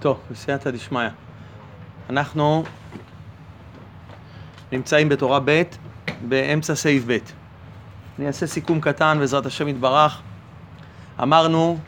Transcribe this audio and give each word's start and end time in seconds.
טוב, 0.00 0.20
בסייעתא 0.30 0.70
דשמיא. 0.70 1.08
אנחנו 2.10 2.64
נמצאים 4.72 5.08
בתורה 5.08 5.40
ב', 5.44 5.62
באמצע 6.28 6.74
סעיף 6.74 7.04
ב'. 7.06 7.18
אני 8.18 8.26
אעשה 8.26 8.46
סיכום 8.46 8.80
קטן 8.80 9.16
בעזרת 9.20 9.46
השם 9.46 9.68
יתברך. 9.68 10.20
אמרנו 11.22 11.78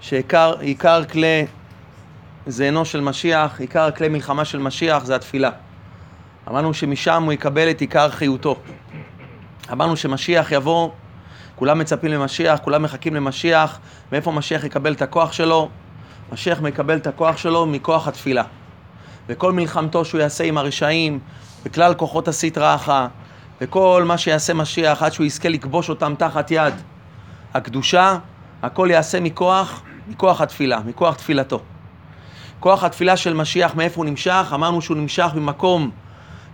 שעיקר 0.00 1.04
כלי 1.12 1.46
זענו 2.46 2.84
של 2.84 3.00
משיח, 3.00 3.60
עיקר 3.60 3.90
כלי 3.90 4.08
מלחמה 4.08 4.44
של 4.44 4.58
משיח 4.58 5.04
זה 5.04 5.16
התפילה. 5.16 5.50
אמרנו 6.48 6.74
שמשם 6.74 7.22
הוא 7.22 7.32
יקבל 7.32 7.70
את 7.70 7.80
עיקר 7.80 8.10
חיותו. 8.10 8.56
אמרנו 9.72 9.96
שמשיח 9.96 10.52
יבוא, 10.52 10.90
כולם 11.56 11.78
מצפים 11.78 12.10
למשיח, 12.10 12.60
כולם 12.62 12.82
מחכים 12.82 13.14
למשיח, 13.14 13.78
מאיפה 14.12 14.32
משיח 14.32 14.64
יקבל 14.64 14.92
את 14.92 15.02
הכוח 15.02 15.32
שלו? 15.32 15.68
משיח 16.32 16.60
מקבל 16.60 16.96
את 16.96 17.06
הכוח 17.06 17.36
שלו 17.36 17.66
מכוח 17.66 18.08
התפילה. 18.08 18.42
וכל 19.28 19.52
מלחמתו 19.52 20.04
שהוא 20.04 20.20
יעשה 20.20 20.44
עם 20.44 20.58
הרשעים, 20.58 21.18
וכלל 21.64 21.94
כוחות 21.94 22.28
הסטרא 22.28 22.74
אחא, 22.74 23.06
וכל 23.60 24.02
מה 24.06 24.18
שיעשה 24.18 24.54
משיח 24.54 25.02
עד 25.02 25.12
שהוא 25.12 25.26
יזכה 25.26 25.48
לכבוש 25.48 25.90
אותם 25.90 26.14
תחת 26.18 26.50
יד 26.50 26.74
הקדושה, 27.54 28.18
הכל 28.62 28.88
יעשה 28.90 29.20
מכוח, 29.20 29.82
מכוח 30.08 30.40
התפילה, 30.40 30.80
מכוח 30.86 31.14
תפילתו. 31.14 31.60
כוח 32.60 32.84
התפילה 32.84 33.16
של 33.16 33.34
משיח, 33.34 33.74
מאיפה 33.74 33.96
הוא 33.96 34.04
נמשך? 34.04 34.50
אמרנו 34.54 34.82
שהוא 34.82 34.96
נמשך 34.96 35.28
ממקום 35.34 35.90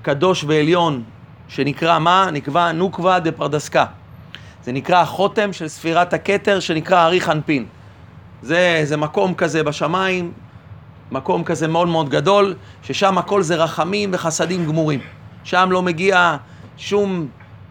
קדוש 0.03 0.45
ועליון, 0.45 1.03
שנקרא 1.49 1.99
מה? 1.99 2.29
נקבע 2.33 2.73
נוקבה 2.73 3.19
דה 3.19 3.33
פרדסקה. 3.33 3.85
זה 4.65 4.73
נקרא 4.73 5.01
החותם 5.01 5.53
של 5.53 5.69
ספירת 5.69 6.13
הכתר, 6.13 6.61
שנקרא 6.61 7.07
ארי 7.07 7.21
חנפין. 7.21 7.67
זה, 8.45 8.81
זה 8.85 8.97
מקום 8.97 9.35
כזה 9.35 9.63
בשמיים, 9.63 10.33
מקום 11.13 11.45
כזה 11.45 11.69
מאוד 11.69 11.89
מאוד 11.89 12.09
גדול, 12.09 12.55
ששם 12.83 13.19
הכל 13.19 13.43
זה 13.43 13.57
רחמים 13.57 14.11
וחסדים 14.13 14.67
גמורים. 14.67 15.01
שם 15.45 15.69
לא 15.73 15.83
מגיע 15.83 16.37
שום, 16.77 17.27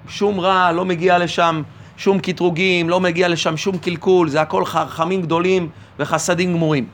שום 0.07 0.39
רע, 0.39 0.71
לא 0.71 0.85
מגיע 0.85 1.17
לשם 1.17 1.61
שום 1.97 2.19
קטרוגים, 2.19 2.89
לא 2.89 2.99
מגיע 2.99 3.27
לשם 3.27 3.57
שום 3.57 3.77
קלקול, 3.77 4.30
זה 4.30 4.41
הכל 4.41 4.63
רחמים 4.63 5.21
גדולים 5.21 5.69
וחסדים 5.99 6.53
גמורים. 6.53 6.85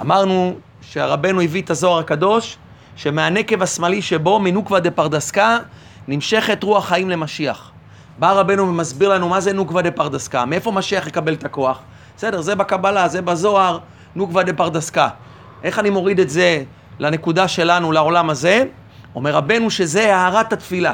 אמרנו 0.00 0.54
שהרבנו 0.82 1.40
הביא 1.40 1.62
את 1.62 1.70
הזוהר 1.70 1.98
הקדוש, 1.98 2.56
שמהנקב 2.96 3.62
השמאלי 3.62 4.02
שבו, 4.02 4.38
מנוקבה 4.38 4.80
דה 4.80 4.90
פרדסקה, 4.90 5.58
נמשכת 6.08 6.62
רוח 6.62 6.88
חיים 6.88 7.10
למשיח. 7.10 7.70
בא 8.18 8.32
רבנו 8.32 8.68
ומסביר 8.68 9.08
לנו 9.08 9.28
מה 9.28 9.40
זה 9.40 9.52
נוקבה 9.52 9.82
דה 9.82 9.90
פרדסקה, 9.90 10.44
מאיפה 10.44 10.72
משיח 10.72 11.06
יקבל 11.06 11.32
את 11.34 11.44
הכוח. 11.44 11.80
בסדר, 12.20 12.40
זה 12.40 12.54
בקבלה, 12.54 13.08
זה 13.08 13.22
בזוהר, 13.22 13.78
נוקבה 14.14 14.42
דה 14.42 14.52
פרדסקה. 14.52 15.08
איך 15.62 15.78
אני 15.78 15.90
מוריד 15.90 16.20
את 16.20 16.30
זה 16.30 16.62
לנקודה 16.98 17.48
שלנו, 17.48 17.92
לעולם 17.92 18.30
הזה? 18.30 18.64
אומר 19.14 19.34
רבנו 19.34 19.70
שזה 19.70 20.16
הערת 20.16 20.52
התפילה. 20.52 20.92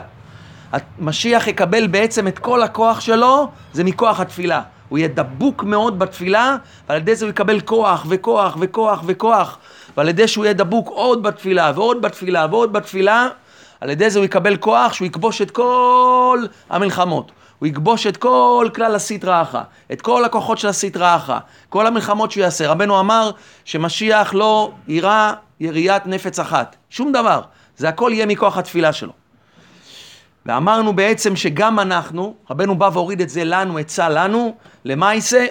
המשיח 0.72 1.46
יקבל 1.46 1.86
בעצם 1.86 2.28
את 2.28 2.38
כל 2.38 2.62
הכוח 2.62 3.00
שלו, 3.00 3.48
זה 3.72 3.84
מכוח 3.84 4.20
התפילה. 4.20 4.62
הוא 4.88 4.98
יהיה 4.98 5.08
דבוק 5.08 5.62
מאוד 5.64 5.98
בתפילה, 5.98 6.56
ועל 6.88 6.98
ידי 6.98 7.14
זה 7.14 7.24
הוא 7.24 7.30
יקבל 7.30 7.60
כוח 7.60 8.06
וכוח 8.08 8.56
וכוח 8.60 9.02
וכוח. 9.06 9.58
ועל 9.96 10.08
ידי 10.08 10.28
שהוא 10.28 10.44
יהיה 10.44 10.54
דבוק 10.54 10.88
עוד 10.88 11.22
בתפילה 11.22 11.72
ועוד 11.74 12.02
בתפילה 12.02 12.46
ועוד 12.50 12.72
בתפילה, 12.72 13.28
על 13.80 13.90
ידי 13.90 14.10
זה 14.10 14.18
הוא 14.18 14.24
יקבל 14.24 14.56
כוח 14.56 14.92
שהוא 14.92 15.06
יכבוש 15.06 15.42
את 15.42 15.50
כל 15.50 16.44
המלחמות. 16.70 17.32
הוא 17.58 17.66
יכבוש 17.66 18.06
את 18.06 18.16
כל 18.16 18.68
כלל 18.74 18.94
הסטרא 18.94 19.42
אחא, 19.42 19.62
את 19.92 20.02
כל 20.02 20.24
הכוחות 20.24 20.58
של 20.58 20.68
הסטרא 20.68 21.16
אחא, 21.16 21.38
כל 21.68 21.86
המלחמות 21.86 22.30
שהוא 22.30 22.42
יעשה. 22.42 22.68
רבנו 22.68 23.00
אמר 23.00 23.30
שמשיח 23.64 24.34
לא 24.34 24.72
יירא 24.88 25.32
יריית 25.60 26.06
נפץ 26.06 26.38
אחת, 26.38 26.76
שום 26.90 27.12
דבר. 27.12 27.40
זה 27.76 27.88
הכל 27.88 28.10
יהיה 28.14 28.26
מכוח 28.26 28.58
התפילה 28.58 28.92
שלו. 28.92 29.12
ואמרנו 30.46 30.92
בעצם 30.96 31.36
שגם 31.36 31.80
אנחנו, 31.80 32.34
רבנו 32.50 32.78
בא 32.78 32.90
והוריד 32.92 33.20
את 33.20 33.28
זה 33.28 33.44
לנו, 33.44 33.78
עצה 33.78 34.08
לנו, 34.08 34.54
למעשה, 34.84 35.46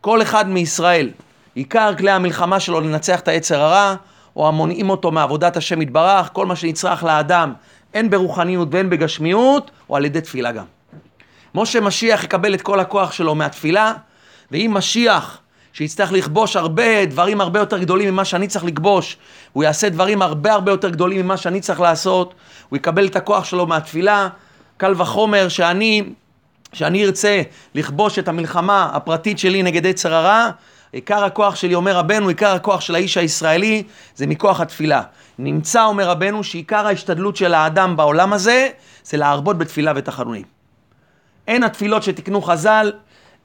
כל 0.00 0.22
אחד 0.22 0.48
מישראל, 0.48 1.10
עיקר 1.54 1.94
כלי 1.98 2.10
המלחמה 2.10 2.60
שלו 2.60 2.80
לנצח 2.80 3.20
את 3.20 3.28
היצר 3.28 3.60
הרע, 3.60 3.94
או 4.36 4.48
המונעים 4.48 4.90
אותו 4.90 5.10
מעבודת 5.10 5.56
השם 5.56 5.82
יתברך, 5.82 6.30
כל 6.32 6.46
מה 6.46 6.56
שנצרך 6.56 7.04
לאדם, 7.04 7.52
הן 7.94 8.10
ברוחניות 8.10 8.68
והן 8.70 8.90
בגשמיות, 8.90 9.70
או 9.90 9.96
על 9.96 10.04
ידי 10.04 10.20
תפילה 10.20 10.52
גם. 10.52 10.64
כמו 11.54 11.66
שמשיח 11.66 12.24
יקבל 12.24 12.54
את 12.54 12.62
כל 12.62 12.80
הכוח 12.80 13.12
שלו 13.12 13.34
מהתפילה, 13.34 13.92
ואם 14.50 14.70
משיח 14.74 15.38
שיצטרך 15.72 16.12
לכבוש 16.12 16.56
הרבה 16.56 17.06
דברים 17.06 17.40
הרבה 17.40 17.60
יותר 17.60 17.78
גדולים 17.78 18.10
ממה 18.10 18.24
שאני 18.24 18.48
צריך 18.48 18.64
לכבוש, 18.64 19.16
הוא 19.52 19.64
יעשה 19.64 19.88
דברים 19.88 20.22
הרבה 20.22 20.52
הרבה 20.52 20.72
יותר 20.72 20.88
גדולים 20.88 21.24
ממה 21.24 21.36
שאני 21.36 21.60
צריך 21.60 21.80
לעשות, 21.80 22.34
הוא 22.68 22.76
יקבל 22.76 23.06
את 23.06 23.16
הכוח 23.16 23.44
שלו 23.44 23.66
מהתפילה, 23.66 24.28
קל 24.76 24.94
וחומר 24.96 25.48
שאני, 25.48 26.02
שאני 26.72 27.04
ארצה 27.04 27.42
לכבוש 27.74 28.18
את 28.18 28.28
המלחמה 28.28 28.90
הפרטית 28.92 29.38
שלי 29.38 29.62
נגד 29.62 29.86
יצר 29.86 30.14
הרע, 30.14 30.50
עיקר 30.92 31.24
הכוח 31.24 31.56
שלי, 31.56 31.74
אומר 31.74 31.96
רבנו, 31.96 32.28
עיקר 32.28 32.54
הכוח 32.54 32.80
של 32.80 32.94
האיש 32.94 33.16
הישראלי 33.16 33.82
זה 34.16 34.26
מכוח 34.26 34.60
התפילה. 34.60 35.02
נמצא, 35.38 35.84
אומר 35.84 36.08
רבנו, 36.08 36.44
שעיקר 36.44 36.86
ההשתדלות 36.86 37.36
של 37.36 37.54
האדם 37.54 37.96
בעולם 37.96 38.32
הזה 38.32 38.68
זה 39.04 39.16
להרבות 39.16 39.58
בתפילה 39.58 39.92
ותחנונים. 39.96 40.53
אין 41.48 41.62
התפילות 41.62 42.02
שתקנו 42.02 42.42
חז"ל, 42.42 42.92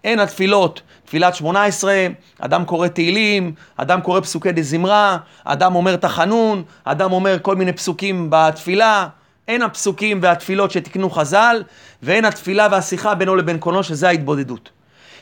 אין 0.03 0.19
התפילות, 0.19 0.81
תפילת 1.05 1.35
שמונה 1.35 1.63
עשרה, 1.63 2.07
אדם 2.39 2.65
קורא 2.65 2.87
תהילים, 2.87 3.53
אדם 3.77 4.01
קורא 4.01 4.19
פסוקי 4.19 4.51
דה 4.51 4.61
זמרה, 4.61 5.17
אדם 5.43 5.75
אומר 5.75 5.95
תחנון, 5.95 6.63
אדם 6.83 7.11
אומר 7.11 7.37
כל 7.41 7.55
מיני 7.55 7.73
פסוקים 7.73 8.27
בתפילה, 8.29 9.07
אין 9.47 9.61
הפסוקים 9.61 10.19
והתפילות 10.21 10.71
שתקנו 10.71 11.09
חז"ל, 11.09 11.63
ואין 12.03 12.25
התפילה 12.25 12.67
והשיחה 12.71 13.15
בינו 13.15 13.35
לבין 13.35 13.57
קונו, 13.57 13.83
שזה 13.83 14.07
ההתבודדות. 14.07 14.69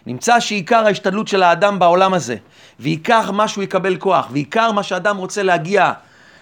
נמצא 0.06 0.40
שעיקר 0.40 0.86
ההשתדלות 0.86 1.28
של 1.28 1.44
האדם 1.44 1.80
בעולם 1.80 2.14
הזה, 2.14 2.36
ועיקר 2.80 3.32
מה 3.32 3.48
שהוא 3.48 3.64
יקבל 3.64 3.98
כוח, 3.98 4.28
ועיקר 4.32 4.72
מה 4.72 4.84
שאדם 4.84 5.18
רוצה 5.18 5.44
להגיע 5.44 5.92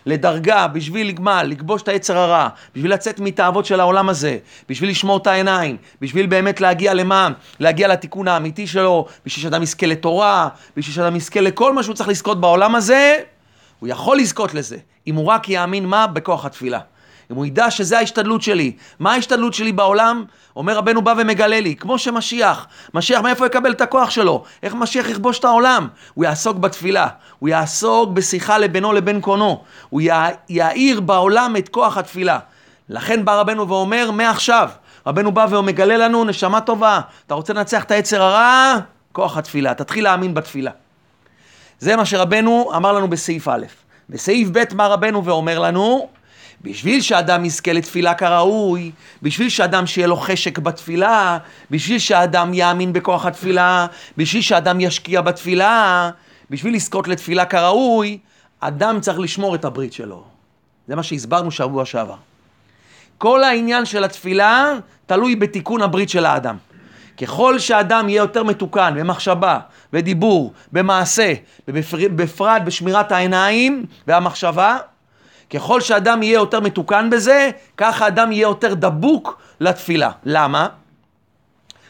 לדרגה 0.05 0.67
בשביל 0.67 1.07
לגמל, 1.07 1.47
לכבוש 1.49 1.81
את 1.81 1.87
היצר 1.87 2.17
הרע, 2.17 2.47
בשביל 2.75 2.93
לצאת 2.93 3.19
מתאוות 3.19 3.65
של 3.65 3.79
העולם 3.79 4.09
הזה, 4.09 4.37
בשביל 4.69 4.89
לשמור 4.89 5.17
את 5.17 5.27
העיניים, 5.27 5.77
בשביל 6.01 6.25
באמת 6.25 6.61
להגיע 6.61 6.93
למה? 6.93 7.29
להגיע 7.59 7.87
לתיקון 7.87 8.27
האמיתי 8.27 8.67
שלו, 8.67 9.05
בשביל 9.25 9.43
שאדם 9.43 9.63
יזכה 9.63 9.85
לתורה, 9.85 10.49
בשביל 10.77 10.95
שאדם 10.95 11.15
יזכה 11.15 11.41
לכל 11.41 11.73
מה 11.73 11.83
שהוא 11.83 11.95
צריך 11.95 12.09
לזכות 12.09 12.41
בעולם 12.41 12.75
הזה, 12.75 13.15
הוא 13.79 13.89
יכול 13.89 14.17
לזכות 14.17 14.53
לזה, 14.53 14.77
אם 15.07 15.15
הוא 15.15 15.25
רק 15.25 15.49
יאמין 15.49 15.85
מה? 15.85 16.07
בכוח 16.07 16.45
התפילה. 16.45 16.79
אם 17.31 17.35
הוא 17.35 17.45
ידע 17.45 17.71
שזה 17.71 17.99
ההשתדלות 17.99 18.41
שלי. 18.41 18.71
מה 18.99 19.13
ההשתדלות 19.13 19.53
שלי 19.53 19.71
בעולם? 19.71 20.25
אומר 20.55 20.77
רבנו 20.77 21.01
בא 21.01 21.13
ומגלה 21.17 21.59
לי, 21.59 21.75
כמו 21.75 21.99
שמשיח, 21.99 22.67
משיח 22.93 23.21
מאיפה 23.21 23.45
יקבל 23.45 23.71
את 23.71 23.81
הכוח 23.81 24.09
שלו? 24.09 24.43
איך 24.63 24.75
משיח 24.75 25.09
יכבוש 25.09 25.39
את 25.39 25.45
העולם? 25.45 25.87
הוא 26.13 26.25
יעסוק 26.25 26.57
בתפילה, 26.57 27.07
הוא 27.39 27.49
יעסוק 27.49 28.09
בשיחה 28.09 28.57
לבינו 28.57 28.93
לבין 28.93 29.21
קונו, 29.21 29.63
הוא 29.89 30.01
יאיר 30.49 30.99
בעולם 30.99 31.55
את 31.57 31.69
כוח 31.69 31.97
התפילה. 31.97 32.39
לכן 32.89 33.25
בא 33.25 33.39
רבנו 33.39 33.67
ואומר, 33.67 34.11
מעכשיו, 34.11 34.69
רבנו 35.07 35.31
בא 35.31 35.47
ומגלה 35.49 35.97
לנו, 35.97 36.25
נשמה 36.25 36.61
טובה, 36.61 36.99
אתה 37.27 37.33
רוצה 37.33 37.53
לנצח 37.53 37.83
את 37.83 37.91
היצר 37.91 38.23
הרע? 38.23 38.75
כוח 39.11 39.37
התפילה, 39.37 39.73
תתחיל 39.73 40.03
להאמין 40.03 40.33
בתפילה. 40.33 40.71
זה 41.79 41.95
מה 41.95 42.05
שרבנו 42.05 42.71
אמר 42.75 42.91
לנו 42.93 43.07
בסעיף 43.07 43.47
א'. 43.47 43.65
בסעיף 44.09 44.49
ב' 44.51 44.63
מה 44.75 44.87
רבנו 44.87 45.25
ואומר 45.25 45.59
לנו? 45.59 46.07
בשביל 46.65 47.01
שאדם 47.01 47.45
יזכה 47.45 47.73
לתפילה 47.73 48.13
כראוי, 48.13 48.91
בשביל 49.21 49.49
שאדם 49.49 49.87
שיהיה 49.87 50.07
לו 50.07 50.17
חשק 50.17 50.59
בתפילה, 50.59 51.37
בשביל 51.71 51.99
שאדם 51.99 52.53
יאמין 52.53 52.93
בכוח 52.93 53.25
התפילה, 53.25 53.87
בשביל 54.17 54.41
שאדם 54.41 54.79
ישקיע 54.79 55.21
בתפילה, 55.21 56.09
בשביל 56.49 56.75
לזכות 56.75 57.07
לתפילה 57.07 57.45
כראוי, 57.45 58.17
אדם 58.59 58.99
צריך 59.01 59.19
לשמור 59.19 59.55
את 59.55 59.65
הברית 59.65 59.93
שלו. 59.93 60.23
זה 60.87 60.95
מה 60.95 61.03
שהסברנו 61.03 61.51
שבוע 61.51 61.85
שעבר. 61.85 62.15
כל 63.17 63.43
העניין 63.43 63.85
של 63.85 64.03
התפילה 64.03 64.73
תלוי 65.05 65.35
בתיקון 65.35 65.81
הברית 65.81 66.09
של 66.09 66.25
האדם. 66.25 66.57
ככל 67.21 67.59
שאדם 67.59 68.09
יהיה 68.09 68.17
יותר 68.19 68.43
מתוקן 68.43 68.93
במחשבה, 68.97 69.59
בדיבור, 69.93 70.53
במעשה, 70.71 71.33
בפרט 71.67 72.61
בשמירת 72.65 73.11
העיניים 73.11 73.85
והמחשבה, 74.07 74.77
ככל 75.49 75.81
שאדם 75.81 76.23
יהיה 76.23 76.33
יותר 76.33 76.59
מתוקן 76.59 77.09
בזה, 77.09 77.49
ככה 77.77 78.07
אדם 78.07 78.31
יהיה 78.31 78.41
יותר 78.41 78.73
דבוק 78.73 79.41
לתפילה. 79.59 80.11
למה? 80.25 80.67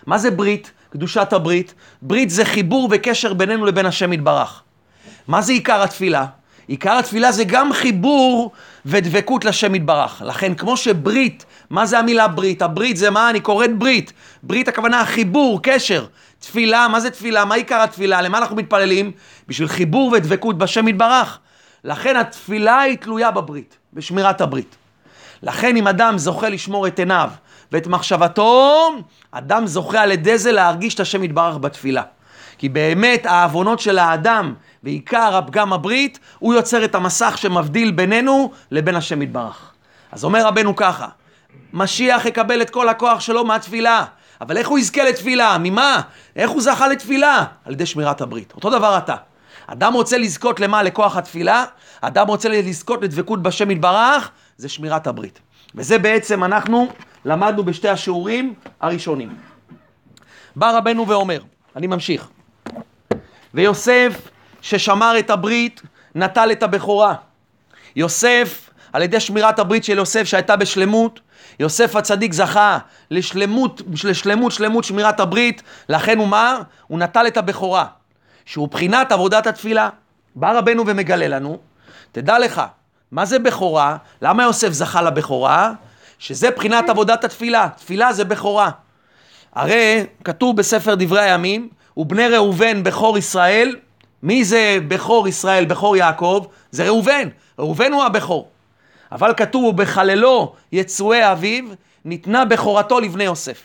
מה 0.06 0.18
זה 0.18 0.32
ברית? 0.32 0.72
קדושת 0.90 1.34
הברית. 1.34 1.74
ברית 2.02 2.30
זה 2.30 2.46
חיבור 2.46 2.90
וקשר 2.92 3.34
בינינו 3.34 3.66
לבין 3.66 3.86
השם 3.86 4.14
יתברך. 4.14 4.62
מה 5.28 5.42
זה 5.42 5.52
עיקר 5.52 5.84
התפילה? 5.84 6.26
עיקר 6.68 6.98
התפילה 6.98 7.32
זה 7.32 7.44
גם 7.44 7.74
חיבור 7.74 8.52
ודבקות 8.86 9.46
לשם 9.46 9.76
יתברך. 9.76 10.22
לכן 10.26 10.56
כמו 10.56 10.78
שברית, 10.78 11.46
מה 11.70 11.86
זה 11.86 12.00
המילה 12.00 12.28
ברית? 12.28 12.62
הברית 12.62 12.98
זה 12.98 13.10
מה? 13.10 13.30
אני 13.30 13.40
קוראת 13.40 13.78
ברית. 13.78 14.14
ברית 14.44 14.68
הכוונה 14.68 15.06
חיבור, 15.06 15.60
קשר. 15.64 16.06
תפילה, 16.40 16.88
מה 16.88 17.00
זה 17.00 17.10
תפילה? 17.10 17.46
מה 17.46 17.56
עיקר 17.56 17.82
התפילה? 17.82 18.22
למה 18.22 18.38
אנחנו 18.38 18.56
מתפללים? 18.56 19.12
בשביל 19.48 19.68
חיבור 19.68 20.12
ודבקות 20.12 20.58
בשם 20.58 20.88
יתברך. 20.88 21.40
לכן 21.86 22.16
התפילה 22.16 22.82
היא 22.82 22.98
תלויה 22.98 23.32
בברית, 23.32 23.78
בשמירת 23.94 24.42
הברית. 24.42 24.76
לכן 25.44 25.76
אם 25.76 25.88
אדם 25.88 26.18
זוכה 26.18 26.50
לשמור 26.50 26.88
את 26.88 27.00
עיניו 27.00 27.30
ואת 27.72 27.88
מחשבתו, 27.88 28.90
אדם 29.32 29.68
זוכה 29.68 30.02
על 30.02 30.12
ידי 30.12 30.38
זה 30.38 30.52
להרגיש 30.52 30.96
את 30.96 31.00
השם 31.00 31.24
יתברך 31.24 31.58
בתפילה. 31.58 32.04
כי 32.58 32.70
באמת 32.70 33.26
העוונות 33.26 33.80
של 33.80 34.00
האדם, 34.00 34.54
ועיקר 34.84 35.36
הפגם 35.38 35.74
הברית, 35.74 36.20
הוא 36.40 36.54
יוצר 36.54 36.86
את 36.86 36.96
המסך 36.96 37.38
שמבדיל 37.38 37.92
בינינו 37.92 38.52
לבין 38.72 38.96
השם 38.96 39.22
יתברך. 39.22 39.72
אז 40.12 40.24
אומר 40.24 40.46
רבנו 40.46 40.76
ככה, 40.76 41.08
משיח 41.74 42.26
יקבל 42.26 42.62
את 42.62 42.70
כל 42.70 42.90
הכוח 42.90 43.20
שלו 43.20 43.46
מהתפילה. 43.46 44.06
אבל 44.42 44.58
איך 44.58 44.68
הוא 44.68 44.80
יזכה 44.80 45.04
לתפילה? 45.04 45.58
ממה? 45.60 46.02
איך 46.36 46.50
הוא 46.50 46.62
זכה 46.62 46.88
לתפילה? 46.88 47.46
על 47.66 47.74
ידי 47.74 47.86
שמירת 47.86 48.22
הברית. 48.22 48.54
אותו 48.56 48.70
דבר 48.70 48.98
אתה. 48.98 49.16
אדם 49.68 49.94
רוצה 49.94 50.18
לזכות 50.18 50.60
למה? 50.60 50.84
לכוח 50.84 51.18
התפילה, 51.18 51.66
אדם 52.02 52.28
רוצה 52.28 52.50
לזכות 52.50 53.02
לדבקות 53.02 53.44
בשם 53.44 53.72
יתברך, 53.72 54.32
זה 54.58 54.70
שמירת 54.70 55.08
הברית. 55.08 55.40
וזה 55.76 56.00
בעצם 56.00 56.44
אנחנו 56.44 56.88
למדנו 57.26 57.64
בשתי 57.64 57.90
השיעורים 57.90 58.54
הראשונים. 58.82 59.36
בא 60.56 60.78
רבנו 60.78 61.08
ואומר, 61.08 61.42
אני 61.76 61.88
ממשיך, 61.88 62.28
ויוסף 63.54 64.22
ששמר 64.62 65.20
את 65.20 65.30
הברית, 65.30 65.82
נטל 66.16 66.52
את 66.52 66.64
הבכורה. 66.64 67.16
יוסף, 67.96 68.70
על 68.94 69.02
ידי 69.02 69.20
שמירת 69.20 69.60
הברית 69.60 69.84
של 69.84 69.98
יוסף 69.98 70.24
שהייתה 70.24 70.56
בשלמות, 70.56 71.20
יוסף 71.60 71.96
הצדיק 71.96 72.34
זכה 72.34 72.78
לשלמות, 73.12 73.82
לשלמות, 74.04 74.52
שלמות 74.52 74.84
שמירת 74.84 75.20
הברית, 75.20 75.64
לכן 75.90 76.18
הוא 76.18 76.28
מה? 76.28 76.60
הוא 76.88 77.00
נטל 77.00 77.28
את 77.28 77.38
הבכורה, 77.38 77.86
שהוא 78.46 78.68
בחינת 78.68 79.12
עבודת 79.12 79.48
התפילה. 79.48 79.90
בא 80.36 80.58
רבנו 80.58 80.84
ומגלה 80.88 81.28
לנו, 81.28 81.58
תדע 82.12 82.40
לך, 82.40 82.62
מה 83.12 83.26
זה 83.26 83.40
בכורה? 83.40 83.98
למה 84.22 84.44
יוסף 84.44 84.70
זכה 84.72 85.02
לבכורה? 85.02 85.72
שזה 86.20 86.52
בחינת 86.52 86.90
עבודת 86.90 87.24
התפילה. 87.24 87.70
תפילה 87.78 88.14
זה 88.14 88.26
בכורה. 88.26 88.72
הרי 89.56 90.06
כתוב 90.24 90.58
בספר 90.58 90.96
דברי 90.96 91.22
הימים, 91.22 91.70
ובני 91.98 92.28
ראובן 92.28 92.84
בכור 92.84 93.18
ישראל. 93.18 93.76
מי 94.24 94.44
זה 94.44 94.78
בכור 94.88 95.28
ישראל, 95.28 95.66
בכור 95.66 95.98
יעקב? 95.98 96.46
זה 96.72 96.84
ראובן. 96.86 97.30
ראובן 97.60 97.94
הוא 97.94 98.04
הבכור. 98.04 98.50
אבל 99.12 99.34
כתוב, 99.38 99.64
ובחללו 99.64 100.54
יצואי 100.72 101.32
אביו, 101.32 101.64
ניתנה 102.06 102.46
בכורתו 102.46 103.00
לבני 103.00 103.24
יוסף. 103.24 103.62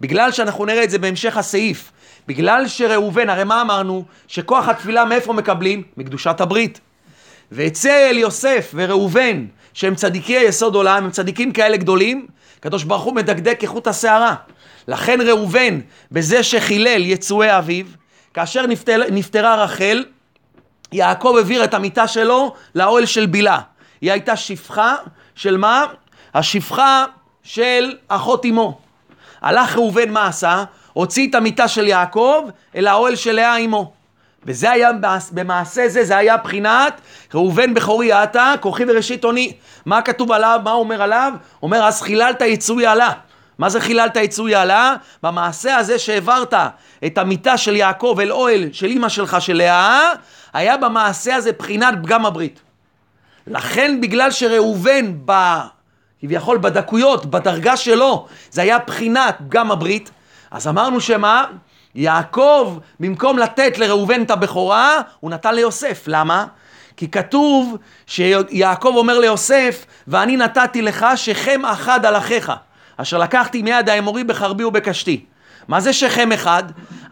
בגלל 0.00 0.32
שאנחנו 0.32 0.64
נראה 0.66 0.84
את 0.84 0.90
זה 0.90 0.98
בהמשך 0.98 1.36
הסעיף, 1.36 1.92
בגלל 2.28 2.68
שראובן, 2.68 3.30
הרי 3.30 3.44
מה 3.44 3.60
אמרנו? 3.60 4.04
שכוח 4.28 4.68
התפילה 4.68 5.04
מאיפה 5.04 5.32
מקבלים? 5.32 5.82
מקדושת 5.96 6.40
הברית. 6.40 6.80
ואצל 7.52 8.16
יוסף 8.18 8.70
וראובן, 8.74 9.46
שהם 9.74 9.94
צדיקי 9.94 10.38
היסוד 10.38 10.74
עולם, 10.74 11.04
הם 11.04 11.10
צדיקים 11.10 11.52
כאלה 11.52 11.76
גדולים, 11.76 12.26
הקדוש 12.58 12.84
ברוך 12.84 13.02
הוא 13.02 13.14
מדקדק 13.14 13.56
כחוט 13.60 13.86
השערה. 13.86 14.34
לכן 14.88 15.18
ראובן, 15.20 15.80
בזה 16.12 16.42
שחילל 16.42 17.06
יצואי 17.06 17.58
אביו, 17.58 17.86
כאשר 18.34 18.66
נפטר, 18.66 19.02
נפטרה 19.10 19.64
רחל, 19.64 20.04
יעקב 20.92 21.34
העביר 21.36 21.64
את 21.64 21.74
המיטה 21.74 22.08
שלו 22.08 22.54
לאוהל 22.74 23.06
של 23.06 23.26
בילה. 23.26 23.58
היא 24.00 24.12
הייתה 24.12 24.36
שפחה 24.36 24.94
של 25.34 25.56
מה? 25.56 25.86
השפחה 26.34 27.04
של 27.42 27.96
אחות 28.08 28.44
אמו. 28.44 28.80
הלך 29.42 29.76
ראובן 29.76 30.10
מה 30.10 30.26
עשה? 30.26 30.64
הוציא 30.92 31.28
את 31.30 31.34
המיטה 31.34 31.68
של 31.68 31.86
יעקב 31.86 32.44
אל 32.76 32.86
האוהל 32.86 33.16
של 33.16 33.32
לאה 33.32 33.56
אמו. 33.56 33.92
וזה 34.44 34.70
היה, 34.70 34.90
במעשה 35.32 35.88
זה, 35.88 36.04
זה 36.04 36.16
היה 36.16 36.36
בחינת 36.36 37.00
ראובן 37.34 37.74
בכורי 37.74 38.22
אתה, 38.22 38.54
כוחי 38.60 38.84
וראשית 38.88 39.24
אוני. 39.24 39.52
מה 39.86 40.02
כתוב 40.02 40.32
עליו? 40.32 40.60
מה 40.64 40.72
אומר 40.72 41.02
עליו? 41.02 41.32
אומר, 41.62 41.84
אז 41.84 42.02
חיללת 42.02 42.40
יצוי 42.40 42.86
עלה. 42.86 43.12
מה 43.58 43.68
זה 43.68 43.80
חיללת 43.80 44.16
יצוי 44.16 44.54
עלה? 44.54 44.94
במעשה 45.22 45.76
הזה 45.76 45.98
שהעברת 45.98 46.54
את 47.06 47.18
המיטה 47.18 47.56
של 47.56 47.76
יעקב 47.76 48.16
אל 48.20 48.32
אוהל 48.32 48.68
של 48.72 48.86
אימא 48.86 49.08
שלך, 49.08 49.36
של 49.40 49.56
לאה, 49.56 50.12
היה 50.52 50.76
במעשה 50.76 51.36
הזה 51.36 51.52
בחינת 51.52 51.94
פגם 52.02 52.26
הברית. 52.26 52.60
לכן 53.46 54.00
בגלל 54.00 54.30
שראובן 54.30 55.12
ב... 55.24 55.32
כביכול 56.20 56.58
בדקויות, 56.58 57.26
בדרגה 57.26 57.76
שלו, 57.76 58.26
זה 58.50 58.62
היה 58.62 58.78
בחינת 58.78 59.36
פגם 59.48 59.70
הברית, 59.70 60.10
אז 60.50 60.68
אמרנו 60.68 61.00
שמה? 61.00 61.44
יעקב, 61.94 62.78
במקום 63.00 63.38
לתת 63.38 63.78
לראובן 63.78 64.22
את 64.22 64.30
הבכורה, 64.30 65.00
הוא 65.20 65.30
נתן 65.30 65.54
ליוסף. 65.54 66.04
למה? 66.06 66.46
כי 66.96 67.10
כתוב 67.10 67.76
שיעקב 68.06 68.92
אומר 68.96 69.18
ליוסף, 69.18 69.86
ואני 70.06 70.36
נתתי 70.36 70.82
לך 70.82 71.06
שכם 71.16 71.64
אחד 71.64 72.06
על 72.06 72.16
אחיך, 72.16 72.52
אשר 72.96 73.18
לקחתי 73.18 73.62
מיד 73.62 73.88
האמורי 73.88 74.24
בחרבי 74.24 74.64
ובקשתי. 74.64 75.24
מה 75.68 75.80
זה 75.80 75.92
שכם 75.92 76.32
אחד? 76.32 76.62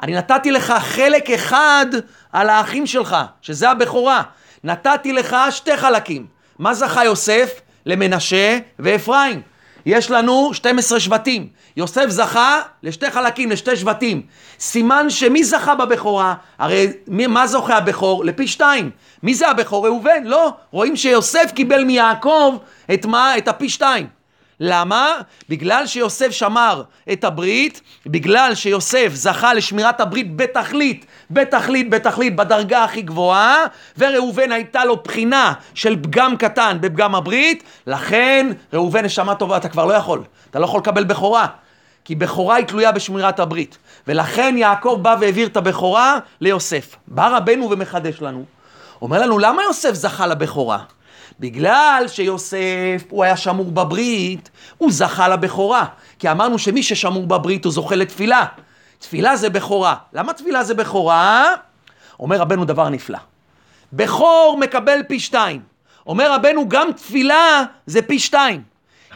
אני 0.03 0.13
נתתי 0.13 0.51
לך 0.51 0.75
חלק 0.79 1.31
אחד 1.31 1.87
על 2.33 2.49
האחים 2.51 2.87
שלך, 2.87 3.17
שזה 3.43 3.71
הבכורה. 3.71 4.23
נתתי 4.65 5.13
לך 5.13 5.37
שתי 5.51 5.77
חלקים. 5.77 6.27
מה 6.59 6.75
זכה 6.75 7.05
יוסף? 7.05 7.61
למנשה 7.89 8.59
ואפרים. 8.79 9.41
יש 9.87 10.11
לנו 10.11 10.55
12 10.55 11.01
שבטים. 11.01 11.49
יוסף 11.77 12.09
זכה 12.09 12.61
לשתי 12.83 13.11
חלקים, 13.11 13.51
לשתי 13.51 13.77
שבטים. 13.77 14.23
סימן 14.61 15.11
שמי 15.11 15.45
זכה 15.45 15.75
בבכורה? 15.75 16.35
הרי 16.59 16.87
מי, 17.07 17.27
מה 17.27 17.47
זוכה 17.47 17.77
הבכור? 17.77 18.25
לפי 18.25 18.47
שתיים. 18.47 18.91
מי 19.23 19.35
זה 19.35 19.49
הבכור? 19.49 19.87
ראובן. 19.87 20.25
לא. 20.25 20.53
רואים 20.71 20.97
שיוסף 20.97 21.53
קיבל 21.55 21.85
מיעקב 21.85 22.57
את 22.95 23.07
מה? 23.07 23.39
את 23.39 23.49
הפי 23.49 23.69
שתיים. 23.69 24.18
למה? 24.61 25.13
בגלל 25.49 25.87
שיוסף 25.87 26.31
שמר 26.31 26.83
את 27.13 27.25
הברית, 27.25 27.81
בגלל 28.07 28.55
שיוסף 28.55 29.11
זכה 29.15 29.55
לשמירת 29.55 30.01
הברית 30.01 30.37
בתכלית, 30.37 31.07
בתכלית, 31.31 31.91
בתכלית, 31.91 32.37
בדרגה 32.37 32.85
הכי 32.85 33.03
גבוהה, 33.03 33.65
וראובן 33.99 34.53
הייתה 34.53 34.85
לו 34.85 34.97
בחינה 34.97 35.53
של 35.75 36.03
פגם 36.03 36.37
קטן 36.37 36.79
בפגם 36.81 37.15
הברית, 37.15 37.63
לכן 37.87 38.51
ראובן 38.73 39.05
נשמה 39.05 39.35
טובה, 39.35 39.57
אתה 39.57 39.69
כבר 39.69 39.85
לא 39.85 39.95
יכול, 39.95 40.23
אתה 40.51 40.59
לא 40.59 40.65
יכול 40.65 40.81
לקבל 40.81 41.05
בכורה. 41.05 41.47
כי 42.05 42.15
בכורה 42.15 42.57
היא 42.57 42.67
תלויה 42.67 42.93
בשמירת 42.93 43.41
הברית. 43.41 43.79
ולכן 44.07 44.55
יעקב 44.59 44.99
בא 45.03 45.17
והעביר 45.21 45.47
את 45.47 45.57
הבכורה 45.57 46.19
ליוסף. 46.41 46.97
בא 47.09 47.37
רבנו 47.37 47.71
ומחדש 47.71 48.23
לנו. 48.23 48.45
אומר 49.03 49.23
לנו, 49.23 49.39
למה 49.39 49.63
יוסף 49.63 49.95
זכה 49.95 50.27
לבכורה? 50.27 50.79
בגלל 51.41 52.05
שיוסף, 52.07 53.05
הוא 53.09 53.25
היה 53.25 53.37
שמור 53.37 53.71
בברית, 53.71 54.51
הוא 54.79 54.93
זכה 54.93 55.29
לבכורה. 55.29 55.85
כי 56.19 56.31
אמרנו 56.31 56.59
שמי 56.59 56.83
ששמור 56.83 57.27
בברית 57.27 57.65
הוא 57.65 57.73
זוכה 57.73 57.97
לתפילה. 57.97 58.45
תפילה 58.99 59.37
זה 59.37 59.51
בכורה. 59.51 59.95
למה 60.13 60.33
תפילה 60.33 60.65
זה 60.65 60.75
בכורה? 60.75 61.55
אומר 62.21 62.37
רבנו 62.37 62.65
דבר 62.65 62.89
נפלא. 62.89 63.19
בכור 63.93 64.57
מקבל 64.61 65.03
פי 65.09 65.21
שתיים. 65.21 65.61
אומר 66.07 66.33
רבנו 66.33 66.69
גם 66.69 66.93
תפילה 66.93 67.63
זה 67.87 68.03
פי 68.03 68.19
שתיים. 68.19 68.63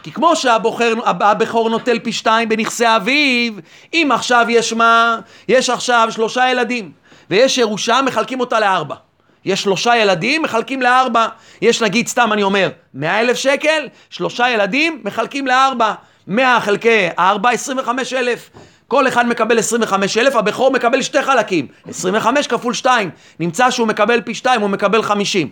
כי 0.03 0.11
כמו 0.11 0.35
שהבכור 0.35 1.69
נוטל 1.69 1.99
פי 1.99 2.11
שתיים 2.11 2.49
בנכסי 2.49 2.85
אביו, 2.95 3.53
אם 3.93 4.09
עכשיו 4.13 4.45
יש 4.49 4.73
מה? 4.73 5.19
יש 5.47 5.69
עכשיו 5.69 6.07
שלושה 6.11 6.49
ילדים, 6.49 6.91
ויש 7.29 7.57
ירושה, 7.57 7.99
מחלקים 8.05 8.39
אותה 8.39 8.59
לארבע. 8.59 8.95
יש 9.45 9.61
שלושה 9.61 9.97
ילדים, 9.97 10.41
מחלקים 10.41 10.81
לארבע. 10.81 11.27
יש 11.61 11.81
נגיד, 11.81 12.07
סתם 12.07 12.33
אני 12.33 12.43
אומר, 12.43 12.69
מאה 12.93 13.19
אלף 13.19 13.37
שקל, 13.37 13.87
שלושה 14.09 14.49
ילדים, 14.49 15.01
מחלקים 15.03 15.47
לארבע. 15.47 15.93
מאה 16.27 16.61
חלקי 16.61 17.07
ארבע, 17.19 17.49
עשרים 17.49 17.77
וחמש 17.77 18.13
אלף. 18.13 18.49
כל 18.87 19.07
אחד 19.07 19.27
מקבל 19.27 19.59
25 19.59 20.17
אלף, 20.17 20.35
הבכור 20.35 20.71
מקבל 20.71 21.01
שתי 21.01 21.21
חלקים, 21.21 21.67
25 21.87 22.47
כפול 22.47 22.73
2, 22.73 23.09
נמצא 23.39 23.71
שהוא 23.71 23.87
מקבל 23.87 24.21
פי 24.21 24.33
2, 24.33 24.61
הוא 24.61 24.69
מקבל 24.69 25.03
50. 25.03 25.49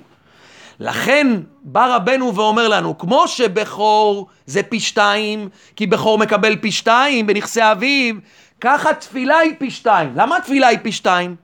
לכן 0.80 1.28
בא 1.64 1.96
רבנו 1.96 2.36
ואומר 2.36 2.68
לנו, 2.68 2.98
כמו 2.98 3.28
שבכור 3.28 4.28
זה 4.46 4.64
פי 4.64 4.80
2, 4.80 5.50
כי 5.76 5.88
בכור 5.88 6.18
מקבל 6.18 6.56
פי 6.56 6.72
2 6.72 7.28
בנכסי 7.28 7.62
אביו, 7.72 8.16
ככה 8.62 8.94
תפילה 8.94 9.38
היא 9.38 9.54
פי 9.60 9.72
2. 9.72 10.14
למה 10.16 10.40
תפילה 10.40 10.68
היא 10.68 10.80
פי 10.82 10.92
2? 10.92 11.36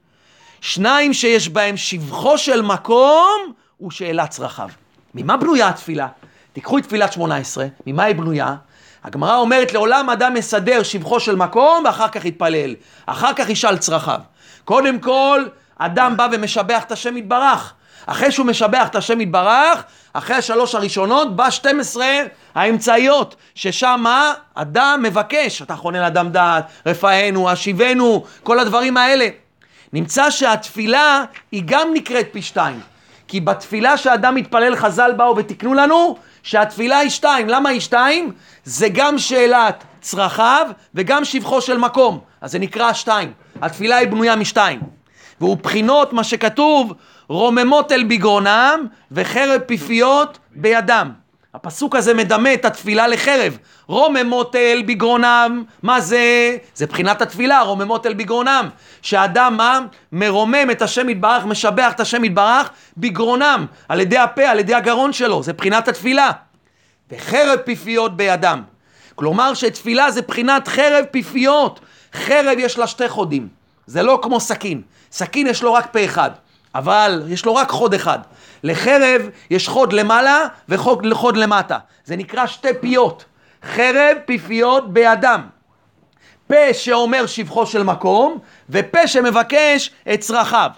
שניים 0.61 1.13
שיש 1.13 1.49
בהם 1.49 1.77
שבחו 1.77 2.37
של 2.37 2.61
מקום 2.61 3.53
ושאלת 3.87 4.29
צרכיו. 4.29 4.69
ממה 5.15 5.37
בנויה 5.37 5.69
התפילה? 5.69 6.07
תיקחו 6.53 6.77
את 6.77 6.83
תפילת 6.83 7.13
18, 7.13 7.65
ממה 7.87 8.03
היא 8.03 8.15
בנויה? 8.15 8.55
הגמרא 9.03 9.35
אומרת 9.35 9.73
לעולם 9.73 10.09
אדם 10.09 10.33
מסדר 10.33 10.83
שבחו 10.83 11.19
של 11.19 11.35
מקום 11.35 11.83
ואחר 11.85 12.07
כך 12.07 12.25
יתפלל, 12.25 12.75
אחר 13.05 13.33
כך 13.33 13.49
ישאל 13.49 13.77
צרכיו. 13.77 14.19
קודם 14.65 14.99
כל, 14.99 15.45
אדם 15.77 16.17
בא 16.17 16.27
ומשבח 16.31 16.83
את 16.83 16.91
השם 16.91 17.17
יתברך. 17.17 17.73
אחרי 18.05 18.31
שהוא 18.31 18.45
משבח 18.45 18.87
את 18.87 18.95
השם 18.95 19.21
יתברך, 19.21 19.83
אחרי 20.13 20.35
השלוש 20.35 20.75
הראשונות, 20.75 21.35
בא 21.35 21.49
12 21.49 22.05
האמצעיות, 22.55 23.35
ששם? 23.55 24.03
אדם 24.55 24.99
מבקש, 25.03 25.61
אתה 25.61 25.75
חונן 25.75 26.03
אדם 26.03 26.29
דעת, 26.29 26.65
רפאנו, 26.85 27.49
השיבנו, 27.49 28.23
כל 28.43 28.59
הדברים 28.59 28.97
האלה. 28.97 29.27
נמצא 29.97 30.29
שהתפילה 30.29 31.23
היא 31.51 31.63
גם 31.65 31.87
נקראת 31.93 32.27
פי 32.31 32.41
שתיים. 32.41 32.79
כי 33.27 33.39
בתפילה 33.39 33.97
שאדם 33.97 34.35
מתפלל 34.35 34.75
חז"ל 34.75 35.11
באו 35.17 35.37
ותיקנו 35.37 35.73
לנו 35.73 36.17
שהתפילה 36.43 36.97
היא 36.97 37.09
שתיים. 37.09 37.49
למה 37.49 37.69
היא 37.69 37.79
שתיים? 37.79 38.31
זה 38.63 38.89
גם 38.89 39.17
שאלת 39.17 39.83
צרכיו 40.01 40.67
וגם 40.95 41.25
שבחו 41.25 41.61
של 41.61 41.77
מקום. 41.77 42.19
אז 42.41 42.51
זה 42.51 42.59
נקרא 42.59 42.93
שתיים. 42.93 43.33
התפילה 43.61 43.95
היא 43.97 44.07
בנויה 44.07 44.35
משתיים. 44.35 44.79
והוא 45.41 45.57
בחינות 45.57 46.13
מה 46.13 46.23
שכתוב 46.23 46.93
רוממות 47.27 47.91
אל 47.91 48.03
בגרונם 48.03 48.85
וחרב 49.11 49.61
פיפיות 49.61 50.39
בידם. 50.55 51.11
הפסוק 51.57 51.95
הזה 51.95 52.13
מדמה 52.13 52.53
את 52.53 52.65
התפילה 52.65 53.07
לחרב. 53.07 53.57
רוממות 53.87 54.55
אל 54.55 54.83
בגרונם, 54.87 55.63
מה 55.83 56.01
זה? 56.01 56.57
זה 56.75 56.85
בחינת 56.85 57.21
התפילה, 57.21 57.61
רוממות 57.61 58.05
אל 58.05 58.13
בגרונם. 58.13 58.69
שאדם 59.01 59.57
מה? 59.57 59.79
מרומם 60.11 60.71
את 60.71 60.81
השם 60.81 61.09
יתברך, 61.09 61.45
משבח 61.45 61.91
את 61.95 61.99
השם 61.99 62.23
יתברך 62.23 62.69
בגרונם, 62.97 63.65
על 63.89 63.99
ידי 63.99 64.17
הפה, 64.17 64.43
על 64.43 64.59
ידי 64.59 64.73
הגרון 64.73 65.13
שלו, 65.13 65.43
זה 65.43 65.53
בחינת 65.53 65.87
התפילה. 65.87 66.31
וחרב 67.11 67.59
פיפיות 67.65 68.17
בידם. 68.17 68.61
כלומר 69.15 69.53
שתפילה 69.53 70.11
זה 70.11 70.21
בחינת 70.21 70.67
חרב 70.67 71.05
פיפיות. 71.11 71.79
חרב 72.13 72.57
יש 72.57 72.77
לה 72.77 72.87
שתי 72.87 73.09
חודים, 73.09 73.47
זה 73.87 74.03
לא 74.03 74.19
כמו 74.21 74.39
סכין. 74.39 74.81
סכין 75.11 75.47
יש 75.47 75.63
לו 75.63 75.73
רק 75.73 75.87
פה 75.91 76.05
אחד, 76.05 76.31
אבל 76.75 77.23
יש 77.27 77.45
לו 77.45 77.55
רק 77.55 77.69
חוד 77.69 77.93
אחד. 77.93 78.19
לחרב 78.63 79.21
יש 79.49 79.67
חוד 79.67 79.93
למעלה 79.93 80.47
וחוד 80.69 81.37
למטה. 81.37 81.77
זה 82.05 82.15
נקרא 82.15 82.47
שתי 82.47 82.73
פיות. 82.81 83.25
חרב 83.63 84.17
פיפיות 84.25 84.93
בידם. 84.93 85.41
פה 86.47 86.73
שאומר 86.73 87.25
שבחו 87.25 87.65
של 87.65 87.83
מקום, 87.83 88.37
ופה 88.69 89.07
שמבקש 89.07 89.91
את 90.13 90.19
צרכיו. 90.19 90.69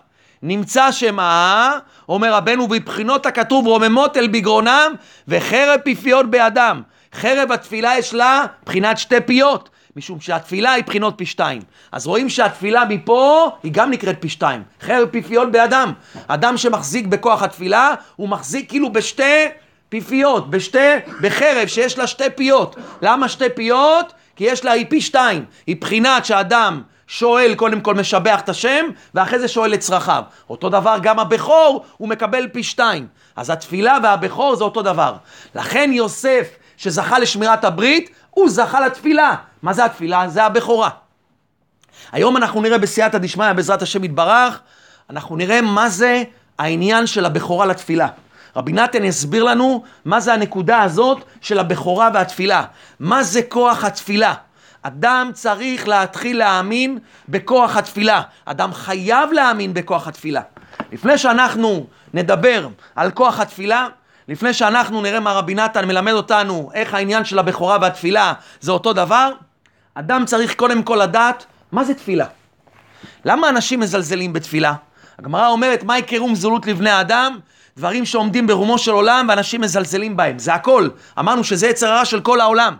נמצא 0.43 0.91
שמה, 0.91 1.73
אומר 2.09 2.33
רבנו, 2.33 2.67
בבחינות 2.67 3.25
הכתוב 3.25 3.67
רוממות 3.67 4.17
אל 4.17 4.27
בגרונם 4.27 4.93
וחרב 5.27 5.79
פיפיות 5.83 6.31
בידם. 6.31 6.81
חרב 7.13 7.51
התפילה 7.51 7.97
יש 7.97 8.13
לה 8.13 8.45
בחינת 8.65 8.97
שתי 8.97 9.21
פיות. 9.21 9.69
משום 9.95 10.21
שהתפילה 10.21 10.71
היא 10.71 10.83
בחינות 10.83 11.13
פי 11.17 11.25
שתיים. 11.25 11.61
אז 11.91 12.07
רואים 12.07 12.29
שהתפילה 12.29 12.85
מפה 12.89 13.49
היא 13.63 13.71
גם 13.71 13.91
נקראת 13.91 14.15
פי 14.19 14.29
שתיים. 14.29 14.63
חרב 14.81 15.07
פיפיות 15.07 15.51
באדם. 15.51 15.93
אדם 16.27 16.57
שמחזיק 16.57 17.05
בכוח 17.05 17.43
התפילה, 17.43 17.93
הוא 18.15 18.29
מחזיק 18.29 18.69
כאילו 18.69 18.91
בשתי 18.91 19.45
פיפיות, 19.89 20.49
בשתי, 20.49 20.95
בחרב 21.21 21.67
שיש 21.67 21.97
לה 21.97 22.07
שתי 22.07 22.29
פיות. 22.35 22.75
למה 23.01 23.29
שתי 23.29 23.49
פיות? 23.55 24.13
כי 24.35 24.43
יש 24.43 24.65
לה, 24.65 24.71
היא 24.71 24.85
פי 24.89 25.01
שתיים. 25.01 25.45
היא 25.67 25.75
בחינת 25.81 26.25
שאדם 26.25 26.81
שואל, 27.07 27.55
קודם 27.55 27.81
כל 27.81 27.95
משבח 27.95 28.39
את 28.39 28.49
השם, 28.49 28.85
ואחרי 29.13 29.39
זה 29.39 29.47
שואל 29.47 29.73
את 29.73 29.79
צרכיו. 29.79 30.23
אותו 30.49 30.69
דבר 30.69 30.97
גם 31.01 31.19
הבכור, 31.19 31.85
הוא 31.97 32.09
מקבל 32.09 32.47
פי 32.47 32.63
שתיים. 32.63 33.07
אז 33.35 33.49
התפילה 33.49 33.97
והבכור 34.03 34.55
זה 34.55 34.63
אותו 34.63 34.81
דבר. 34.81 35.13
לכן 35.55 35.89
יוסף, 35.93 36.47
שזכה 36.77 37.19
לשמירת 37.19 37.63
הברית, 37.63 38.09
הוא 38.29 38.49
זכה 38.49 38.81
לתפילה. 38.85 39.35
מה 39.61 39.73
זה 39.73 39.85
התפילה? 39.85 40.29
זה 40.29 40.43
הבכורה. 40.43 40.89
היום 42.11 42.37
אנחנו 42.37 42.61
נראה 42.61 42.77
בסייעתא 42.77 43.17
דשמיא, 43.17 43.53
בעזרת 43.53 43.81
השם 43.81 44.03
יתברך, 44.03 44.59
אנחנו 45.09 45.35
נראה 45.35 45.61
מה 45.61 45.89
זה 45.89 46.23
העניין 46.59 47.07
של 47.07 47.25
הבכורה 47.25 47.65
לתפילה. 47.65 48.07
רבי 48.55 48.73
נתן 48.73 49.03
יסביר 49.03 49.43
לנו 49.43 49.83
מה 50.05 50.19
זה 50.19 50.33
הנקודה 50.33 50.81
הזאת 50.81 51.23
של 51.41 51.59
הבכורה 51.59 52.09
והתפילה. 52.13 52.63
מה 52.99 53.23
זה 53.23 53.41
כוח 53.41 53.83
התפילה? 53.83 54.33
אדם 54.81 55.31
צריך 55.33 55.87
להתחיל 55.87 56.37
להאמין 56.37 56.99
בכוח 57.29 57.77
התפילה. 57.77 58.21
אדם 58.45 58.73
חייב 58.73 59.31
להאמין 59.31 59.73
בכוח 59.73 60.07
התפילה. 60.07 60.41
לפני 60.91 61.17
שאנחנו 61.17 61.85
נדבר 62.13 62.67
על 62.95 63.11
כוח 63.11 63.39
התפילה, 63.39 63.87
לפני 64.27 64.53
שאנחנו 64.53 65.01
נראה 65.01 65.19
מה 65.19 65.33
רבי 65.33 65.55
נתן 65.55 65.87
מלמד 65.87 66.11
אותנו 66.11 66.71
איך 66.73 66.93
העניין 66.93 67.25
של 67.25 67.39
הבכורה 67.39 67.77
והתפילה 67.81 68.33
זה 68.59 68.71
אותו 68.71 68.93
דבר, 68.93 69.31
אדם 69.99 70.25
צריך 70.25 70.55
קודם 70.55 70.83
כל 70.83 70.99
לדעת 71.03 71.45
מה 71.71 71.83
זה 71.83 71.93
תפילה. 71.93 72.25
למה 73.25 73.49
אנשים 73.49 73.79
מזלזלים 73.79 74.33
בתפילה? 74.33 74.73
הגמרא 75.19 75.47
אומרת, 75.47 75.83
מה 75.83 75.97
יקרום 75.97 76.35
זולות 76.35 76.67
לבני 76.67 76.89
האדם? 76.89 77.39
דברים 77.77 78.05
שעומדים 78.05 78.47
ברומו 78.47 78.77
של 78.77 78.91
עולם 78.91 79.25
ואנשים 79.29 79.61
מזלזלים 79.61 80.17
בהם. 80.17 80.39
זה 80.39 80.53
הכל. 80.53 80.89
אמרנו 81.19 81.43
שזה 81.43 81.67
יצר 81.67 81.87
הרע 81.87 82.05
של 82.05 82.19
כל 82.19 82.41
העולם. 82.41 82.75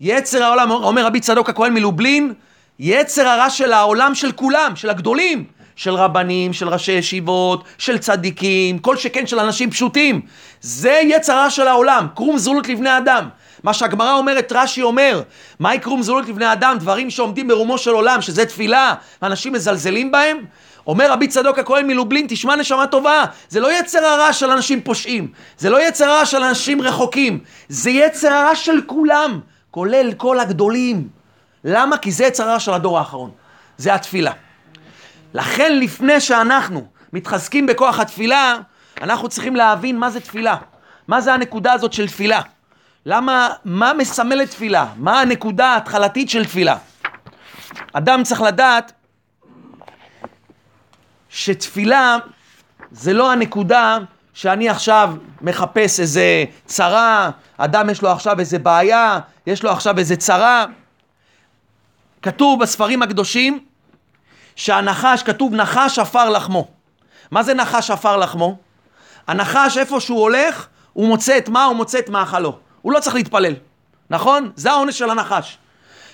יצר 0.00 0.44
העולם, 0.44 0.70
אומר 0.70 1.06
רבי 1.06 1.20
צדוק 1.20 1.48
הכהן 1.48 1.74
מלובלין, 1.74 2.34
יצר 2.78 3.28
הרע 3.28 3.50
של 3.50 3.72
העולם 3.72 4.14
של 4.14 4.32
כולם, 4.32 4.76
של 4.76 4.90
הגדולים. 4.90 5.44
של 5.76 5.94
רבנים, 5.94 6.52
של 6.52 6.68
ראשי 6.68 6.92
ישיבות, 6.92 7.64
של 7.78 7.98
צדיקים, 7.98 8.78
כל 8.78 8.96
שכן 8.96 9.26
של 9.26 9.38
אנשים 9.38 9.70
פשוטים. 9.70 10.20
זה 10.60 11.00
יצרה 11.04 11.50
של 11.50 11.68
העולם, 11.68 12.06
קרום 12.14 12.38
זולות 12.38 12.68
לבני 12.68 12.98
אדם. 12.98 13.28
מה 13.62 13.74
שהגמרא 13.74 14.12
אומרת, 14.12 14.52
רש"י 14.54 14.82
אומר, 14.82 15.22
מהי 15.58 15.78
קרום 15.78 16.02
זולות 16.02 16.28
לבני 16.28 16.52
אדם? 16.52 16.76
דברים 16.78 17.10
שעומדים 17.10 17.48
ברומו 17.48 17.78
של 17.78 17.90
עולם, 17.90 18.22
שזה 18.22 18.46
תפילה, 18.46 18.94
ואנשים 19.22 19.52
מזלזלים 19.52 20.12
בהם? 20.12 20.44
אומר 20.86 21.12
רבי 21.12 21.28
צדוק 21.28 21.58
הכהן 21.58 21.86
מלובלין, 21.86 22.26
תשמע 22.28 22.56
נשמה 22.56 22.86
טובה, 22.86 23.24
זה 23.48 23.60
לא 23.60 23.78
יצר 23.78 24.04
הרע 24.04 24.32
של 24.32 24.50
אנשים 24.50 24.80
פושעים, 24.80 25.28
זה 25.58 25.70
לא 25.70 25.88
יצר 25.88 26.04
הרע 26.04 26.26
של 26.26 26.42
אנשים 26.42 26.82
רחוקים, 26.82 27.38
זה 27.68 27.90
יצר 27.90 28.32
הרע 28.32 28.54
של 28.54 28.80
כולם, 28.86 29.40
כולל 29.70 30.12
כל 30.12 30.40
הגדולים. 30.40 31.08
למה? 31.64 31.96
כי 31.96 32.12
זה 32.12 32.24
יצר 32.24 32.48
הרע 32.48 32.60
של 32.60 32.72
הדור 32.72 32.98
האחרון, 32.98 33.30
זה 33.78 33.94
התפילה. 33.94 34.32
לכן 35.34 35.78
לפני 35.78 36.20
שאנחנו 36.20 36.86
מתחזקים 37.12 37.66
בכוח 37.66 38.00
התפילה, 38.00 38.56
אנחנו 39.02 39.28
צריכים 39.28 39.56
להבין 39.56 39.98
מה 39.98 40.10
זה 40.10 40.20
תפילה. 40.20 40.56
מה 41.08 41.20
זה 41.20 41.34
הנקודה 41.34 41.72
הזאת 41.72 41.92
של 41.92 42.06
תפילה? 42.06 42.40
למה, 43.08 43.48
מה 43.64 43.92
מסמלת 43.92 44.50
תפילה? 44.50 44.86
מה 44.96 45.20
הנקודה 45.20 45.66
ההתחלתית 45.66 46.30
של 46.30 46.44
תפילה? 46.44 46.76
אדם 47.92 48.22
צריך 48.22 48.40
לדעת 48.40 48.92
שתפילה 51.28 52.16
זה 52.90 53.12
לא 53.12 53.32
הנקודה 53.32 53.98
שאני 54.34 54.68
עכשיו 54.68 55.14
מחפש 55.40 56.00
איזה 56.00 56.44
צרה, 56.64 57.30
אדם 57.56 57.90
יש 57.90 58.02
לו 58.02 58.10
עכשיו 58.10 58.40
איזה 58.40 58.58
בעיה, 58.58 59.18
יש 59.46 59.62
לו 59.62 59.70
עכשיו 59.70 59.98
איזה 59.98 60.16
צרה. 60.16 60.66
כתוב 62.22 62.60
בספרים 62.60 63.02
הקדושים 63.02 63.64
שהנחש, 64.56 65.22
כתוב 65.22 65.54
נחש 65.54 65.98
עפר 65.98 66.30
לחמו. 66.30 66.68
מה 67.30 67.42
זה 67.42 67.54
נחש 67.54 67.90
עפר 67.90 68.16
לחמו? 68.16 68.58
הנחש 69.26 69.78
איפה 69.78 70.00
שהוא 70.00 70.20
הולך, 70.20 70.66
הוא 70.92 71.08
מוצא 71.08 71.38
את 71.38 71.48
מה? 71.48 71.64
הוא 71.64 71.76
מוצא 71.76 71.98
את 71.98 72.08
מאכלו. 72.08 72.65
הוא 72.86 72.92
לא 72.92 73.00
צריך 73.00 73.16
להתפלל, 73.16 73.54
נכון? 74.10 74.50
זה 74.56 74.70
העונש 74.70 74.98
של 74.98 75.10
הנחש. 75.10 75.58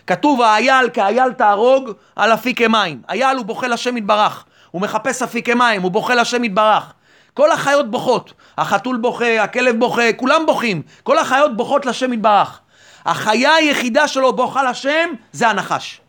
כתוב 0.06 0.42
האייל 0.42 0.88
כאייל 0.92 1.32
תהרוג 1.32 1.90
על 2.16 2.34
אפיקי 2.34 2.66
מים. 2.66 3.02
אייל 3.08 3.36
הוא 3.36 3.44
בוכה 3.44 3.68
לשם 3.68 3.96
יתברך, 3.96 4.44
הוא 4.70 4.82
מחפש 4.82 5.22
אפיקי 5.22 5.54
מים, 5.54 5.82
הוא 5.82 5.90
בוכה 5.90 6.14
לשם 6.14 6.44
יתברך. 6.44 6.92
כל 7.34 7.50
החיות 7.50 7.90
בוכות, 7.90 8.32
החתול 8.58 8.96
בוכה, 8.96 9.42
הכלב 9.42 9.78
בוכה, 9.78 10.12
כולם 10.16 10.46
בוכים, 10.46 10.82
כל 11.02 11.18
החיות 11.18 11.56
בוכות 11.56 11.86
לשם 11.86 12.12
יתברך. 12.12 12.60
החיה 13.04 13.54
היחידה 13.54 14.08
שלו 14.08 14.32
בוכה 14.32 14.62
לשם 14.70 15.10
זה 15.32 15.48
הנחש. 15.48 16.00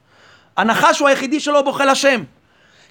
הנחש 0.58 1.00
הוא 1.00 1.08
היחידי 1.08 1.40
שלא 1.40 1.62
בוכה 1.62 1.86
לשם. 1.86 2.24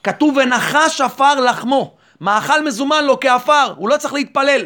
כתוב 0.05 0.37
ונחש 0.37 1.00
עפר 1.00 1.41
לחמו, 1.41 1.95
מאכל 2.21 2.64
מזומן 2.64 3.05
לו 3.05 3.21
כעפר, 3.21 3.75
הוא 3.76 3.88
לא 3.88 3.97
צריך 3.97 4.14
להתפלל. 4.14 4.62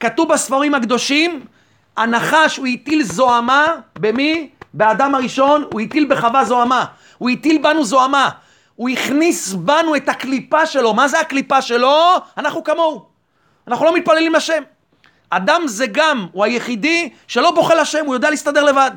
כתוב 0.00 0.32
בספרים 0.32 0.74
הקדושים, 0.74 1.44
הנחש 1.98 2.56
הוא 2.56 2.66
הטיל 2.66 3.02
זוהמה, 3.02 3.66
במי? 3.98 4.48
באדם 4.74 5.14
הראשון, 5.14 5.64
הוא 5.72 5.80
הטיל 5.80 6.06
בחווה 6.08 6.44
זוהמה. 6.44 6.84
הוא 7.18 7.30
הטיל 7.30 7.58
בנו 7.62 7.84
זוהמה. 7.84 8.28
הוא 8.76 8.88
הכניס 8.88 9.52
בנו 9.52 9.96
את 9.96 10.08
הקליפה 10.08 10.66
שלו. 10.66 10.94
מה 10.94 11.08
זה 11.08 11.20
הקליפה 11.20 11.62
שלו? 11.62 12.14
אנחנו 12.38 12.64
כמוהו. 12.64 13.06
אנחנו 13.68 13.84
לא 13.84 13.94
מתפללים 13.94 14.32
לשם. 14.32 14.62
אדם 15.30 15.62
זה 15.66 15.86
גם, 15.86 16.26
הוא 16.32 16.44
היחידי 16.44 17.10
שלא 17.26 17.50
בוכה 17.50 17.74
לשם, 17.74 18.06
הוא 18.06 18.14
יודע 18.14 18.30
להסתדר 18.30 18.64
לבד. 18.64 18.90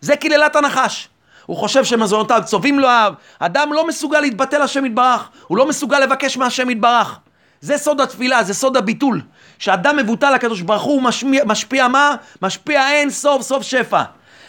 זה 0.00 0.16
קללת 0.16 0.56
הנחש. 0.56 1.08
הוא 1.46 1.56
חושב 1.56 1.84
שמזונותיו 1.84 2.42
צובעים 2.44 2.78
לו 2.78 2.88
אהב. 2.88 3.14
אדם 3.38 3.72
לא 3.72 3.86
מסוגל 3.86 4.20
להתבטא 4.20 4.56
לשם 4.56 4.86
יתברך, 4.86 5.28
הוא 5.46 5.58
לא 5.58 5.68
מסוגל 5.68 6.00
לבקש 6.00 6.36
מהשם 6.36 6.70
יתברך. 6.70 7.18
זה 7.60 7.78
סוד 7.78 8.00
התפילה, 8.00 8.42
זה 8.42 8.54
סוד 8.54 8.76
הביטול. 8.76 9.22
שאדם 9.62 9.96
מבוטל 9.96 10.30
לקדוש 10.30 10.60
ברוך 10.60 10.82
הוא 10.82 11.02
משפיע, 11.02 11.44
משפיע 11.44 11.88
מה? 11.88 12.14
משפיע 12.42 12.90
אין 12.90 13.10
סוף 13.10 13.42
סוף 13.42 13.62
שפע. 13.62 14.02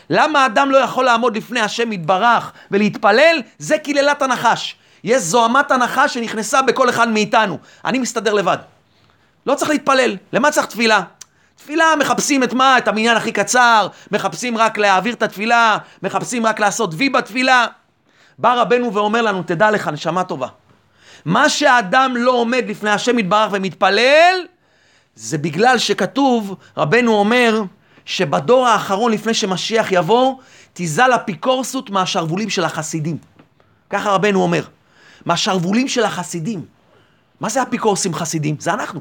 למה 0.09 0.45
אדם 0.45 0.71
לא 0.71 0.77
יכול 0.77 1.05
לעמוד 1.05 1.37
לפני 1.37 1.59
השם 1.59 1.91
יתברך 1.91 2.51
ולהתפלל? 2.71 3.41
זה 3.57 3.77
קללת 3.77 4.21
הנחש. 4.21 4.75
יש 5.03 5.21
זוהמת 5.21 5.71
הנחש 5.71 6.13
שנכנסה 6.13 6.61
בכל 6.61 6.89
אחד 6.89 7.09
מאיתנו. 7.09 7.57
אני 7.85 7.99
מסתדר 7.99 8.33
לבד. 8.33 8.57
לא 9.45 9.55
צריך 9.55 9.71
להתפלל. 9.71 10.17
למה 10.33 10.51
צריך 10.51 10.65
תפילה? 10.65 11.01
תפילה 11.55 11.85
מחפשים 11.99 12.43
את 12.43 12.53
מה? 12.53 12.77
את 12.77 12.87
המניין 12.87 13.17
הכי 13.17 13.31
קצר, 13.31 13.87
מחפשים 14.11 14.57
רק 14.57 14.77
להעביר 14.77 15.13
את 15.13 15.23
התפילה, 15.23 15.77
מחפשים 16.03 16.45
רק 16.45 16.59
לעשות 16.59 16.93
וי 16.97 17.09
בתפילה. 17.09 17.67
בא 18.37 18.53
רבנו 18.53 18.93
ואומר 18.93 19.21
לנו, 19.21 19.43
תדע 19.43 19.71
לך, 19.71 19.87
נשמה 19.87 20.23
טובה. 20.23 20.47
מה 21.25 21.49
שהאדם 21.49 22.13
לא 22.17 22.31
עומד 22.31 22.65
לפני 22.67 22.89
השם 22.89 23.19
יתברך 23.19 23.49
ומתפלל, 23.51 24.45
זה 25.15 25.37
בגלל 25.37 25.77
שכתוב, 25.77 26.55
רבנו 26.77 27.13
אומר, 27.13 27.63
שבדור 28.05 28.67
האחרון 28.67 29.11
לפני 29.11 29.33
שמשיח 29.33 29.87
יבוא, 29.91 30.35
תיזל 30.73 31.15
אפיקורסות 31.15 31.89
מהשרוולים 31.89 32.49
של 32.49 32.63
החסידים. 32.63 33.17
ככה 33.89 34.11
רבנו 34.11 34.41
אומר. 34.41 34.63
מהשרוולים 35.25 35.87
של 35.87 36.03
החסידים. 36.03 36.65
מה 37.39 37.49
זה 37.49 37.61
אפיקורסים 37.61 38.13
חסידים? 38.13 38.55
זה 38.59 38.73
אנחנו. 38.73 38.99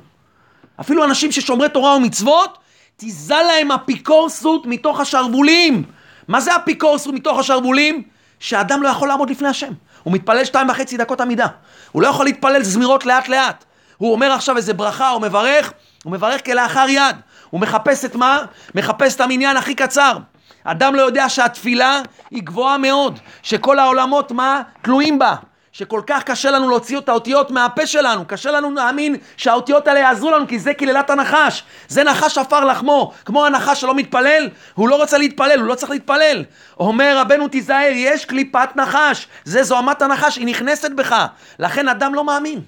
אפילו 0.81 1.05
אנשים 1.05 1.33
ששומרי 1.33 1.69
תורה 1.69 1.97
ומצוות, 1.97 2.59
תיזל 2.97 3.43
להם 3.43 3.73
אפיקורסות 3.73 4.67
מתוך 4.67 5.01
השרוולים. 5.01 5.85
מה 6.29 6.41
זה 6.41 6.57
אפיקורסות 6.57 7.15
מתוך 7.15 7.39
השרוולים? 7.39 8.03
שאדם 8.41 8.83
לא 8.83 8.89
יכול 8.89 9.09
לעמוד 9.09 9.31
לפני 9.31 9.49
השם. 9.49 9.73
הוא 10.03 10.13
מתפלל 10.13 10.45
שתיים 10.45 10.71
וחצי 10.71 10.97
דקות 10.97 11.21
עמידה. 11.21 11.47
הוא 11.93 12.03
לא 12.03 12.09
יכול 12.09 12.25
להתפלל 12.25 12.63
זמירות 12.63 13.07
לאט 13.07 13.29
לאט. 13.29 13.65
הוא 13.97 14.13
אומר 14.13 14.33
עכשיו 14.33 14.57
איזה 14.57 14.75
ברכה, 14.75 15.09
הוא 15.09 15.23
מברך, 15.23 15.73
הוא 16.03 16.13
מברך 16.13 16.45
כלאחר 16.45 16.87
יד. 16.89 17.17
הוא 17.51 17.61
מחפש 17.61 18.05
את 18.05 18.15
מה? 18.15 18.39
מחפש 18.75 19.17
את 19.17 19.21
המניין 19.21 19.57
הכי 19.57 19.75
קצר. 19.75 20.17
אדם 20.65 20.95
לא 20.95 21.03
יודע 21.03 21.29
שהתפילה 21.29 22.03
היא 22.31 22.43
גבוהה 22.43 22.79
מאוד, 22.79 23.19
שכל 23.43 23.79
העולמות 23.79 24.33
מה? 24.33 24.63
תלויים 24.83 25.19
בה. 25.19 25.35
שכל 25.73 26.01
כך 26.07 26.23
קשה 26.23 26.51
לנו 26.51 26.69
להוציא 26.69 26.99
את 26.99 27.09
האותיות 27.09 27.51
מהפה 27.51 27.87
שלנו, 27.87 28.25
קשה 28.27 28.51
לנו 28.51 28.71
להאמין 28.71 29.17
שהאותיות 29.37 29.89
האלה 29.89 30.01
יעזרו 30.01 30.31
לנו, 30.31 30.49
כי 30.49 30.59
זה 30.59 30.75
קללת 30.75 31.11
הנחש. 31.11 31.65
זה 31.89 32.05
נחש 32.05 32.39
עפר 32.39 32.65
לחמו. 32.65 33.13
כמו 33.25 33.47
הנחש 33.47 33.81
שלא 33.81 33.95
מתפלל, 33.95 34.49
הוא 34.75 34.89
לא 34.89 34.97
רוצה 34.97 35.19
להתפלל, 35.19 35.59
הוא 35.61 35.69
לא 35.69 35.75
צריך 35.75 35.91
להתפלל. 35.91 36.45
אומר 36.81 37.19
רבנו 37.19 37.49
תיזהר, 37.49 37.91
יש 37.95 38.25
קליפת 38.25 38.69
נחש. 38.77 39.27
זה 39.45 39.63
זוהמת 39.63 40.03
הנחש, 40.03 40.37
היא 40.37 40.47
נכנסת 40.47 40.91
בך. 40.91 41.27
לכן 41.59 41.89
אדם 41.89 42.15
לא 42.15 42.25
מאמין. 42.25 42.61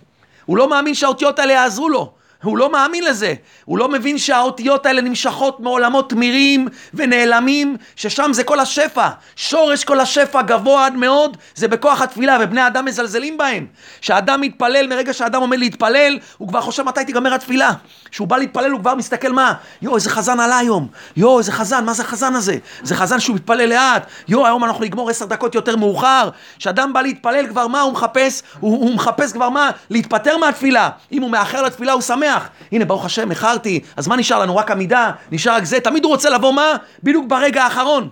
הוא 0.44 0.56
לא 0.56 0.68
מאמין 0.68 0.94
שהאותיות 0.94 1.38
האלה 1.38 1.52
יעזרו 1.52 1.88
לו. 1.88 2.12
הוא 2.44 2.58
לא 2.58 2.72
מאמין 2.72 3.04
לזה. 3.04 3.34
הוא 3.64 3.78
לא 3.78 3.88
מבין 3.88 4.18
שהאותיות 4.18 4.86
האלה 4.86 5.00
נמשכות 5.00 5.60
מעולמות 5.60 6.10
תמירים 6.10 6.68
ונעלמים, 6.94 7.76
ששם 7.96 8.30
זה 8.32 8.44
כל 8.44 8.60
השפע. 8.60 9.08
שורש 9.36 9.84
כל 9.84 10.00
השפע 10.00 10.42
גבוה 10.42 10.86
עד 10.86 10.94
מאוד, 10.94 11.36
זה 11.54 11.68
בכוח 11.68 12.00
התפילה, 12.02 12.38
ובני 12.40 12.66
אדם 12.66 12.84
מזלזלים 12.84 13.38
בהם. 13.38 13.66
כשאדם 14.00 14.40
מתפלל, 14.40 14.86
מרגע 14.86 15.12
שאדם 15.12 15.40
עומד 15.40 15.58
להתפלל, 15.58 16.18
הוא 16.38 16.48
כבר 16.48 16.60
חושב 16.60 16.82
מתי 16.82 17.04
תיגמר 17.04 17.34
התפילה. 17.34 17.70
כשהוא 18.10 18.28
בא 18.28 18.36
להתפלל 18.36 18.70
הוא 18.70 18.80
כבר 18.80 18.94
מסתכל 18.94 19.32
מה? 19.32 19.52
יואו, 19.82 19.96
איזה 19.96 20.10
חזן 20.10 20.40
עלה 20.40 20.58
היום. 20.58 20.88
יואו, 21.16 21.38
איזה 21.38 21.52
חזן, 21.52 21.84
מה 21.84 21.92
זה 21.92 22.02
החזן 22.02 22.34
הזה? 22.34 22.56
זה 22.82 22.94
חזן 22.94 23.20
שהוא 23.20 23.36
מתפלל 23.36 23.68
לאט. 23.68 24.06
יואו, 24.28 24.46
היום 24.46 24.64
אנחנו 24.64 24.84
נגמור 24.84 25.10
עשר 25.10 25.24
דקות 25.24 25.54
יותר 25.54 25.76
מאוחר. 25.76 26.28
כשאדם 26.58 26.92
בא 26.92 27.02
להתפלל 27.02 27.46
כבר 27.46 27.66
מה 27.66 27.80
הוא 27.80 27.92
מחפש? 27.92 28.42
הוא, 28.60 28.78
הוא 28.78 28.94
מחפש 28.94 29.32
כבר 29.32 29.48
מה? 29.48 29.70
להתפטר 29.90 30.36
מהתפילה. 30.36 30.90
אם 31.12 31.22
הוא 31.22 31.30
מאחר 31.30 31.62
לתפילה 31.62 31.92
הוא 31.92 32.02
שמח. 32.02 32.33
שמח. 32.34 32.48
הנה, 32.72 32.84
ברוך 32.84 33.04
השם, 33.04 33.30
איחרתי, 33.30 33.80
אז 33.96 34.08
מה 34.08 34.16
נשאר 34.16 34.38
לנו? 34.38 34.56
רק 34.56 34.70
עמידה? 34.70 35.10
נשאר 35.32 35.54
רק 35.54 35.64
זה? 35.64 35.80
תמיד 35.80 36.04
הוא 36.04 36.12
רוצה 36.12 36.30
לבוא 36.30 36.52
מה? 36.52 36.72
בדיוק 37.02 37.26
ברגע 37.28 37.64
האחרון. 37.64 38.08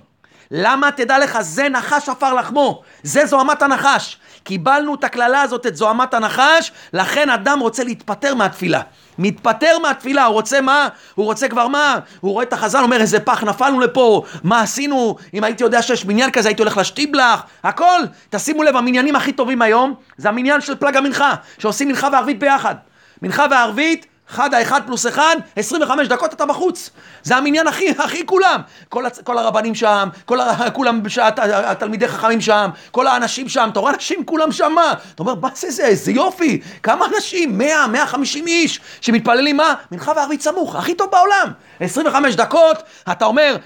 למה? 0.51 0.91
תדע 0.91 1.19
לך, 1.19 1.41
זה 1.41 1.69
נחש 1.69 2.09
עפר 2.09 2.35
לחמו. 2.35 2.83
זה 3.03 3.27
זוהמת 3.27 3.63
הנחש. 3.63 4.19
קיבלנו 4.45 4.95
את 4.95 5.05
הקללה 5.05 5.43
הזאת, 5.43 5.67
את 5.67 5.77
זוהמת 5.77 6.15
הנחש, 6.15 6.73
לכן 6.93 7.31
אדם 7.31 7.61
רוצה 7.61 7.85
להתפטר 7.85 8.35
מהתפילה. 8.35 8.81
מתפטר 9.19 9.79
מהתפילה, 9.79 10.25
הוא 10.25 10.35
רוצה 10.35 10.61
מה? 10.61 10.89
הוא 11.15 11.27
רוצה 11.27 11.49
כבר 11.49 11.69
מה? 11.69 11.99
הוא 12.21 12.33
רואה 12.33 12.45
את 12.45 12.53
החזן, 12.53 12.83
אומר 12.83 13.01
איזה 13.01 13.21
פח, 13.21 13.45
נפלנו 13.45 13.81
לפה, 13.81 14.23
מה 14.45 14.61
עשינו? 14.61 15.17
אם 15.35 15.45
הייתי 15.45 15.65
יודע 15.65 15.83
שיש 15.83 16.07
מניין 16.07 16.31
כזה, 16.31 16.49
הייתי 16.49 16.63
הולך 16.63 16.77
לשטיבלח, 16.77 17.43
הכל. 17.65 18.01
תשימו 18.31 18.63
לב, 18.63 18.77
המניינים 18.77 19.17
הכי 19.17 19.33
טובים 19.33 19.63
היום, 19.63 19.95
זה 20.17 20.29
המניין 20.29 20.61
של 20.61 20.77
פלג 20.77 20.97
המנחה, 20.97 21.35
שעושים 21.59 21.89
מנחה 21.89 22.09
וערבית 22.13 22.39
ביחד. 22.39 22.75
מנחה 23.23 23.47
וערבית, 23.51 24.07
אחד 24.33 24.55
האחד 24.55 24.81
פלוס 24.87 25.07
אחד, 25.07 25.37
25 25.57 26.09
דקות 26.09 26.35
אתה 26.35 26.47
בחוץ. 26.47 26.91
זה 27.23 27.37
המניין 27.37 27.69
הכי, 27.69 27.91
הכי 27.99 28.27
כולם. 28.27 28.61
כל, 28.89 29.07
הצ... 29.07 29.21
כל 29.21 29.39
הרבנים 29.39 29.75
שם, 29.75 30.09
כל 30.25 30.41
ה... 30.41 30.71
כולם, 30.71 31.03
בשעת, 31.03 31.39
התלמידי 31.43 32.09
חכמים 32.09 32.41
שם, 32.41 32.71
כל 32.91 33.07
האנשים 33.07 33.49
שם, 33.49 33.69
אתה 33.73 33.81
רואה 33.81 33.95
אנשים 33.95 34.25
כולם 34.25 34.53
שם, 34.53 34.73
מה? 34.75 34.95
אתה 35.15 35.23
אומר, 35.23 35.35
מה 35.35 35.49
זה 35.55 35.71
זה? 35.71 35.85
איזה 35.85 36.13
יופי. 36.13 36.61
כמה 36.83 37.07
אנשים? 37.17 37.59
100, 37.59 37.87
150 37.87 38.47
איש 38.47 38.81
שמתפללים 39.01 39.57
מה? 39.57 39.75
מנחה 39.93 40.13
וערבית 40.17 40.43
סמוך, 40.43 40.77
הכי 40.77 40.95
טוב 40.95 41.11
בעולם. 41.11 41.53
25 41.81 42.35
דקות, 42.35 42.83
אתה 43.13 43.25
אומר, 43.25 43.57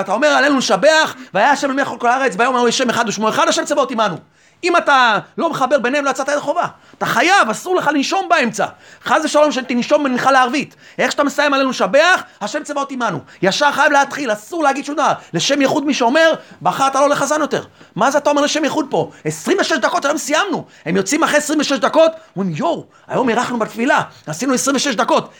אתה 0.00 0.12
אומר 0.12 0.28
עלינו 0.28 0.58
לשבח, 0.58 1.14
והיה 1.34 1.50
השם 1.50 1.70
למי 1.70 1.82
כל 1.98 2.08
הארץ, 2.08 2.36
ביום 2.36 2.56
ההוא 2.56 2.68
יש 2.68 2.78
שם 2.78 2.90
אחד 2.90 3.08
ושמו 3.08 3.28
אחד, 3.28 3.48
השם 3.48 3.64
צבאות 3.64 3.90
עמנו. 3.90 4.16
אם 4.64 4.76
אתה 4.76 5.18
לא 5.38 5.50
מחבר 5.50 5.78
ביניהם 5.78 6.04
לא 6.04 6.10
יצאת 6.10 6.28
ידי 6.28 6.40
חובה. 6.40 6.66
אתה 6.98 7.06
חייב, 7.06 7.50
אסור 7.50 7.76
לך 7.76 7.86
לנשום 7.86 8.28
באמצע. 8.28 8.66
חס 9.04 9.24
ושלום 9.24 9.52
שתנשום 9.52 10.04
מנחה 10.04 10.30
לערבית. 10.30 10.76
איך 10.98 11.12
שאתה 11.12 11.24
מסיים 11.24 11.54
עלינו 11.54 11.70
לשבח, 11.70 12.22
השם 12.40 12.62
צבאות 12.62 12.90
עמנו. 12.90 13.20
ישר 13.42 13.72
חייב 13.72 13.92
להתחיל, 13.92 14.32
אסור 14.32 14.62
להגיד 14.62 14.84
שום 14.84 14.94
דבר. 14.94 15.12
לשם 15.32 15.60
ייחוד 15.60 15.86
מי 15.86 15.94
שאומר, 15.94 16.34
בחרת 16.62 16.94
לא 16.94 17.08
לחזן 17.08 17.40
יותר. 17.40 17.64
מה 17.96 18.10
זה 18.10 18.18
אתה 18.18 18.30
אומר 18.30 18.42
לשם 18.42 18.64
ייחוד 18.64 18.86
פה? 18.90 19.10
26 19.24 19.72
דקות 19.72 20.04
היום 20.04 20.18
סיימנו. 20.18 20.64
הם 20.86 20.96
יוצאים 20.96 21.24
אחרי 21.24 21.36
26 21.38 21.72
דקות, 21.72 22.12
אומרים 22.36 22.54
יואו, 22.56 22.86
היום 23.08 23.28
אירחנו 23.28 23.58
בתפילה, 23.58 24.02
עשינו 24.26 24.54
26 24.54 24.94
דקות. 24.94 25.30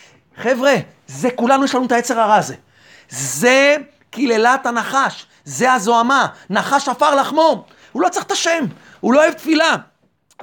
חבר'ה, 0.42 0.74
זה 1.06 1.28
כולנו 1.30 1.64
יש 1.64 1.74
לנו 1.74 1.86
את 1.86 1.92
היצר 1.92 2.20
הרע 2.20 2.34
הזה. 2.34 2.54
זה 3.10 3.76
קללת 4.10 4.66
הנחש, 4.66 5.26
זה 5.44 5.72
הזוהמה, 5.72 6.26
נחש 6.50 6.88
עפר 6.88 7.14
לחמו. 7.14 7.64
הוא 7.92 8.02
לא 8.02 8.08
צריך 8.08 8.24
את 8.24 8.32
השם, 8.32 8.64
הוא 9.00 9.12
לא 9.12 9.22
אוהב 9.22 9.32
תפילה. 9.32 9.76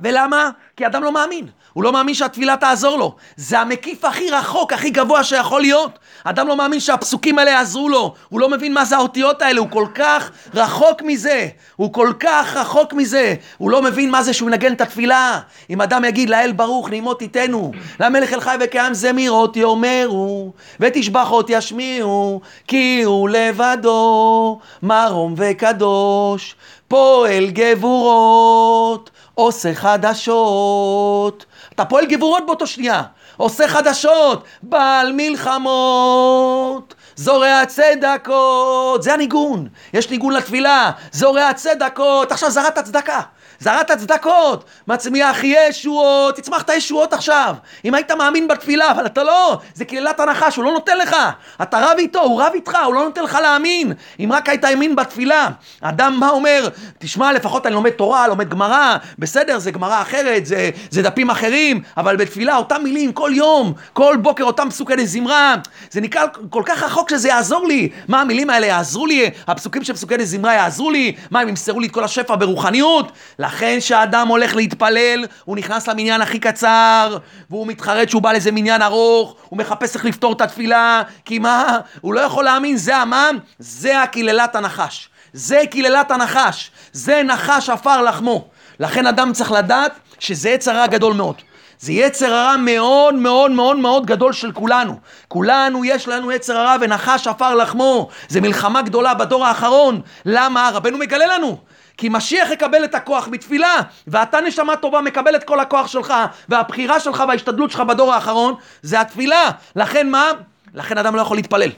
ולמה? 0.01 0.49
כי 0.77 0.85
אדם 0.85 1.03
לא 1.03 1.11
מאמין. 1.11 1.47
הוא 1.73 1.83
לא 1.83 1.91
מאמין 1.91 2.13
שהתפילה 2.15 2.57
תעזור 2.57 2.97
לו. 2.97 3.15
זה 3.35 3.59
המקיף 3.59 4.05
הכי 4.05 4.29
רחוק, 4.29 4.73
הכי 4.73 4.89
גבוה 4.89 5.23
שיכול 5.23 5.61
להיות. 5.61 5.99
אדם 6.23 6.47
לא 6.47 6.55
מאמין 6.55 6.79
שהפסוקים 6.79 7.39
האלה 7.39 7.51
יעזרו 7.51 7.89
לו. 7.89 8.13
הוא 8.29 8.39
לא 8.39 8.49
מבין 8.49 8.73
מה 8.73 8.85
זה 8.85 8.95
האותיות 8.95 9.41
האלה, 9.41 9.59
הוא 9.59 9.67
כל 9.71 9.85
כך 9.95 10.31
רחוק 10.53 11.01
מזה. 11.01 11.47
הוא 11.75 11.93
כל 11.93 12.13
כך 12.19 12.55
רחוק 12.55 12.93
מזה. 12.93 13.35
הוא 13.57 13.71
לא 13.71 13.81
מבין 13.81 14.11
מה 14.11 14.23
זה 14.23 14.33
שהוא 14.33 14.49
ינגן 14.49 14.73
את 14.73 14.81
התפילה. 14.81 15.39
אם 15.69 15.81
אדם 15.81 16.05
יגיד 16.05 16.29
לאל 16.29 16.51
ברוך 16.51 16.89
נעימו 16.89 17.13
תיתנו, 17.13 17.71
למלך 17.99 18.33
אל 18.33 18.39
חי 18.39 18.55
וקיים 18.59 18.93
זמירות 18.93 19.57
יאמרו, 19.57 20.53
ותשבחות 20.79 21.45
ישמיעו, 21.49 22.41
כי 22.67 23.01
הוא 23.03 23.29
לבדו 23.29 24.59
מרום 24.83 25.33
וקדוש. 25.37 26.55
פועל 26.87 27.49
גבורות, 27.49 29.09
עושה 29.33 29.73
חדשות. 29.73 31.45
אתה 31.75 31.85
פועל 31.85 32.05
גבורות 32.05 32.45
באותו 32.45 32.67
שנייה, 32.67 33.01
עושה 33.37 33.67
חדשות, 33.67 34.43
בעל 34.63 35.11
מלחמות. 35.13 36.95
זורע 37.15 37.65
צדקות, 37.67 39.03
זה 39.03 39.13
הניגון, 39.13 39.67
יש 39.93 40.09
ניגון 40.09 40.33
לתפילה, 40.33 40.91
זורע 41.11 41.53
צדקות, 41.53 42.31
עכשיו 42.31 42.51
זרעת 42.51 42.79
צדקה, 42.79 43.21
זרעת 43.59 43.91
צדקות, 43.91 44.63
מצמיח 44.87 45.43
ישועות, 45.43 46.35
תצמח 46.35 46.61
את 46.61 46.69
הישועות 46.69 47.13
עכשיו. 47.13 47.55
אם 47.85 47.93
היית 47.93 48.11
מאמין 48.11 48.47
בתפילה, 48.47 48.91
אבל 48.91 49.05
אתה 49.05 49.23
לא, 49.23 49.57
זה 49.73 49.85
קללת 49.85 50.19
הנחש, 50.19 50.55
הוא 50.55 50.65
לא 50.65 50.71
נותן 50.71 50.97
לך. 50.97 51.15
אתה 51.61 51.77
רב 51.79 51.97
איתו, 51.97 52.21
הוא 52.21 52.41
רב 52.41 52.51
איתך, 52.53 52.77
הוא 52.85 52.95
לא 52.95 53.03
נותן 53.03 53.23
לך 53.23 53.37
להאמין. 53.41 53.93
אם 54.19 54.29
רק 54.33 54.49
היית 54.49 54.63
האמין 54.63 54.95
בתפילה. 54.95 55.47
אדם 55.81 56.17
מה 56.19 56.29
אומר? 56.29 56.69
תשמע, 56.97 57.33
לפחות 57.33 57.65
אני 57.65 57.75
לומד 57.75 57.89
תורה, 57.89 58.27
לומד 58.27 58.49
גמרא, 58.49 58.95
בסדר, 59.19 59.59
זה 59.59 59.71
גמרא 59.71 60.01
אחרת, 60.01 60.45
זה, 60.45 60.69
זה 60.89 61.01
דפים 61.01 61.29
אחרים, 61.29 61.81
אבל 61.97 62.15
בתפילה 62.15 62.57
אותם 62.57 62.83
מילים 62.83 63.13
כל 63.13 63.31
יום, 63.33 63.73
כל 63.93 64.17
בוקר 64.21 64.43
אותם 64.43 64.69
פסוקי 64.69 64.95
לזמרה, 64.95 65.55
זה 65.91 66.01
נקרא 66.01 66.25
כל 66.49 66.63
כך 66.65 66.83
רחוק 66.83 67.09
שזה 67.09 67.27
יעזור 67.27 67.67
לי. 67.67 67.89
מה 68.07 68.21
המילים 68.21 68.49
האלה 68.49 68.67
יעזרו 68.67 69.05
לי? 69.05 69.29
הפסוקים 69.47 69.83
של 69.83 69.93
פסוקי 69.93 70.17
לזמרה 70.17 70.53
יעזרו 70.53 70.91
לי? 70.91 71.15
מה, 71.31 71.39
הם 71.39 71.49
ימסרו 71.49 71.79
לי 71.79 71.87
את 71.87 71.91
כל 71.91 72.03
השפע 72.03 72.35
ברוחניות? 72.35 73.11
לכן 73.45 73.77
כשאדם 73.79 74.27
הולך 74.27 74.55
להתפלל, 74.55 75.25
הוא 75.45 75.57
נכנס 75.57 75.87
למניין 75.87 76.21
הכי 76.21 76.39
קצר, 76.39 77.17
והוא 77.49 77.67
מתחרט 77.67 78.09
שהוא 78.09 78.21
בא 78.21 78.31
לאיזה 78.31 78.51
מניין 78.51 78.81
ארוך, 78.81 79.35
הוא 79.49 79.59
מחפש 79.59 79.95
איך 79.95 80.05
לפתור 80.05 80.33
את 80.33 80.41
התפילה, 80.41 81.01
כי 81.25 81.39
מה? 81.39 81.79
הוא 82.01 82.13
לא 82.13 82.19
יכול 82.19 82.43
להאמין, 82.43 82.77
זה 82.77 82.97
המם, 82.97 83.37
זה 83.59 84.01
הקללת 84.01 84.55
הנחש. 84.55 85.09
זה 85.33 85.61
קללת 85.71 86.11
הנחש, 86.11 86.71
זה 86.91 87.21
נחש 87.23 87.69
עפר 87.69 88.01
לחמו. 88.01 88.47
לכן 88.79 89.07
אדם 89.07 89.33
צריך 89.33 89.51
לדעת 89.51 89.91
שזה 90.19 90.49
יצר 90.49 90.75
רע 90.75 90.87
גדול 90.87 91.13
מאוד. 91.13 91.35
זה 91.79 91.93
יצר 91.93 92.33
הרע 92.33 92.57
מאוד 92.57 93.15
מאוד 93.15 93.51
מאוד 93.51 93.77
מאוד 93.77 94.05
גדול 94.05 94.33
של 94.33 94.51
כולנו. 94.51 94.95
כולנו 95.27 95.85
יש 95.85 96.07
לנו 96.07 96.31
יצר 96.31 96.57
הרע 96.57 96.75
ונחש 96.81 97.27
עפר 97.27 97.55
לחמו. 97.55 98.09
זה 98.27 98.41
מלחמה 98.41 98.81
גדולה 98.81 99.13
בדור 99.13 99.45
האחרון. 99.45 100.01
למה? 100.25 100.69
רבנו 100.73 100.97
מגלה 100.97 101.37
לנו. 101.37 101.57
כי 101.97 102.09
משיח 102.09 102.51
יקבל 102.51 102.83
את 102.83 102.95
הכוח 102.95 103.27
בתפילה, 103.27 103.75
ואתה 104.07 104.41
נשמה 104.41 104.75
טובה 104.75 105.01
מקבל 105.01 105.35
את 105.35 105.43
כל 105.43 105.59
הכוח 105.59 105.87
שלך, 105.87 106.13
והבחירה 106.49 106.99
שלך 106.99 107.23
וההשתדלות 107.27 107.71
שלך 107.71 107.79
בדור 107.79 108.13
האחרון, 108.13 108.55
זה 108.81 109.01
התפילה. 109.01 109.49
לכן 109.75 110.09
מה? 110.09 110.31
לכן 110.73 110.97
אדם 110.97 111.15
לא 111.15 111.21
יכול 111.21 111.37
להתפלל. 111.37 111.69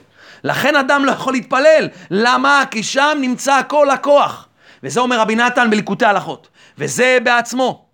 לכן 0.44 0.76
אדם 0.76 1.04
לא 1.04 1.12
יכול 1.12 1.32
להתפלל. 1.32 1.88
למה? 2.10 2.62
כי 2.70 2.82
שם 2.82 3.18
נמצא 3.20 3.60
כל 3.68 3.90
הכוח. 3.90 4.48
וזה 4.82 5.00
אומר 5.00 5.20
רבי 5.20 5.34
נתן 5.34 5.70
בליקוטי 5.70 6.04
הלכות. 6.04 6.48
וזה 6.78 7.18
בעצמו. 7.22 7.84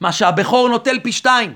מה 0.00 0.12
שהבכור 0.12 0.68
נוטל 0.68 0.98
פי 0.98 1.12
שתיים. 1.12 1.54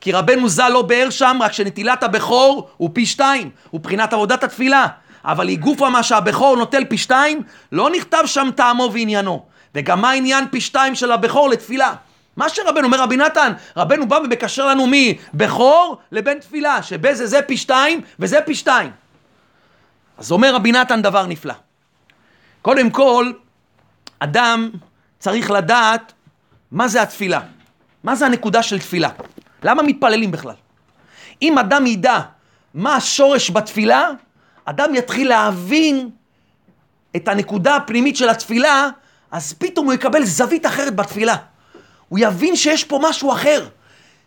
כי 0.00 0.12
רבנו 0.12 0.48
ז"ל 0.48 0.68
לא 0.68 0.82
באר 0.82 1.10
שם, 1.10 1.38
רק 1.40 1.52
שנטילת 1.52 2.02
הבכור 2.02 2.70
הוא 2.76 2.90
פי 2.92 3.06
שתיים. 3.06 3.50
הוא 3.70 3.80
מבחינת 3.80 4.12
עבודת 4.12 4.44
התפילה. 4.44 4.86
אבל 5.26 5.48
היא 5.48 5.58
מה 5.80 6.02
שהבכור 6.02 6.56
נוטל 6.56 6.84
פי 6.84 6.98
שתיים, 6.98 7.42
לא 7.72 7.90
נכתב 7.90 8.22
שם 8.26 8.48
טעמו 8.56 8.90
ועניינו. 8.92 9.46
וגם 9.74 10.00
מה 10.00 10.10
העניין 10.10 10.44
פי 10.50 10.60
שתיים 10.60 10.94
של 10.94 11.12
הבכור 11.12 11.48
לתפילה? 11.48 11.94
מה 12.36 12.48
שרבנו 12.48 12.86
אומר 12.86 13.00
רבי 13.00 13.16
נתן, 13.16 13.52
רבנו 13.76 14.08
בא 14.08 14.14
ומקשר 14.14 14.66
לנו 14.66 14.86
מבכור 14.86 15.98
לבין 16.12 16.38
תפילה, 16.38 16.82
שבזה 16.82 17.26
זה 17.26 17.42
פי 17.42 17.56
שתיים 17.56 18.00
וזה 18.18 18.38
פי 18.46 18.54
שתיים. 18.54 18.90
אז 20.18 20.32
אומר 20.32 20.54
רבי 20.54 20.72
נתן 20.72 21.02
דבר 21.02 21.26
נפלא. 21.26 21.54
קודם 22.62 22.90
כל, 22.90 23.32
אדם 24.18 24.70
צריך 25.18 25.50
לדעת 25.50 26.12
מה 26.70 26.88
זה 26.88 27.02
התפילה. 27.02 27.40
מה 28.04 28.14
זה 28.14 28.26
הנקודה 28.26 28.62
של 28.62 28.78
תפילה? 28.78 29.08
למה 29.62 29.82
מתפללים 29.82 30.30
בכלל? 30.30 30.54
אם 31.42 31.58
אדם 31.58 31.86
ידע 31.86 32.20
מה 32.74 32.96
השורש 32.96 33.50
בתפילה, 33.50 34.10
אדם 34.66 34.94
יתחיל 34.94 35.28
להבין 35.28 36.10
את 37.16 37.28
הנקודה 37.28 37.76
הפנימית 37.76 38.16
של 38.16 38.28
התפילה, 38.28 38.88
אז 39.30 39.52
פתאום 39.58 39.86
הוא 39.86 39.94
יקבל 39.94 40.24
זווית 40.24 40.66
אחרת 40.66 40.96
בתפילה. 40.96 41.36
הוא 42.08 42.18
יבין 42.22 42.56
שיש 42.56 42.84
פה 42.84 43.00
משהו 43.02 43.32
אחר. 43.32 43.66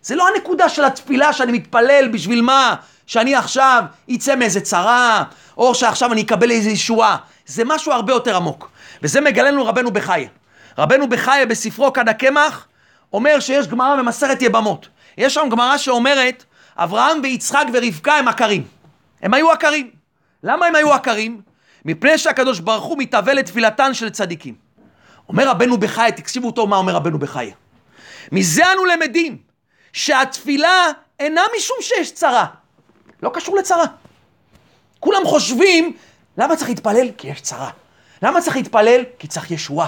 זה 0.02 0.15
לא 0.15 0.28
הנקודה 0.28 0.69
של 0.69 0.86
התפילה 0.86 1.34
שאני 1.34 1.52
מתפלל 1.52 2.08
בשביל 2.13 2.41
מה? 2.41 2.75
שאני 3.08 3.36
עכשיו 3.36 3.84
אצא 4.15 4.36
מאיזה 4.36 4.62
צרה, 4.62 5.23
או 5.58 5.75
שעכשיו 5.75 6.13
אני 6.13 6.21
אקבל 6.21 6.52
איזו 6.52 6.69
ישועה. 6.69 7.17
זה 7.45 7.63
משהו 7.65 7.91
הרבה 7.91 8.13
יותר 8.13 8.36
עמוק. 8.36 8.71
וזה 9.04 9.21
מגלה 9.21 9.52
לנו 9.52 9.65
רבנו 9.65 9.91
בחייה. 9.91 10.30
רבנו 10.78 11.10
בחייה 11.10 11.45
בספרו 11.45 11.93
כד 11.93 12.10
הקמח 12.10 12.67
אומר 13.13 13.39
שיש 13.39 13.67
גמרא 13.67 13.95
במסכת 13.95 14.41
יבמות. 14.41 14.88
יש 15.17 15.34
שם 15.34 15.47
גמרא 15.52 15.78
שאומרת, 15.78 16.43
אברהם 16.78 17.19
ויצחק 17.23 17.65
ורבקה 17.73 18.13
הם 18.13 18.28
עקרים. 18.28 18.63
הם 19.21 19.34
היו 19.34 19.52
עקרים. 19.52 19.99
למה 20.43 20.65
הם 20.65 20.75
היו 20.75 20.93
עקרים? 20.93 21.41
מפני 21.86 22.17
שהקדוש 22.17 22.60
ברוך 22.60 22.84
הוא 22.84 22.97
מתהווה 22.97 23.34
לתפילתן 23.34 23.93
של 23.93 24.10
צדיקים. 24.10 24.56
אומר 25.30 25.47
רבנו 25.47 25.78
בחייה, 25.78 26.12
תקשיבו 26.12 26.52
טוב 26.52 26.69
מה 26.69 26.75
אומר 26.78 26.93
רבנו 26.93 27.19
בחייה. 27.19 27.56
מזה 28.32 28.71
אנו 28.71 28.86
למדים 28.86 29.38
שהתפילה 29.93 30.88
אינה 31.19 31.41
משום 31.58 31.78
שיש 31.82 32.12
צרה. 32.12 32.45
לא 33.23 33.32
קשור 33.34 33.58
לצרה. 33.58 33.86
כולם 34.99 35.21
חושבים, 35.25 35.97
למה 36.38 36.56
צריך 36.56 36.69
להתפלל? 36.69 37.12
כי 37.17 37.28
יש 37.28 37.41
צרה. 37.41 37.69
למה 38.21 38.41
צריך 38.41 38.56
להתפלל? 38.56 39.04
כי 39.19 39.28
צריך 39.28 39.52
ישועה. 39.52 39.88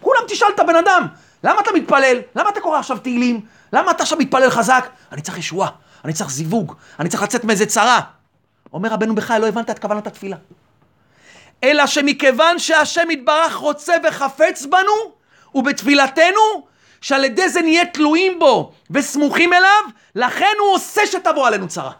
כולם 0.00 0.20
תשאל 0.28 0.48
את 0.54 0.60
הבן 0.60 0.76
אדם, 0.76 1.06
למה 1.44 1.60
אתה 1.60 1.70
מתפלל? 1.74 2.20
למה 2.36 2.50
אתה 2.50 2.60
קורא 2.60 2.78
עכשיו 2.78 2.98
תהילים? 2.98 3.40
למה 3.72 3.90
אתה 3.90 4.02
עכשיו 4.02 4.18
מתפלל 4.18 4.50
חזק? 4.50 4.88
אני 5.12 5.22
צריך 5.22 5.38
ישועה, 5.38 5.68
אני 6.04 6.12
צריך 6.12 6.30
זיווג, 6.30 6.74
אני 7.00 7.08
צריך 7.08 7.22
לצאת 7.22 7.44
מאיזה 7.44 7.66
צרה. 7.66 8.00
אומר 8.72 8.88
רבנו 8.88 9.14
בחיי, 9.14 9.40
לא 9.40 9.48
הבנת 9.48 9.70
את 9.70 9.78
כוונת 9.78 10.06
התפילה. 10.06 10.36
אלא 11.64 11.86
שמכיוון 11.86 12.58
שהשם 12.58 13.10
יתברך 13.10 13.56
רוצה 13.56 13.94
וחפץ 14.04 14.66
בנו, 14.66 15.12
ובתפילתנו, 15.54 16.66
שעל 17.00 17.24
ידי 17.24 17.48
זה 17.48 17.62
נהיה 17.62 17.86
תלויים 17.86 18.38
בו 18.38 18.72
וסמוכים 18.90 19.52
אליו, 19.52 19.82
לכן 20.14 20.54
הוא 20.60 20.74
עושה 20.74 21.06
שתבוא 21.06 21.46
עלינו 21.46 21.68
צרה. 21.68 21.92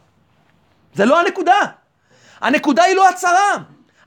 זה 0.94 1.04
לא 1.04 1.20
הנקודה. 1.20 1.60
הנקודה 2.40 2.82
היא 2.82 2.96
לא 2.96 3.08
הצרה. 3.08 3.56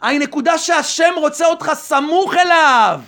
הנקודה 0.02 0.58
שהשם 0.58 1.14
רוצה 1.18 1.46
אותך 1.46 1.72
סמוך 1.74 2.34
אליו. 2.34 3.02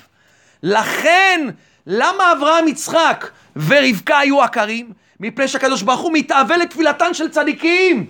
לכן, 0.63 1.47
למה 1.87 2.31
אברהם, 2.31 2.67
יצחק 2.67 3.29
ורבקה 3.55 4.17
היו 4.19 4.43
עקרים? 4.43 4.93
מפני 5.19 5.47
שהקדוש 5.47 5.81
ברוך 5.81 5.99
הוא 6.01 6.11
מתאווה 6.13 6.57
לתפילתן 6.57 7.13
של 7.13 7.29
צדיקים. 7.29 8.09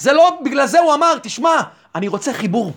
זה 0.00 0.12
לא, 0.12 0.38
בגלל 0.42 0.66
זה 0.66 0.80
הוא 0.80 0.94
אמר, 0.94 1.18
תשמע, 1.22 1.60
אני 1.94 2.08
רוצה 2.08 2.32
חיבור. 2.32 2.72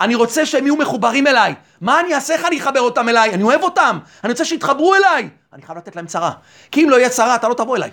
אני 0.00 0.14
רוצה 0.14 0.46
שהם 0.46 0.66
יהיו 0.66 0.76
מחוברים 0.76 1.26
אליי. 1.26 1.54
מה 1.80 2.00
אני 2.00 2.14
אעשה? 2.14 2.34
איך 2.34 2.44
אני 2.44 2.60
אחבר 2.60 2.80
אותם 2.80 3.08
אליי? 3.08 3.34
אני 3.34 3.42
אוהב 3.42 3.62
אותם. 3.62 3.98
אני 4.24 4.32
רוצה 4.32 4.44
שיתחברו 4.44 4.94
אליי. 4.94 5.28
אני 5.52 5.62
חייב 5.62 5.78
לתת 5.78 5.96
להם 5.96 6.06
צרה. 6.06 6.32
כי 6.70 6.84
אם 6.84 6.90
לא 6.90 6.96
יהיה 6.96 7.08
צרה, 7.08 7.34
אתה 7.34 7.48
לא 7.48 7.54
תבוא 7.54 7.76
אליי. 7.76 7.90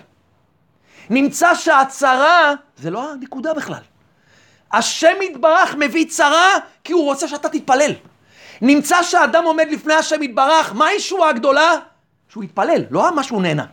נמצא 1.10 1.54
שהצרה 1.54 2.52
זה 2.76 2.90
לא 2.90 3.12
הנקודה 3.12 3.54
בכלל. 3.54 3.82
השם 4.72 5.22
יתברך 5.22 5.74
מביא 5.78 6.06
צרה 6.08 6.48
כי 6.84 6.92
הוא 6.92 7.04
רוצה 7.04 7.28
שאתה 7.28 7.48
תתפלל. 7.48 7.92
נמצא 8.60 9.02
שהאדם 9.02 9.44
עומד 9.44 9.66
לפני 9.70 9.94
השם 9.94 10.22
יתברך, 10.22 10.72
מה 10.74 10.86
הישועה 10.86 11.30
הגדולה? 11.30 11.72
שהוא 12.28 12.44
יתפלל, 12.44 12.82
לא 12.90 13.14
מה 13.14 13.22
שהוא 13.22 13.42
נהנה. 13.42 13.64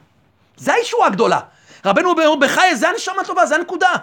זה 0.58 0.73
הישועה 0.73 1.08
הגדולה. 1.08 1.39
רבנו 1.86 2.15
בחיי, 2.39 2.76
זה 2.76 2.89
הנשמה 2.89 3.23
טובה, 3.23 3.45
זה 3.45 3.56
הנקודה. 3.56 3.95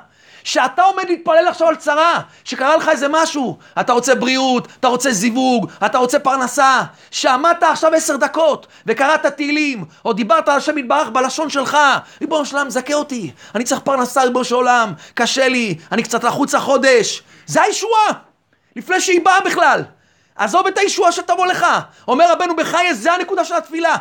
שאתה 0.45 0.83
עומד 0.83 1.05
להתפלל 1.09 1.49
עכשיו 1.49 1.69
על 1.69 1.77
צרה, 1.77 2.21
שקרה 2.45 2.77
לך 2.77 2.89
איזה 2.89 3.07
משהו, 3.11 3.59
אתה 3.81 3.93
רוצה 3.93 4.15
בריאות, 4.15 4.69
אתה 4.81 4.89
רוצה 4.89 5.13
זיווג, 5.13 5.71
אתה 5.87 5.99
רוצה 5.99 6.19
פרנסה, 6.19 6.83
שעמדת 7.11 7.63
עכשיו 7.63 7.95
עשר 7.95 8.17
דקות 8.17 8.67
וקראת 8.87 9.27
תהילים, 9.27 9.85
או 10.05 10.13
דיברת 10.13 10.49
על 10.49 10.57
השם 10.57 10.79
יתברך 10.79 11.09
בלשון 11.09 11.51
שלך, 11.51 11.79
ריבונו 12.21 12.45
של 12.47 12.57
עולם, 12.57 12.71
זכה 12.71 12.95
אותי, 12.95 13.31
אני 13.55 13.65
צריך 13.65 13.81
פרנסה, 13.81 14.23
ריבונו 14.23 14.45
של 14.45 14.55
עולם, 14.55 14.93
קשה 15.15 15.49
לי, 15.49 15.79
אני 15.93 16.03
קצת 16.03 16.25
לחוץ 16.25 16.55
החודש, 16.55 17.23
זה 17.47 17.63
הישועה, 17.63 18.13
לפני 18.77 19.01
שהיא 19.01 19.25
באה 19.25 19.41
בכלל. 19.41 19.83
עזוב 20.37 20.67
את 20.67 20.79
הישועה 20.79 21.13
שתבוא 21.13 21.47
לך. 21.47 21.67
אומר 22.09 22.33
רבנו 22.33 22.57
בחיי, 22.57 22.95
זה 22.95 23.13
הנקודה 23.13 23.45
של 23.45 23.55
התפילה. 23.55 23.97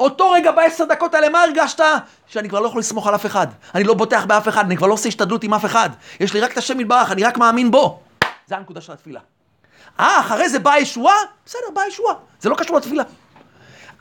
אותו 0.00 0.30
רגע 0.30 0.52
בעשר 0.52 0.84
דקות 0.84 1.14
האלה, 1.14 1.28
מה 1.28 1.42
הרגשת? 1.42 1.80
שאני 2.26 2.48
כבר 2.48 2.60
לא 2.60 2.66
יכול 2.66 2.78
לסמוך 2.80 3.06
על 3.06 3.14
אף 3.14 3.26
אחד. 3.26 3.46
אני 3.74 3.84
לא 3.84 3.94
בוטח 3.94 4.24
באף 4.24 4.48
אחד, 4.48 4.64
אני 4.64 4.76
כבר 4.76 4.86
לא 4.86 4.94
עושה 4.94 5.08
השתדלות 5.08 5.44
עם 5.44 5.54
אף 5.54 5.64
אחד. 5.64 5.90
יש 6.20 6.34
לי 6.34 6.40
רק 6.40 6.52
את 6.52 6.58
השם 6.58 6.80
יתברך, 6.80 7.12
אני 7.12 7.24
רק 7.24 7.38
מאמין 7.38 7.70
בו. 7.70 8.00
זה 8.46 8.56
הנקודה 8.56 8.80
של 8.80 8.92
התפילה. 8.92 9.20
אה, 10.00 10.20
אחרי 10.20 10.48
זה 10.48 10.58
באה 10.58 10.78
ישועה? 10.78 11.14
בסדר, 11.46 11.60
באה 11.74 11.88
ישועה. 11.88 12.14
זה 12.40 12.48
לא 12.48 12.54
קשור 12.54 12.76
לתפילה. 12.76 13.02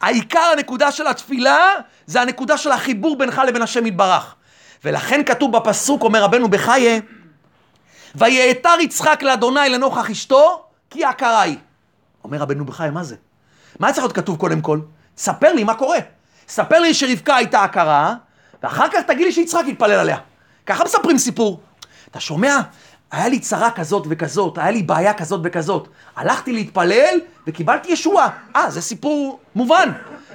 העיקר 0.01 0.51
הנקודה 0.53 0.91
של 0.91 1.07
התפילה, 1.07 1.73
זה 2.05 2.21
הנקודה 2.21 2.57
של 2.57 2.71
החיבור 2.71 3.17
בינך 3.17 3.41
לבין 3.47 3.61
השם 3.61 3.85
יתברך. 3.85 4.35
ולכן 4.83 5.23
כתוב 5.25 5.57
בפסוק, 5.57 6.03
אומר 6.03 6.23
רבנו 6.23 6.49
בחייה, 6.49 6.99
ויעתר 8.15 8.75
יצחק 8.81 9.23
לאדוני 9.23 9.69
לנוכח 9.69 10.09
אשתו, 10.09 10.65
כי 10.89 11.05
עקרה 11.05 11.41
היא. 11.41 11.57
אומר 12.23 12.37
רבנו 12.37 12.65
בחייה, 12.65 12.91
מה 12.91 13.03
זה? 13.03 13.15
מה 13.79 13.93
צריך 13.93 14.03
להיות 14.03 14.15
כתוב 14.15 14.37
קודם 14.37 14.61
כל? 14.61 14.79
ספר 15.17 15.53
לי 15.53 15.63
מה 15.63 15.73
קורה. 15.73 15.97
ספר 16.47 16.79
לי 16.79 16.93
שרבקה 16.93 17.35
הייתה 17.35 17.63
עקרה, 17.63 18.13
ואחר 18.63 18.87
כך 18.87 18.99
תגיד 18.99 19.25
לי 19.25 19.31
שיצחק 19.31 19.63
יתפלל 19.67 19.91
עליה. 19.91 20.17
ככה 20.65 20.83
מספרים 20.83 21.17
סיפור. 21.17 21.59
אתה 22.11 22.19
שומע? 22.19 22.57
היה 23.11 23.27
לי 23.27 23.39
צרה 23.39 23.71
כזאת 23.71 24.05
וכזאת, 24.09 24.57
היה 24.57 24.71
לי 24.71 24.83
בעיה 24.83 25.13
כזאת 25.13 25.41
וכזאת. 25.43 25.87
הלכתי 26.15 26.53
להתפלל 26.53 27.19
וקיבלתי 27.47 27.91
ישועה. 27.91 28.29
אה, 28.55 28.69
זה 28.69 28.81
סיפור 28.81 29.39
מובן. 29.55 29.91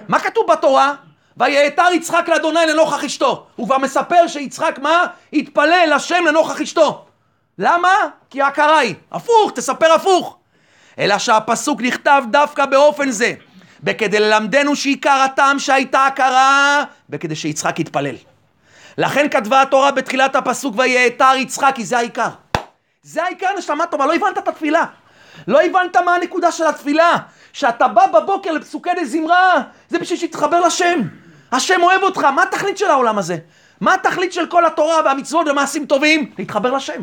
מה 0.08 0.18
כתוב 0.18 0.46
בתורה? 0.52 0.94
ויעתר 1.36 1.92
יצחק 1.92 2.28
לאדוני 2.28 2.60
לנוכח 2.68 3.04
אשתו. 3.04 3.46
הוא 3.56 3.66
כבר 3.66 3.78
מספר 3.78 4.26
שיצחק 4.28 4.78
מה? 4.82 5.06
התפלל 5.32 5.92
השם 5.96 6.24
לנוכח 6.28 6.60
אשתו. 6.60 7.04
למה? 7.58 7.92
כי 8.30 8.42
עקרה 8.42 8.78
היא. 8.78 8.94
הפוך, 9.12 9.52
תספר 9.54 9.92
הפוך. 9.92 10.36
אלא 10.98 11.18
שהפסוק 11.18 11.80
נכתב 11.80 12.22
דווקא 12.30 12.66
באופן 12.66 13.10
זה. 13.10 13.34
בכדי 13.82 14.20
ללמדנו 14.20 14.76
שעיקר 14.76 15.22
הטעם 15.24 15.58
שהייתה 15.58 16.06
הכרה, 16.06 16.84
בכדי 17.08 17.36
שיצחק 17.36 17.78
יתפלל. 17.78 18.14
לכן 18.98 19.28
כתבה 19.30 19.62
התורה 19.62 19.90
בתחילת 19.90 20.36
הפסוק 20.36 20.74
ויעתר 20.78 21.32
יצחק, 21.36 21.72
כי 21.74 21.84
זה 21.84 21.98
העיקר. 21.98 22.28
זה 23.02 23.24
העיקר 23.24 23.48
נשמה 23.58 23.86
טובה, 23.86 24.06
לא 24.06 24.14
הבנת 24.14 24.38
את 24.38 24.48
התפילה. 24.48 24.84
לא 25.48 25.60
הבנת 25.62 25.96
מה 25.96 26.14
הנקודה 26.14 26.52
של 26.52 26.66
התפילה. 26.66 27.16
שאתה 27.52 27.88
בא 27.88 28.06
בבוקר 28.06 28.52
לפסוקי 28.52 28.90
דזמרה, 29.00 29.62
זה 29.88 29.98
בשביל 29.98 30.18
שתתחבר 30.18 30.60
לשם. 30.60 31.00
השם 31.52 31.82
אוהב 31.82 32.02
אותך, 32.02 32.24
מה 32.24 32.42
התכלית 32.42 32.78
של 32.78 32.90
העולם 32.90 33.18
הזה? 33.18 33.36
מה 33.80 33.94
התכלית 33.94 34.32
של 34.32 34.46
כל 34.46 34.66
התורה 34.66 35.00
והמצוות 35.04 35.48
ומעשים 35.48 35.86
טובים? 35.86 36.30
להתחבר 36.38 36.72
לשם. 36.72 37.02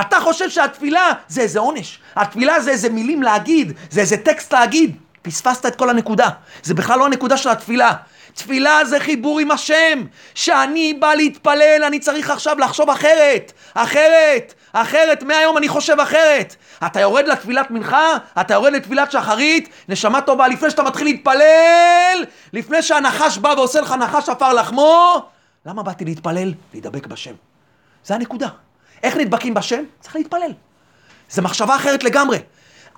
אתה 0.00 0.20
חושב 0.20 0.50
שהתפילה 0.50 1.12
זה 1.28 1.40
איזה 1.40 1.58
עונש, 1.58 1.98
התפילה 2.16 2.60
זה 2.60 2.70
איזה 2.70 2.90
מילים 2.90 3.22
להגיד, 3.22 3.72
זה 3.90 4.00
איזה 4.00 4.16
טקסט 4.16 4.52
להגיד. 4.52 4.96
פספסת 5.24 5.66
את 5.66 5.76
כל 5.76 5.90
הנקודה. 5.90 6.28
זה 6.62 6.74
בכלל 6.74 6.98
לא 6.98 7.06
הנקודה 7.06 7.36
של 7.36 7.48
התפילה. 7.48 7.92
תפילה 8.34 8.84
זה 8.84 9.00
חיבור 9.00 9.40
עם 9.40 9.50
השם. 9.50 10.04
שאני 10.34 10.94
בא 10.94 11.14
להתפלל, 11.14 11.84
אני 11.86 11.98
צריך 11.98 12.30
עכשיו 12.30 12.58
לחשוב 12.58 12.90
אחרת. 12.90 13.52
אחרת. 13.74 14.54
אחרת. 14.72 15.22
מהיום 15.22 15.58
אני 15.58 15.68
חושב 15.68 16.00
אחרת. 16.00 16.56
אתה 16.86 17.00
יורד 17.00 17.28
לתפילת 17.28 17.70
מנחה, 17.70 18.16
אתה 18.40 18.54
יורד 18.54 18.72
לתפילת 18.72 19.12
שחרית, 19.12 19.68
נשמה 19.88 20.20
טובה, 20.20 20.48
לפני 20.48 20.70
שאתה 20.70 20.82
מתחיל 20.82 21.06
להתפלל, 21.06 22.24
לפני 22.52 22.82
שהנחש 22.82 23.38
בא 23.38 23.48
ועושה 23.48 23.80
לך 23.80 23.92
נחש 23.92 24.28
עפר 24.28 24.52
לחמו, 24.52 25.22
למה 25.66 25.82
באתי 25.82 26.04
להתפלל? 26.04 26.52
להידבק 26.72 27.06
בשם. 27.06 27.34
זה 28.04 28.14
הנקודה. 28.14 28.48
איך 29.02 29.16
נדבקים 29.16 29.54
בשם? 29.54 29.84
צריך 30.00 30.16
להתפלל. 30.16 30.52
זה 31.30 31.42
מחשבה 31.42 31.76
אחרת 31.76 32.04
לגמרי. 32.04 32.38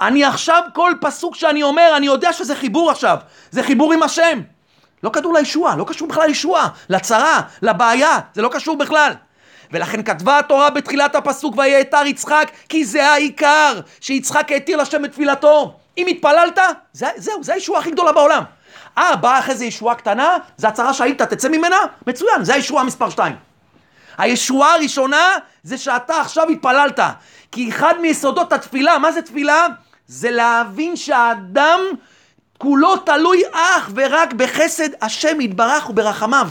אני 0.01 0.25
עכשיו, 0.25 0.63
כל 0.75 0.93
פסוק 1.01 1.35
שאני 1.35 1.63
אומר, 1.63 1.93
אני 1.97 2.07
יודע 2.07 2.33
שזה 2.33 2.55
חיבור 2.55 2.91
עכשיו. 2.91 3.19
זה 3.51 3.63
חיבור 3.63 3.93
עם 3.93 4.03
השם. 4.03 4.41
לא 5.03 5.11
כדור 5.11 5.35
לישועה, 5.35 5.77
לא 5.77 5.85
קשור 5.89 6.09
בכלל 6.09 6.27
לישועה, 6.27 6.69
לצרה, 6.89 7.41
לבעיה, 7.63 8.19
זה 8.35 8.43
לא 8.43 8.49
קשור 8.49 8.77
בכלל. 8.77 9.13
ולכן 9.73 10.03
כתבה 10.03 10.39
התורה 10.39 10.71
בתחילת 10.71 11.15
הפסוק 11.15 11.59
ויעתר 11.59 12.07
יצחק, 12.07 12.51
כי 12.69 12.85
זה 12.85 13.07
העיקר, 13.07 13.81
שיצחק 14.01 14.53
התיר 14.53 14.77
לשם 14.77 15.05
את 15.05 15.13
תפילתו. 15.13 15.75
אם 15.99 16.07
התפללת, 16.07 16.59
זה, 16.93 17.07
זהו, 17.17 17.45
זה 17.45 17.55
הישועה 17.55 17.81
הכי 17.81 17.91
גדולה 17.91 18.13
בעולם. 18.13 18.43
אה, 18.99 19.17
באה 19.17 19.39
אחרי 19.39 19.57
זה 19.57 19.65
ישועה 19.65 19.95
קטנה, 19.95 20.37
זה 20.57 20.69
הצהרה 20.69 20.95
שהיית, 20.95 21.23
תצא 21.23 21.49
ממנה? 21.49 21.77
מצוין, 22.07 22.45
זה 22.45 22.55
הישועה 22.55 22.85
מספר 22.85 23.11
2. 23.11 23.37
הישועה 24.19 24.75
הראשונה 24.75 25.33
זה 25.63 25.79
שאתה 25.79 26.21
עכשיו 26.21 26.49
התפללת. 26.49 27.01
כי 27.53 27.69
אחד 27.69 27.95
מיסודות 28.01 28.53
התפילה, 28.53 28.99
מה 28.99 29.13
זה 29.13 29.23
תפילה? 29.23 29.67
זה 30.09 30.31
להבין 30.31 30.97
שהאדם 30.97 31.81
כולו 32.59 32.97
תלוי 32.97 33.43
אך 33.53 33.91
ורק 33.95 34.33
בחסד 34.33 34.89
השם 35.03 35.41
יתברך 35.41 35.91
וברחמיו. 35.91 36.49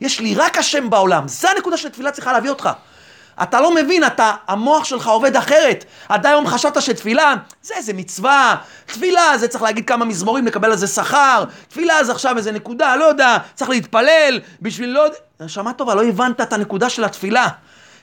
יש 0.00 0.20
לי 0.20 0.34
רק 0.34 0.58
השם 0.58 0.90
בעולם. 0.90 1.28
זה 1.28 1.50
הנקודה 1.50 1.76
שתפילה 1.76 2.10
צריכה 2.10 2.32
להביא 2.32 2.50
אותך. 2.50 2.70
אתה 3.42 3.60
לא 3.60 3.74
מבין, 3.74 4.04
אתה, 4.04 4.32
המוח 4.48 4.84
שלך 4.84 5.06
עובד 5.06 5.36
אחרת. 5.36 5.84
עד 6.08 6.26
היום 6.26 6.46
חשבת 6.46 6.82
שתפילה, 6.82 7.34
זה 7.62 7.74
איזה 7.76 7.92
מצווה. 7.92 8.56
תפילה 8.86 9.38
זה 9.38 9.48
צריך 9.48 9.62
להגיד 9.62 9.88
כמה 9.88 10.04
מזמורים, 10.04 10.46
לקבל 10.46 10.70
על 10.70 10.76
זה 10.76 10.86
שכר. 10.86 11.44
תפילה 11.68 12.04
זה 12.04 12.12
עכשיו 12.12 12.36
איזה 12.36 12.52
נקודה, 12.52 12.96
לא 12.96 13.04
יודע, 13.04 13.38
צריך 13.54 13.70
להתפלל 13.70 14.40
בשביל 14.62 14.88
לא... 14.88 15.06
נשמה 15.40 15.72
טובה, 15.72 15.94
לא 15.94 16.04
הבנת 16.04 16.40
את 16.40 16.52
הנקודה 16.52 16.90
של 16.90 17.04
התפילה. 17.04 17.48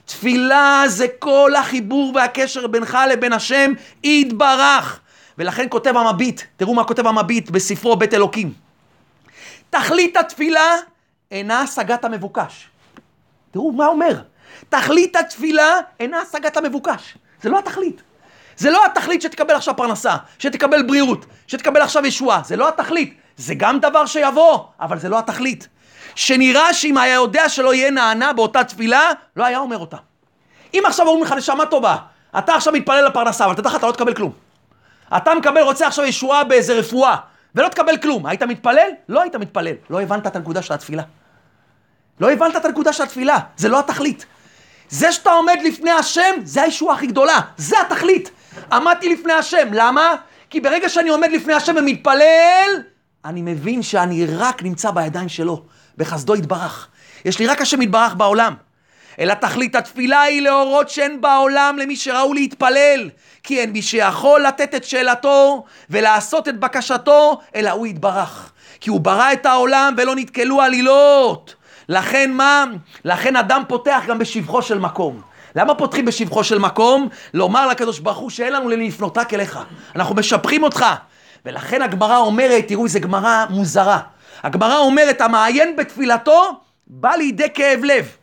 תפילה 0.06 0.84
זה 0.88 1.08
כל 1.20 1.56
החיבור 1.56 2.12
והקשר 2.16 2.68
בינך 2.68 2.98
לבין 3.12 3.34
השם 3.34 3.72
יתברך. 4.04 5.00
ולכן 5.38 5.68
כותב 5.70 5.98
המביט, 5.98 6.42
תראו 6.58 6.74
מה 6.74 6.84
כותב 6.84 7.08
המביט 7.08 7.50
בספרו 7.50 7.96
בית 7.96 8.14
אלוקים. 8.14 8.54
תכלית 9.70 10.18
התפילה 10.18 10.76
אינה 11.32 11.62
השגת 11.62 12.06
המבוקש. 12.06 12.68
תראו 13.52 13.72
מה 13.72 13.86
אומר. 13.88 14.22
תכלית 14.70 15.16
התפילה 15.16 15.80
אינה 16.00 16.18
השגת 16.22 16.58
המבוקש. 16.58 17.18
זה 17.42 17.50
לא 17.50 17.60
התכלית. 17.60 18.02
זה 18.58 18.70
לא 18.70 18.86
התכלית 18.86 19.22
שתקבל 19.22 19.56
עכשיו 19.56 19.76
פרנסה, 19.76 20.16
שתקבל 20.40 20.84
בריאות, 20.84 21.26
שתקבל 21.48 21.82
עכשיו 21.82 22.06
ישועה. 22.06 22.42
זה 22.46 22.56
לא 22.56 22.68
התכלית. 22.70 23.14
זה 23.38 23.54
גם 23.58 23.80
דבר 23.80 24.06
שיבוא, 24.06 24.60
אבל 24.80 25.00
זה 25.00 25.10
לא 25.10 25.20
התכלית. 25.20 25.68
שנראה 26.16 26.74
שאם 26.74 26.98
היה 26.98 27.14
יודע 27.14 27.50
שלא 27.50 27.74
יהיה 27.74 27.92
נענה 27.92 28.34
באותה 28.34 28.64
תפילה, 28.64 29.12
לא 29.36 29.46
היה 29.46 29.58
אומר 29.58 29.78
אותה. 29.78 29.98
אם 30.74 30.84
עכשיו 30.86 31.08
אומרים 31.08 31.24
לך 31.24 31.32
נשמה 31.32 31.66
טובה, 31.66 31.98
אתה 32.38 32.56
עכשיו 32.56 32.74
מתפלל 32.74 33.06
לפרנסה, 33.06 33.46
אבל 33.46 33.54
תדע 33.54 33.70
לך, 33.70 33.76
אתה 33.76 33.88
לא 33.88 33.92
תקבל 33.92 34.14
כלום. 34.14 34.32
אתה 35.18 35.36
מקבל, 35.36 35.62
רוצה 35.62 35.88
עכשיו 35.88 36.06
ישועה 36.06 36.44
באיזה 36.44 36.74
רפואה, 36.74 37.16
ולא 37.56 37.68
תקבל 37.68 37.98
כלום. 37.98 38.26
היית 38.26 38.44
מתפלל? 38.44 38.90
לא 39.10 39.22
היית 39.22 39.36
מתפלל. 39.36 39.74
לא 39.90 40.02
הבנת 40.02 40.28
את 40.28 40.36
הנקודה 40.36 40.62
של 40.62 40.74
התפילה. 40.74 41.04
לא 42.20 42.32
הבנת 42.32 42.56
את 42.56 42.66
הנקודה 42.66 42.94
של 42.94 43.04
התפילה, 43.04 43.38
זה 43.58 43.70
לא 43.70 43.80
התכלית. 43.80 44.26
זה 44.90 45.12
שאתה 45.12 45.32
עומד 45.32 45.58
לפני 45.64 45.92
השם, 45.92 46.36
זה 46.44 46.64
הישועה 46.64 46.96
הכי 46.96 47.08
גדולה, 47.08 47.40
זה 47.58 47.76
התכלית. 47.82 48.32
עמדתי 48.72 49.14
לפני 49.14 49.34
השם, 49.34 49.68
למה? 49.72 50.16
כי 50.50 50.60
ברגע 50.60 50.90
שאני 50.90 51.10
עומד 51.10 51.30
לפני 51.32 51.54
השם 51.54 51.76
ומתפלל, 51.78 52.82
אני 53.26 53.42
מבין 53.42 53.82
שאני 53.82 54.26
רק 54.26 54.64
נמצא 54.64 54.92
בידיים 54.92 55.30
שלו, 55.30 55.64
בחסדו 55.98 56.36
יתברך. 56.36 56.88
יש 57.26 57.40
לי 57.40 57.48
רק 57.48 57.62
השם 57.62 57.82
יתברך 57.82 58.14
בעולם. 58.14 58.54
אלא 59.20 59.34
תכלית 59.34 59.76
התפילה 59.76 60.22
היא 60.22 60.42
להורות 60.42 60.90
שאין 60.90 61.22
בעולם 61.22 61.78
למי 61.82 61.96
שראו 61.96 62.34
להתפלל, 62.34 63.10
כי 63.44 63.60
אין 63.60 63.72
מי 63.72 63.82
שיכול 63.82 64.42
לתת 64.42 64.76
את 64.76 64.84
שאלתו 64.84 65.64
ולעשות 65.90 66.48
את 66.48 66.60
בקשתו, 66.60 67.40
אלא 67.56 67.70
הוא 67.70 67.88
יתברך. 67.88 68.52
כי 68.80 68.90
הוא 68.90 69.00
ברא 69.00 69.34
את 69.34 69.46
העולם 69.46 69.94
ולא 69.98 70.16
נתקלו 70.16 70.62
עלילות. 70.62 71.56
לכן 71.90 72.32
מה? 72.32 72.66
לכן 73.06 73.36
אדם 73.36 73.64
פותח 73.68 74.04
גם 74.08 74.20
בשבחו 74.20 74.62
של 74.62 74.80
מקום. 74.80 75.22
למה 75.56 75.76
פותחים 75.76 76.06
בשבחו 76.06 76.44
של 76.44 76.60
מקום? 76.60 77.10
לומר 77.34 77.68
לקדוש 77.68 78.00
ברוך 78.00 78.18
הוא 78.18 78.30
שאין 78.30 78.54
לנו 78.54 78.70
למי 78.70 78.88
לפנות 78.88 79.18
רק 79.18 79.34
אליך. 79.34 79.60
אנחנו 79.96 80.16
משבחים 80.16 80.64
אותך. 80.64 80.86
ולכן 81.46 81.82
הגמרא 81.82 82.18
אומרת, 82.18 82.68
תראו 82.68 82.86
איזה 82.86 83.00
גמרא 83.00 83.46
מוזרה. 83.50 84.00
הגמרא 84.46 84.78
אומרת, 84.78 85.22
המעיין 85.22 85.76
בתפילתו 85.76 86.60
בא 86.88 87.16
לידי 87.16 87.50
כאב 87.54 87.84
לב. 87.84 88.16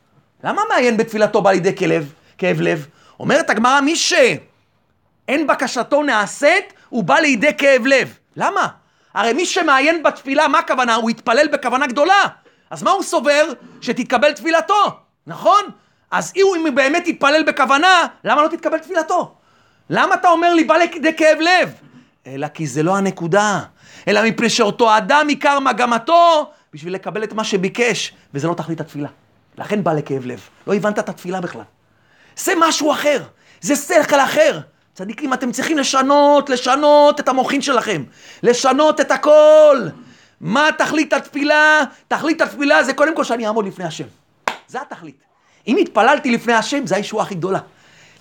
למה 0.44 0.62
מעיין 0.68 0.96
בתפילתו 0.96 1.42
בא 1.42 1.50
לידי 1.50 1.76
כאב, 1.76 2.12
כאב 2.38 2.60
לב? 2.60 2.86
אומרת 3.20 3.50
הגמרא, 3.50 3.80
מי 3.80 3.96
שאין 3.96 5.46
בקשתו 5.46 6.02
נעשית, 6.02 6.72
הוא 6.88 7.04
בא 7.04 7.18
לידי 7.18 7.54
כאב 7.58 7.86
לב. 7.86 8.18
למה? 8.36 8.68
הרי 9.14 9.32
מי 9.32 9.46
שמעיין 9.46 10.02
בתפילה, 10.02 10.48
מה 10.48 10.58
הכוונה? 10.58 10.94
הוא 10.94 11.10
יתפלל 11.10 11.48
בכוונה 11.48 11.86
גדולה. 11.86 12.22
אז 12.70 12.82
מה 12.82 12.90
הוא 12.90 13.02
סובר? 13.02 13.52
שתתקבל 13.80 14.32
תפילתו, 14.32 14.96
נכון? 15.26 15.62
אז 16.10 16.32
אם 16.36 16.42
הוא 16.46 16.70
באמת 16.74 17.08
יתפלל 17.08 17.42
בכוונה, 17.42 18.06
למה 18.24 18.42
לא 18.42 18.48
תתקבל 18.48 18.78
תפילתו? 18.78 19.34
למה 19.90 20.14
אתה 20.14 20.28
אומר 20.28 20.54
לי 20.54 20.64
בא 20.64 20.74
לידי 20.74 21.16
כאב 21.16 21.38
לב? 21.40 21.74
אלא 22.26 22.48
כי 22.48 22.66
זה 22.66 22.82
לא 22.82 22.96
הנקודה, 22.96 23.60
אלא 24.08 24.22
מפני 24.24 24.50
שאותו 24.50 24.96
אדם 24.96 25.26
עיקר 25.28 25.60
מגמתו 25.60 26.50
בשביל 26.74 26.94
לקבל 26.94 27.24
את 27.24 27.32
מה 27.32 27.44
שביקש, 27.44 28.12
וזה 28.34 28.48
לא 28.48 28.54
תכלית 28.54 28.80
התפילה. 28.80 29.08
לכן 29.58 29.84
בא 29.84 29.92
לכאב 29.92 30.26
לב. 30.26 30.40
לא 30.66 30.74
הבנת 30.74 30.98
את 30.98 31.08
התפילה 31.08 31.40
בכלל. 31.40 31.62
זה 32.36 32.52
משהו 32.60 32.92
אחר, 32.92 33.22
זה 33.60 33.76
שכל 33.76 34.20
אחר. 34.20 34.60
צדיקים, 34.94 35.32
אתם 35.32 35.52
צריכים 35.52 35.78
לשנות, 35.78 36.50
לשנות 36.50 37.20
את 37.20 37.28
המוחין 37.28 37.62
שלכם. 37.62 38.04
לשנות 38.42 39.00
את 39.00 39.10
הכל. 39.10 39.78
מה 40.40 40.68
תכלית 40.78 41.12
התפילה? 41.12 41.80
תכלית 42.08 42.40
התפילה 42.40 42.84
זה 42.84 42.92
קודם 42.92 43.16
כל 43.16 43.24
שאני 43.24 43.46
אעמוד 43.46 43.66
לפני 43.66 43.84
השם. 43.84 44.04
זה 44.68 44.80
התכלית. 44.80 45.24
אם 45.66 45.76
התפללתי 45.76 46.30
לפני 46.30 46.52
השם, 46.52 46.86
זה 46.86 46.96
הישועה 46.96 47.24
הכי 47.24 47.34
גדולה. 47.34 47.58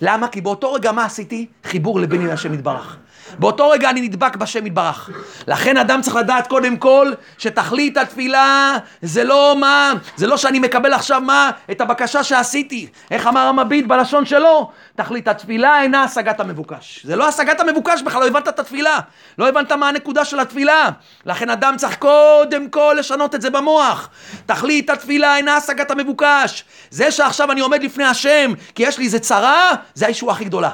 למה? 0.00 0.28
כי 0.28 0.40
באותו 0.40 0.72
רגע 0.72 0.92
מה 0.92 1.04
עשיתי? 1.04 1.46
חיבור 1.64 2.00
לביני 2.00 2.26
להשם 2.26 2.54
יתברך. 2.54 2.96
באותו 3.38 3.70
רגע 3.70 3.90
אני 3.90 4.00
נדבק 4.00 4.36
בשם 4.36 4.66
יתברך. 4.66 5.10
לכן 5.46 5.76
אדם 5.76 6.02
צריך 6.02 6.16
לדעת 6.16 6.46
קודם 6.46 6.76
כל 6.76 7.12
שתכלית 7.38 7.96
התפילה 7.96 8.76
זה 9.02 9.24
לא 9.24 9.56
מה, 9.58 9.92
זה 10.16 10.26
לא 10.26 10.36
שאני 10.36 10.58
מקבל 10.58 10.92
עכשיו 10.92 11.20
מה, 11.20 11.50
את 11.70 11.80
הבקשה 11.80 12.24
שעשיתי. 12.24 12.88
איך 13.10 13.26
אמר 13.26 13.40
המביט 13.40 13.86
בלשון 13.86 14.26
שלו? 14.26 14.70
תכלית 14.96 15.28
התפילה 15.28 15.82
אינה 15.82 16.02
השגת 16.02 16.40
המבוקש. 16.40 17.00
זה 17.04 17.16
לא 17.16 17.28
השגת 17.28 17.60
המבוקש 17.60 18.02
בכלל, 18.02 18.20
לא 18.20 18.26
הבנת 18.26 18.48
את 18.48 18.58
התפילה. 18.58 18.98
לא 19.38 19.48
הבנת 19.48 19.72
מה 19.72 19.88
הנקודה 19.88 20.24
של 20.24 20.40
התפילה. 20.40 20.90
לכן 21.26 21.50
אדם 21.50 21.74
צריך 21.76 21.96
קודם 21.96 22.68
כל 22.68 22.96
לשנות 22.98 23.34
את 23.34 23.42
זה 23.42 23.50
במוח. 23.50 24.08
תכלית 24.46 24.90
התפילה 24.90 25.36
אינה 25.36 25.56
השגת 25.56 25.90
המבוקש. 25.90 26.64
זה 26.90 27.10
שעכשיו 27.10 27.52
אני 27.52 27.60
עומד 27.60 27.82
לפני 27.82 28.04
השם 28.04 28.52
כי 28.74 28.82
יש 28.82 28.98
לי 28.98 29.04
איזה 29.04 29.18
צרה, 29.18 29.70
זה 29.94 30.06
הישועה 30.06 30.34
הכי 30.34 30.44
גדולה. 30.44 30.70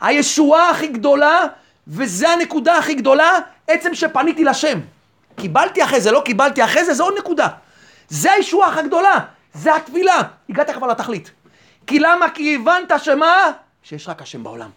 הישועה 0.00 0.70
הכי 0.70 0.86
גדולה 0.86 1.38
וזה 1.88 2.28
הנקודה 2.28 2.78
הכי 2.78 2.94
גדולה, 2.94 3.30
עצם 3.68 3.94
שפניתי 3.94 4.44
לשם. 4.44 4.80
קיבלתי 5.36 5.84
אחרי 5.84 6.00
זה, 6.00 6.12
לא 6.12 6.22
קיבלתי 6.24 6.64
אחרי 6.64 6.84
זה, 6.84 6.94
זה 6.94 7.02
עוד 7.02 7.14
נקודה. 7.18 7.48
זה 8.08 8.32
הישועה 8.32 8.68
הכי 8.68 8.82
גדולה, 8.82 9.18
זה 9.54 9.76
התפילה. 9.76 10.22
הגעת 10.50 10.70
כבר 10.70 10.86
לתכלית. 10.86 11.30
כי 11.86 11.98
למה? 11.98 12.30
כי 12.30 12.54
הבנת 12.54 12.92
שמה? 13.02 13.34
שיש 13.82 14.08
רק 14.08 14.22
השם 14.22 14.42
בעולם. 14.42 14.70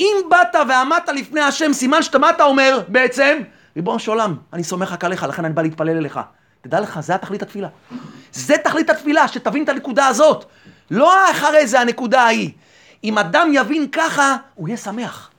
אם 0.00 0.16
באת 0.28 0.56
ועמדת 0.68 1.08
לפני 1.08 1.40
השם, 1.40 1.72
סימן 1.72 2.02
שאתה, 2.02 2.18
מה 2.18 2.30
אתה 2.30 2.44
אומר 2.44 2.82
בעצם? 2.88 3.38
ריבונו 3.76 3.98
של 3.98 4.10
עולם, 4.10 4.36
אני 4.52 4.64
סומך 4.64 4.92
רק 4.92 5.04
עליך, 5.04 5.22
לכן 5.22 5.44
אני 5.44 5.54
בא 5.54 5.62
להתפלל 5.62 5.96
אליך. 5.96 6.20
תדע 6.60 6.80
לך, 6.80 7.00
זה 7.00 7.14
התכלית 7.14 7.42
התפילה. 7.42 7.68
זה 8.32 8.56
תכלית 8.64 8.90
התפילה, 8.90 9.28
שתבין 9.28 9.64
את 9.64 9.68
הנקודה 9.68 10.06
הזאת. 10.06 10.44
לא 10.90 11.30
אחרי 11.30 11.66
זה 11.66 11.80
הנקודה 11.80 12.22
ההיא. 12.22 12.50
אם 13.04 13.18
אדם 13.18 13.50
יבין 13.52 13.88
ככה, 13.92 14.36
הוא 14.54 14.68
יהיה 14.68 14.76
שמח. 14.76 15.29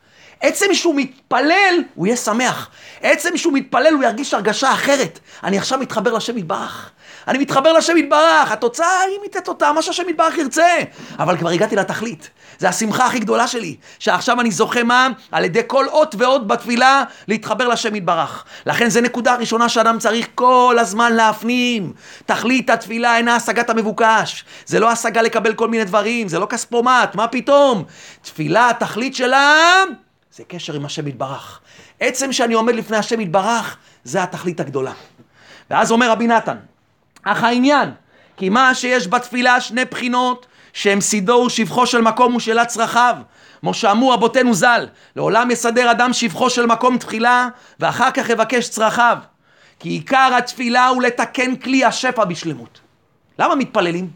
עצם 0.42 0.66
שהוא 0.74 0.96
מתפלל, 0.96 1.84
הוא 1.96 2.08
יהיה 2.08 2.18
שמח. 2.18 2.70
עצם 3.02 3.38
שהוא 3.38 3.54
מתפלל, 3.54 3.94
הוא 3.94 4.04
ירגיש 4.04 4.34
הרגשה 4.34 4.74
אחרת. 4.74 5.20
אני 5.44 5.58
עכשיו 5.58 5.80
מתחבר 5.80 6.14
לשם 6.14 6.38
יתברך. 6.38 6.92
אני 7.28 7.38
מתחבר 7.38 7.74
לשם 7.74 7.98
יתברך, 7.98 8.52
התוצאה 8.52 9.02
היא 9.02 9.18
מתת 9.26 9.48
אותה, 9.48 9.72
מה 9.72 9.82
שהשם 9.82 10.10
יתברך 10.10 10.38
ירצה. 10.38 10.78
אבל 11.20 11.38
כבר 11.38 11.50
הגעתי 11.50 11.76
לתכלית. 11.76 12.30
זה 12.58 12.70
השמחה 12.70 13.06
הכי 13.06 13.20
גדולה 13.20 13.48
שלי, 13.48 13.76
שעכשיו 14.00 14.42
אני 14.42 14.52
זוכה 14.52 14.84
מה? 14.84 15.08
על 15.32 15.46
ידי 15.46 15.62
כל 15.68 15.88
אות 15.88 16.16
ואות 16.18 16.48
בתפילה, 16.48 17.04
להתחבר 17.28 17.68
לשם 17.68 17.96
יתברך. 17.96 18.46
לכן 18.66 18.90
זו 18.90 19.02
נקודה 19.02 19.36
ראשונה 19.36 19.70
שאדם 19.70 20.00
צריך 20.00 20.28
כל 20.36 20.78
הזמן 20.80 21.14
להפנים. 21.14 21.94
תכלית 22.26 22.70
התפילה 22.70 23.18
אינה 23.18 23.36
השגת 23.36 23.70
המבוקש. 23.70 24.46
זה 24.66 24.80
לא 24.80 24.92
השגה 24.92 25.22
לקבל 25.22 25.54
כל 25.54 25.68
מיני 25.68 25.84
דברים, 25.84 26.28
זה 26.28 26.40
לא 26.40 26.46
כספומט, 26.46 27.16
מה 27.16 27.28
פתאום? 27.28 27.84
תפילה, 28.22 28.70
התכלית 28.70 29.16
שלה, 29.16 29.84
זה 30.36 30.44
קשר 30.48 30.74
עם 30.74 30.86
השם 30.86 31.08
יתברך. 31.08 31.60
עצם 32.00 32.34
שאני 32.34 32.54
עומד 32.54 32.76
לפני 32.76 32.98
השם 32.98 33.22
יתברך, 33.22 33.78
זה 34.04 34.24
התכלית 34.24 34.60
הגדולה. 34.60 34.94
ואז 35.70 35.92
אומר 35.92 36.12
רבי 36.12 36.28
נתן, 36.28 36.58
אך 37.24 37.44
העניין, 37.44 37.92
כי 38.38 38.50
מה 38.50 38.76
שיש 38.76 39.08
בתפילה 39.08 39.62
שני 39.62 39.86
בחינות, 39.86 40.46
שהם 40.74 41.02
סידו 41.02 41.44
ושבחו 41.48 41.88
של 41.88 42.02
מקום 42.02 42.36
ושאלת 42.36 42.68
צרכיו. 42.68 43.16
כמו 43.60 43.74
שאמרו 43.74 44.10
רבותינו 44.10 44.54
ז"ל, 44.54 44.88
לעולם 45.16 45.52
יסדר 45.52 45.92
אדם 45.92 46.14
שבחו 46.14 46.50
של 46.50 46.66
מקום 46.66 46.98
תחילה, 46.98 47.48
ואחר 47.80 48.12
כך 48.12 48.30
יבקש 48.30 48.70
צרכיו. 48.70 49.18
כי 49.80 49.90
עיקר 49.90 50.32
התפילה 50.38 50.88
הוא 50.88 51.02
לתקן 51.02 51.56
כלי 51.56 51.86
השפע 51.86 52.26
בשלמות. 52.26 52.80
למה 53.40 53.56
מתפללים? 53.56 54.10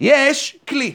יש 0.00 0.56
כלי. 0.68 0.94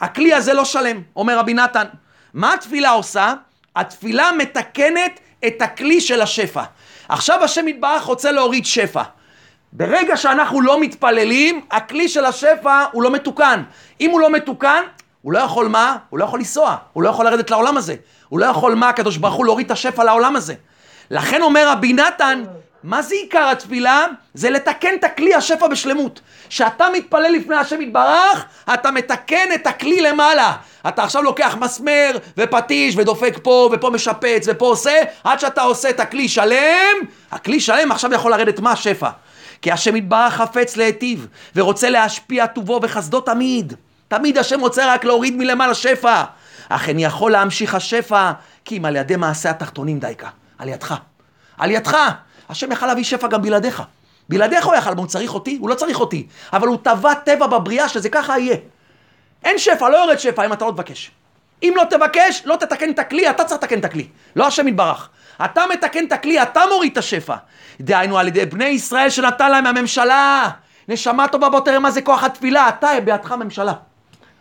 הכלי 0.00 0.34
הזה 0.34 0.54
לא 0.54 0.64
שלם, 0.64 1.02
אומר 1.16 1.38
רבי 1.38 1.54
נתן. 1.54 1.86
מה 2.34 2.54
התפילה 2.54 2.90
עושה? 2.90 3.34
התפילה 3.78 4.30
מתקנת 4.38 5.20
את 5.46 5.62
הכלי 5.62 6.00
של 6.00 6.22
השפע. 6.22 6.62
עכשיו 7.08 7.44
השם 7.44 7.68
יתברך 7.68 8.02
רוצה 8.02 8.32
להוריד 8.32 8.66
שפע. 8.66 9.02
ברגע 9.72 10.16
שאנחנו 10.16 10.60
לא 10.60 10.80
מתפללים, 10.80 11.60
הכלי 11.70 12.08
של 12.08 12.24
השפע 12.24 12.84
הוא 12.92 13.02
לא 13.02 13.10
מתוקן. 13.10 13.62
אם 14.00 14.10
הוא 14.10 14.20
לא 14.20 14.30
מתוקן, 14.30 14.82
הוא 15.22 15.32
לא 15.32 15.38
יכול 15.38 15.68
מה? 15.68 15.96
הוא 16.10 16.18
לא 16.18 16.24
יכול 16.24 16.38
לנסוע, 16.38 16.76
הוא 16.92 17.02
לא 17.02 17.08
יכול 17.08 17.26
לרדת 17.26 17.50
לעולם 17.50 17.76
הזה. 17.76 17.94
הוא 18.28 18.40
לא 18.40 18.46
יכול 18.46 18.74
מה? 18.74 18.88
הקדוש 18.88 19.16
ברוך 19.16 19.34
הוא 19.34 19.44
להוריד 19.44 19.66
את 19.66 19.70
השפע 19.72 20.04
לעולם 20.04 20.36
הזה. 20.36 20.54
לכן 21.10 21.42
אומר 21.42 21.68
רבי 21.68 21.92
נתן, 21.92 22.42
מה 22.82 23.02
זה 23.02 23.14
עיקר 23.14 23.48
התפילה? 23.48 24.06
זה 24.34 24.50
לתקן 24.50 24.94
את 24.94 25.04
הכלי 25.04 25.34
השפע 25.34 25.68
בשלמות. 25.68 26.20
כשאתה 26.48 26.86
מתפלל 26.94 27.32
לפני 27.32 27.56
השם 27.56 27.80
יתברך, 27.80 28.44
אתה 28.74 28.90
מתקן 28.90 29.48
את 29.54 29.66
הכלי 29.66 30.00
למעלה. 30.00 30.56
אתה 30.88 31.04
עכשיו 31.04 31.22
לוקח 31.22 31.56
מסמר 31.60 32.10
ופטיש 32.36 32.96
ודופק 32.96 33.38
פה 33.42 33.70
ופה 33.72 33.90
משפץ 33.90 34.46
ופה 34.46 34.66
עושה, 34.66 35.02
עד 35.24 35.40
שאתה 35.40 35.62
עושה 35.62 35.90
את 35.90 36.00
הכלי 36.00 36.28
שלם, 36.28 36.96
הכלי 37.30 37.60
שלם 37.60 37.92
עכשיו 37.92 38.14
יכול 38.14 38.30
לרדת 38.30 38.60
מה? 38.60 38.76
שפע. 38.76 39.10
כי 39.62 39.72
השם 39.72 39.96
יתברך 39.96 40.34
חפץ 40.34 40.76
להיטיב, 40.76 41.26
ורוצה 41.56 41.90
להשפיע 41.90 42.46
טובו 42.46 42.80
וחסדו 42.82 43.20
תמיד. 43.20 43.72
תמיד 44.08 44.38
השם 44.38 44.60
רוצה 44.60 44.94
רק 44.94 45.04
להוריד 45.04 45.36
מלמעלה 45.36 45.74
שפע. 45.74 46.24
אך 46.68 46.88
אני 46.88 47.04
יכול 47.04 47.32
להמשיך 47.32 47.74
השפע, 47.74 48.32
כי 48.64 48.78
אם 48.78 48.84
על 48.84 48.96
ידי 48.96 49.16
מעשה 49.16 49.50
התחתונים 49.50 49.98
דייקה. 49.98 50.28
על 50.58 50.68
ידך. 50.68 50.94
על 51.58 51.70
ידך. 51.70 51.96
השם 52.48 52.72
יכל 52.72 52.86
להביא 52.86 53.04
שפע 53.04 53.28
גם 53.28 53.42
בלעדיך. 53.42 53.82
בלעדיך 54.28 54.66
הוא 54.66 54.74
יכל, 54.74 54.88
אבל 54.88 54.98
הוא 54.98 55.06
צריך 55.06 55.34
אותי? 55.34 55.58
הוא 55.60 55.68
לא 55.68 55.74
צריך 55.74 56.00
אותי. 56.00 56.26
אבל 56.52 56.68
הוא 56.68 56.78
טבע 56.82 57.14
טבע 57.14 57.46
בבריאה 57.46 57.88
שזה 57.88 58.08
ככה 58.08 58.38
יהיה. 58.38 58.56
אין 59.44 59.58
שפע, 59.58 59.88
לא 59.88 59.96
יורד 59.96 60.18
שפע 60.18 60.46
אם 60.46 60.52
אתה 60.52 60.64
לא 60.64 60.70
תבקש. 60.70 61.10
אם 61.62 61.72
לא 61.76 61.82
תבקש, 61.90 62.42
לא 62.44 62.56
תתקן 62.56 62.90
את 62.90 62.98
הכלי, 62.98 63.30
אתה 63.30 63.44
צריך 63.44 63.62
לתקן 63.62 63.78
את 63.78 63.84
הכלי. 63.84 64.06
לא 64.36 64.46
השם 64.46 64.68
יתברך. 64.68 65.08
אתה 65.44 65.62
מתקן 65.72 66.06
את 66.06 66.12
הכלי, 66.12 66.42
אתה 66.42 66.60
מוריד 66.72 66.92
את 66.92 66.98
השפע. 66.98 67.36
דהיינו 67.80 68.18
על 68.18 68.28
ידי 68.28 68.46
בני 68.46 68.64
ישראל 68.64 69.10
שנתן 69.10 69.50
להם 69.50 69.66
הממשלה. 69.66 70.48
נשמה 70.88 71.28
טובה 71.28 71.48
בוא 71.48 71.60
תראה 71.60 71.78
מה 71.78 71.90
זה 71.90 72.02
כוח 72.02 72.24
התפילה, 72.24 72.68
אתה 72.68 72.88
בידך 73.04 73.32
ממשלה. 73.32 73.72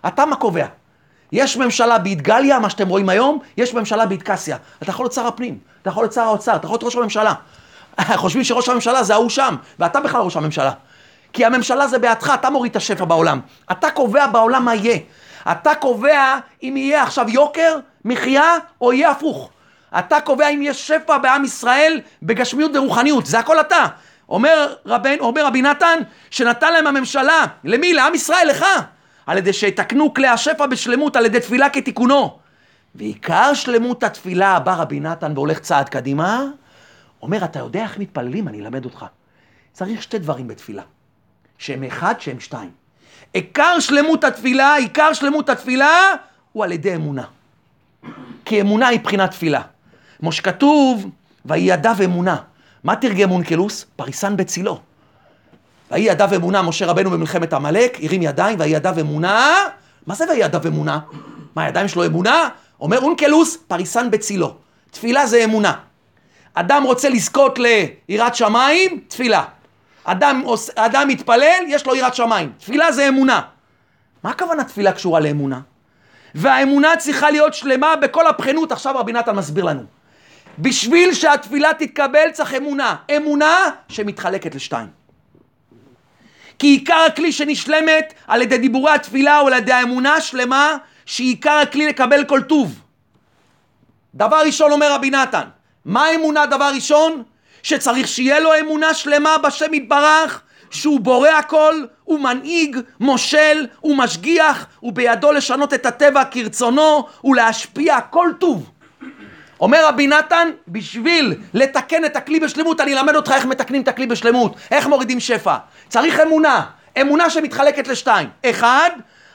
אתה 0.08 0.26
מה 0.26 0.36
קובע? 0.36 0.66
יש 1.32 1.58
ממשלה 1.58 1.98
באתגליה, 1.98 2.60
מה 2.60 2.70
שאתם 2.70 2.88
רואים 2.88 3.10
היום, 3.10 3.40
יש 3.58 3.74
ממשלה 3.74 4.06
באתקסיה. 4.06 4.58
אתה 4.84 4.90
יכול 4.90 5.04
להיות 5.04 5.14
שר 5.14 5.28
הפנים, 5.28 5.58
אתה 5.82 5.90
יכול 5.90 6.04
להיות 6.04 6.14
שר 6.14 6.22
האוצר, 6.22 6.56
אתה 6.56 6.66
יכול 6.66 6.74
להיות 6.74 6.84
ראש 6.84 6.96
הממשלה. 6.96 7.34
חושבים 8.16 8.44
שראש 8.44 8.70
הממשלה 8.70 9.04
זה 9.04 9.14
ההוא 9.14 9.30
שם, 9.30 9.56
ואתה 9.80 10.00
בכלל 10.00 10.22
ראש 10.22 10.38
הממשלה. 10.38 10.72
כי 11.34 11.46
הממשלה 11.46 11.88
זה 11.88 12.00
בידך, 12.00 12.32
אתה 12.34 12.50
מוריד 12.50 12.70
את 12.70 12.76
השפע 12.76 13.06
בעולם. 13.06 13.40
אתה 13.72 13.92
קובע 13.92 14.28
בעולם 14.28 14.66
מה 14.66 14.76
יהיה. 14.76 14.98
אתה 15.52 15.76
קובע 15.76 16.38
אם 16.64 16.78
יהיה 16.78 17.04
עכשיו 17.04 17.30
יוקר, 17.30 17.80
מחיה, 18.06 18.54
או 18.82 18.94
יהיה 18.94 19.12
הפוך. 19.12 19.50
אתה 20.00 20.22
קובע 20.22 20.50
אם 20.50 20.60
יש 20.64 20.88
שפע 20.88 21.18
בעם 21.18 21.46
ישראל 21.46 22.02
בגשמיות 22.24 22.72
ורוחניות, 22.76 23.26
זה 23.26 23.40
הכל 23.40 23.60
אתה. 23.60 23.86
אומר, 24.30 24.74
רבן, 24.86 25.20
אומר 25.20 25.46
רבי 25.46 25.62
נתן, 25.62 26.00
שנתן 26.32 26.74
להם 26.74 26.88
הממשלה, 26.88 27.46
למי? 27.64 27.94
לעם 27.94 28.16
ישראל, 28.16 28.48
לך. 28.50 28.66
על 29.26 29.38
ידי 29.38 29.54
שיתקנו 29.54 30.14
כלי 30.14 30.28
השפע 30.28 30.66
בשלמות, 30.66 31.16
על 31.16 31.26
ידי 31.26 31.40
תפילה 31.40 31.70
כתיקונו. 31.70 32.40
ועיקר 32.96 33.54
שלמות 33.54 34.04
התפילה, 34.04 34.60
בא 34.60 34.74
רבי 34.74 35.00
נתן 35.00 35.32
והולך 35.36 35.60
צעד 35.60 35.90
קדימה, 35.90 36.46
אומר, 37.22 37.46
אתה 37.46 37.60
יודע 37.60 37.84
איך 37.84 37.98
מתפללים? 37.98 38.48
אני 38.48 38.60
אלמד 38.62 38.86
אותך. 38.86 39.06
צריך 39.74 40.04
שתי 40.04 40.20
דברים 40.20 40.48
בתפילה. 40.48 40.84
שהם 41.58 41.84
אחד, 41.84 42.16
שהם 42.20 42.40
שתיים. 42.40 42.70
עיקר 43.34 43.80
שלמות 43.80 44.24
התפילה, 44.24 44.76
עיקר 44.76 45.14
שלמות 45.14 45.50
התפילה, 45.50 46.14
הוא 46.52 46.64
על 46.64 46.72
ידי 46.72 46.96
אמונה. 46.96 47.24
כי 48.46 48.62
אמונה 48.62 48.88
היא 48.88 49.00
בחינת 49.00 49.32
תפילה. 49.32 49.62
כמו 50.20 50.32
שכתוב, 50.32 51.10
ויהי 51.46 51.64
ידיו 51.64 51.96
אמונה. 52.04 52.38
מה 52.84 52.96
תרגם 52.96 53.32
אונקלוס? 53.32 53.86
פריסן 53.96 54.38
בצילו. 54.38 54.80
ויהי 55.92 56.04
ידיו 56.04 56.30
אמונה, 56.36 56.62
משה 56.62 56.86
רבנו 56.86 57.10
במלחמת 57.10 57.54
עמלק, 57.54 57.98
הרים 58.04 58.22
ידיים, 58.22 58.60
ויהי 58.60 58.72
ידיו 58.72 58.96
אמונה. 59.02 59.54
מה 60.08 60.16
זה 60.16 60.26
ויהי 60.26 60.40
ידיו 60.40 60.62
אמונה? 60.68 61.00
מה, 61.56 61.64
הידיים 61.64 61.88
שלו 61.88 62.06
אמונה? 62.06 62.50
אומר 62.80 63.00
אונקלוס, 63.00 63.58
פריסן 63.68 64.12
בצילו. 64.12 64.56
תפילה 64.92 65.28
זה 65.28 65.44
אמונה. 65.44 65.74
אדם 66.60 66.84
רוצה 66.84 67.10
לזכות 67.10 67.60
ליראת 67.60 68.36
שמיים, 68.36 69.00
תפילה. 69.08 69.44
אדם, 70.04 70.44
אדם 70.76 71.08
מתפלל, 71.08 71.64
יש 71.68 71.86
לו 71.86 71.96
יראת 71.96 72.16
שמיים. 72.16 72.52
תפילה 72.58 72.92
זה 72.92 73.08
אמונה. 73.08 73.42
מה 74.24 74.30
הכוונה 74.30 74.64
תפילה 74.64 74.92
קשורה 74.92 75.20
לאמונה? 75.20 75.60
והאמונה 76.36 76.98
צריכה 76.98 77.30
להיות 77.30 77.54
שלמה 77.54 77.96
בכל 77.96 78.28
הבחינות, 78.28 78.72
עכשיו 78.72 78.96
רבי 78.98 79.12
נתן 79.12 79.36
מסביר 79.36 79.66
לנו. 79.66 79.84
בשביל 80.60 81.14
שהתפילה 81.14 81.74
תתקבל 81.74 82.32
צריך 82.34 82.54
אמונה. 82.54 82.96
אמונה 83.18 83.56
שמתחלקת 83.90 84.56
לשתיים. 84.56 84.88
כי 86.60 86.68
עיקר 86.68 87.06
הכלי 87.08 87.32
שנשלמת 87.32 88.14
על 88.28 88.42
ידי 88.42 88.58
דיבורי 88.58 88.92
התפילה 88.92 89.40
או 89.40 89.48
על 89.48 89.54
ידי 89.54 89.74
האמונה 89.74 90.14
השלמה, 90.14 90.78
שעיקר 91.06 91.60
הכלי 91.64 91.88
לקבל 91.88 92.24
כל 92.26 92.42
טוב. 92.42 92.82
דבר 94.16 94.42
ראשון 94.46 94.72
אומר 94.72 94.94
רבי 94.94 95.10
נתן, 95.10 95.44
מה 95.88 96.06
האמונה 96.06 96.46
דבר 96.46 96.72
ראשון? 96.76 97.24
שצריך 97.64 98.08
שיהיה 98.08 98.40
לו 98.40 98.60
אמונה 98.60 98.94
שלמה 98.94 99.38
בשם 99.38 99.74
יתברך, 99.74 100.42
שהוא 100.70 101.00
בורא 101.00 101.30
הכל, 101.30 101.86
הוא 102.04 102.20
מנהיג, 102.20 102.78
מושל, 103.00 103.68
הוא 103.80 103.98
משגיח, 103.98 104.66
הוא 104.80 104.94
בידו 104.94 105.32
לשנות 105.32 105.74
את 105.74 105.86
הטבע 105.86 106.24
כרצונו 106.32 107.08
ולהשפיע 107.24 108.02
כל 108.02 108.30
טוב. 108.40 108.72
אומר 109.60 109.88
רבי 109.88 110.08
נתן, 110.08 110.50
בשביל 110.68 111.36
לתקן 111.54 112.06
את 112.06 112.16
הכלי 112.16 112.40
בשלמות, 112.40 112.82
אני 112.82 112.94
אלמד 112.94 113.16
אותך 113.16 113.32
איך 113.32 113.46
מתקנים 113.46 113.82
את 113.82 113.88
הכלי 113.88 114.08
בשלמות, 114.08 114.56
איך 114.72 114.88
מורידים 114.88 115.20
שפע. 115.20 115.56
צריך 115.90 116.20
אמונה, 116.20 116.66
אמונה 117.02 117.30
שמתחלקת 117.30 117.88
לשתיים. 117.88 118.30
אחד, 118.46 118.90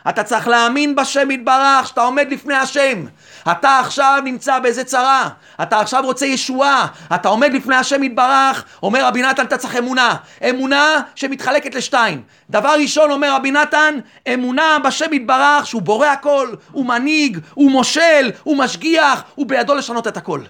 אתה 0.08 0.22
צריך 0.22 0.48
להאמין 0.48 0.94
בשם 0.94 1.30
יתברך, 1.30 1.88
שאתה 1.88 2.00
עומד 2.00 2.26
לפני 2.30 2.54
השם. 2.54 3.04
אתה 3.52 3.78
עכשיו 3.78 4.18
נמצא 4.24 4.58
באיזה 4.58 4.84
צרה, 4.84 5.28
אתה 5.62 5.80
עכשיו 5.80 6.02
רוצה 6.04 6.26
ישועה, 6.26 6.86
אתה 7.14 7.28
עומד 7.28 7.52
לפני 7.52 7.76
השם 7.76 8.02
יתברך, 8.02 8.64
אומר 8.82 9.06
רבי 9.06 9.22
נתן, 9.22 9.44
אתה 9.44 9.58
צריך 9.58 9.76
אמונה. 9.76 10.14
אמונה 10.50 11.00
שמתחלקת 11.14 11.74
לשתיים. 11.74 12.22
דבר 12.50 12.74
ראשון, 12.78 13.10
אומר 13.10 13.34
רבי 13.34 13.50
נתן, 13.50 13.98
אמונה 14.34 14.78
בשם 14.84 15.12
יתברך, 15.12 15.66
שהוא 15.66 15.82
בורא 15.82 16.06
הכל, 16.06 16.48
הוא 16.72 16.86
מנהיג, 16.86 17.38
הוא 17.54 17.70
מושל, 17.70 18.30
הוא 18.42 18.56
משגיח, 18.56 19.22
הוא 19.34 19.46
בידו 19.46 19.74
לשנות 19.74 20.06
את 20.08 20.16
הכל. 20.16 20.40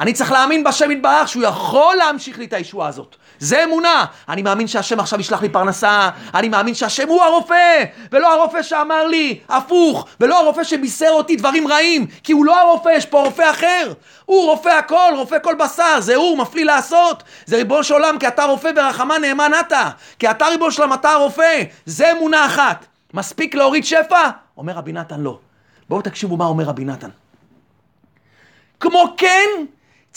אני 0.00 0.12
צריך 0.12 0.32
להאמין 0.32 0.64
בשם 0.64 0.90
יתברך 0.90 1.28
שהוא 1.28 1.42
יכול 1.42 1.96
להמשיך 1.96 2.38
לי 2.38 2.44
את 2.44 2.52
הישועה 2.52 2.88
הזאת. 2.88 3.16
זה 3.38 3.64
אמונה. 3.64 4.04
אני 4.28 4.42
מאמין 4.42 4.66
שהשם 4.66 5.00
עכשיו 5.00 5.20
ישלח 5.20 5.42
לי 5.42 5.48
פרנסה, 5.48 6.10
אני 6.34 6.48
מאמין 6.48 6.74
שהשם 6.74 7.08
הוא 7.08 7.22
הרופא, 7.22 7.84
ולא 8.12 8.34
הרופא 8.34 8.62
שאמר 8.62 9.06
לי, 9.06 9.38
הפוך, 9.48 10.06
ולא 10.20 10.40
הרופא 10.40 10.64
שבישר 10.64 11.10
אותי 11.10 11.36
דברים 11.36 11.68
רעים, 11.68 12.06
כי 12.24 12.32
הוא 12.32 12.44
לא 12.44 12.60
הרופא, 12.60 12.88
יש 12.88 13.06
פה 13.06 13.22
רופא 13.22 13.50
אחר. 13.50 13.92
הוא 14.24 14.50
רופא 14.50 14.68
הכל, 14.68 15.12
רופא 15.16 15.36
כל 15.42 15.54
בשר, 15.54 16.00
זה 16.00 16.16
הוא, 16.16 16.38
מפליא 16.38 16.64
לעשות. 16.64 17.22
זה 17.46 17.56
ריבונו 17.56 17.84
של 17.84 17.94
עולם, 17.94 18.18
כי 18.18 18.28
אתה 18.28 18.44
רופא 18.44 18.70
ורחמה 18.76 19.18
נאמן 19.18 19.52
אתה. 19.60 19.90
כי 20.18 20.30
אתה 20.30 20.46
ריבונו 20.46 20.70
של 20.70 20.82
עולם, 20.82 20.94
אתה 20.94 21.10
הרופא. 21.10 21.62
זה 21.86 22.12
אמונה 22.12 22.46
אחת. 22.46 22.86
מספיק 23.14 23.54
להוריד 23.54 23.84
שפע? 23.84 24.30
אומר 24.56 24.72
רבי 24.72 24.92
נתן 24.92 25.20
לא. 25.20 25.38
בואו 25.88 26.02
תקשיבו 26.02 26.36
מה 26.36 26.44
אומר 26.44 26.64
רבי 26.64 26.84
נתן. 26.84 27.08
כמו 28.80 29.14
כן, 29.16 29.48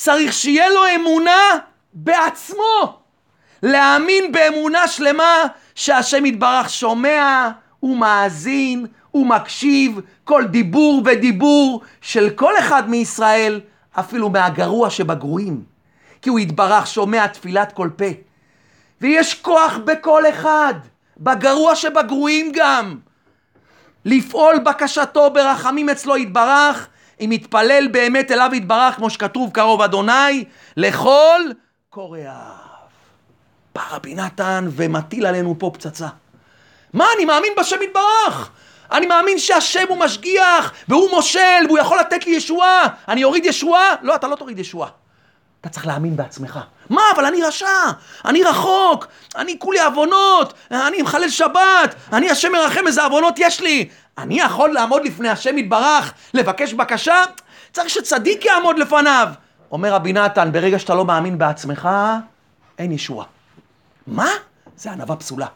צריך 0.02 0.34
שיהיה 0.34 0.70
לו 0.70 0.82
אמונה 0.96 1.42
בעצמו. 1.94 3.00
להאמין 3.64 4.32
באמונה 4.32 4.88
שלמה 4.88 5.44
שהשם 5.76 6.26
יתברך 6.26 6.70
שומע 6.70 7.50
ומאזין 7.84 8.86
ומקשיב 9.14 10.00
כל 10.24 10.44
דיבור 10.46 11.02
ודיבור 11.06 11.82
של 12.02 12.30
כל 12.30 12.54
אחד 12.60 12.90
מישראל, 12.90 13.60
אפילו 14.00 14.30
מהגרוע 14.30 14.90
שבגרועים. 14.90 15.64
כי 16.22 16.30
הוא 16.30 16.40
יתברך 16.40 16.88
שומע 16.88 17.28
תפילת 17.28 17.72
כל 17.72 17.90
פה. 17.96 18.06
ויש 19.02 19.34
כוח 19.34 19.78
בכל 19.86 20.24
אחד, 20.30 20.74
בגרוע 21.18 21.76
שבגרועים 21.76 22.52
גם. 22.56 22.98
לפעול 24.06 24.60
בקשתו 24.60 25.30
ברחמים 25.34 25.90
אצלו 25.90 26.18
יתברך, 26.18 26.88
אם 27.20 27.32
יתפלל 27.32 27.88
באמת 27.92 28.32
אליו 28.32 28.52
יתברך, 28.54 28.96
כמו 28.96 29.10
שכתוב 29.10 29.52
קרוב 29.54 29.82
אדוני, 29.82 30.46
לכל 30.78 31.42
קוראיו. 31.90 32.32
בא 33.76 33.82
רבי 33.92 34.16
נתן 34.16 34.68
ומטיל 34.72 35.26
עלינו 35.26 35.56
פה 35.60 35.72
פצצה. 35.74 36.08
מה, 36.94 37.06
אני 37.16 37.26
מאמין 37.26 37.54
בשם 37.60 37.78
יתברך. 37.82 38.50
אני 38.92 39.06
מאמין 39.08 39.40
שהשם 39.40 39.86
הוא 39.90 39.98
משגיח, 39.98 40.74
והוא 40.88 41.10
מושל, 41.10 41.66
והוא 41.68 41.80
יכול 41.80 42.00
לתת 42.00 42.26
לי 42.26 42.32
ישועה. 42.32 42.84
אני 43.08 43.24
אוריד 43.24 43.46
ישועה? 43.46 43.96
לא, 44.02 44.16
אתה 44.16 44.28
לא 44.28 44.36
תוריד 44.36 44.60
ישועה. 44.60 44.90
אתה 45.62 45.70
צריך 45.70 45.88
להאמין 45.88 46.16
בעצמך. 46.16 46.60
מה, 46.90 47.02
אבל 47.16 47.26
אני 47.26 47.44
רשע, 47.44 47.68
אני 48.26 48.44
רחוק, 48.44 49.08
אני 49.36 49.60
כולי 49.60 49.80
עוונות, 49.80 50.54
אני 50.72 51.02
מחלל 51.02 51.30
שבת, 51.30 51.96
אני 52.14 52.30
השם 52.30 52.52
מרחם 52.52 52.88
איזה 52.88 53.04
עוונות 53.04 53.34
יש 53.38 53.62
לי. 53.62 53.90
אני 54.18 54.40
יכול 54.40 54.74
לעמוד 54.74 55.06
לפני 55.06 55.30
השם 55.30 55.58
יתברך, 55.58 56.14
לבקש 56.34 56.74
בקשה? 56.74 57.16
צריך 57.72 57.90
שצדיק 57.90 58.46
יעמוד 58.46 58.80
לפניו. 58.80 59.28
אומר 59.72 59.94
רבי 59.94 60.14
נתן, 60.14 60.52
ברגע 60.52 60.80
שאתה 60.80 60.96
לא 60.96 61.06
מאמין 61.06 61.38
בעצמך, 61.38 61.90
אין 62.78 62.92
ישועה. 62.92 63.26
מה? 64.08 64.30
זה 64.78 64.92
ענווה 64.92 65.16
פסולה. 65.16 65.48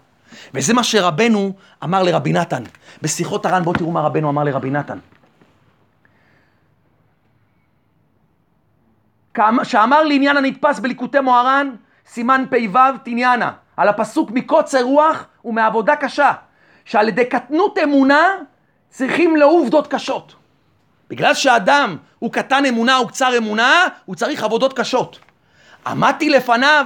וזה 0.53 0.73
מה 0.73 0.83
שרבנו 0.83 1.53
אמר 1.83 2.03
לרבי 2.03 2.33
נתן. 2.33 2.63
בשיחות 3.01 3.45
הר"ן, 3.45 3.63
בואו 3.63 3.75
תראו 3.75 3.91
מה 3.91 4.01
רבנו 4.01 4.29
אמר 4.29 4.43
לרבי 4.43 4.69
נתן. 4.69 4.97
שאמר 9.63 10.03
לעניין 10.03 10.37
הנתפס 10.37 10.79
בליקוטי 10.79 11.19
מוהר"ן, 11.19 11.69
סימן 12.07 12.45
פ"ו 12.49 12.79
תניאנה, 13.03 13.51
על 13.77 13.87
הפסוק 13.87 14.31
מקוצר 14.31 14.81
רוח 14.83 15.25
ומעבודה 15.45 15.95
קשה, 15.95 16.31
שעל 16.85 17.07
ידי 17.07 17.25
קטנות 17.25 17.77
אמונה 17.83 18.27
צריכים 18.89 19.35
לעובדות 19.35 19.87
קשות. 19.87 20.35
בגלל 21.09 21.33
שאדם 21.33 21.97
הוא 22.19 22.31
קטן 22.31 22.65
אמונה 22.65 22.97
או 22.97 23.07
קצר 23.07 23.37
אמונה, 23.37 23.87
הוא 24.05 24.15
צריך 24.15 24.43
עבודות 24.43 24.79
קשות. 24.79 25.19
עמדתי 25.87 26.29
לפניו 26.29 26.85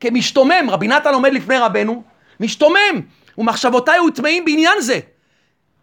כמשתומם, 0.00 0.70
רבי 0.70 0.88
נתן 0.88 1.14
עומד 1.14 1.32
לפני 1.32 1.58
רבנו, 1.58 2.02
משתומם, 2.40 3.00
ומחשבותיי 3.38 3.98
הוטמעים 3.98 4.44
בעניין 4.44 4.80
זה. 4.80 5.00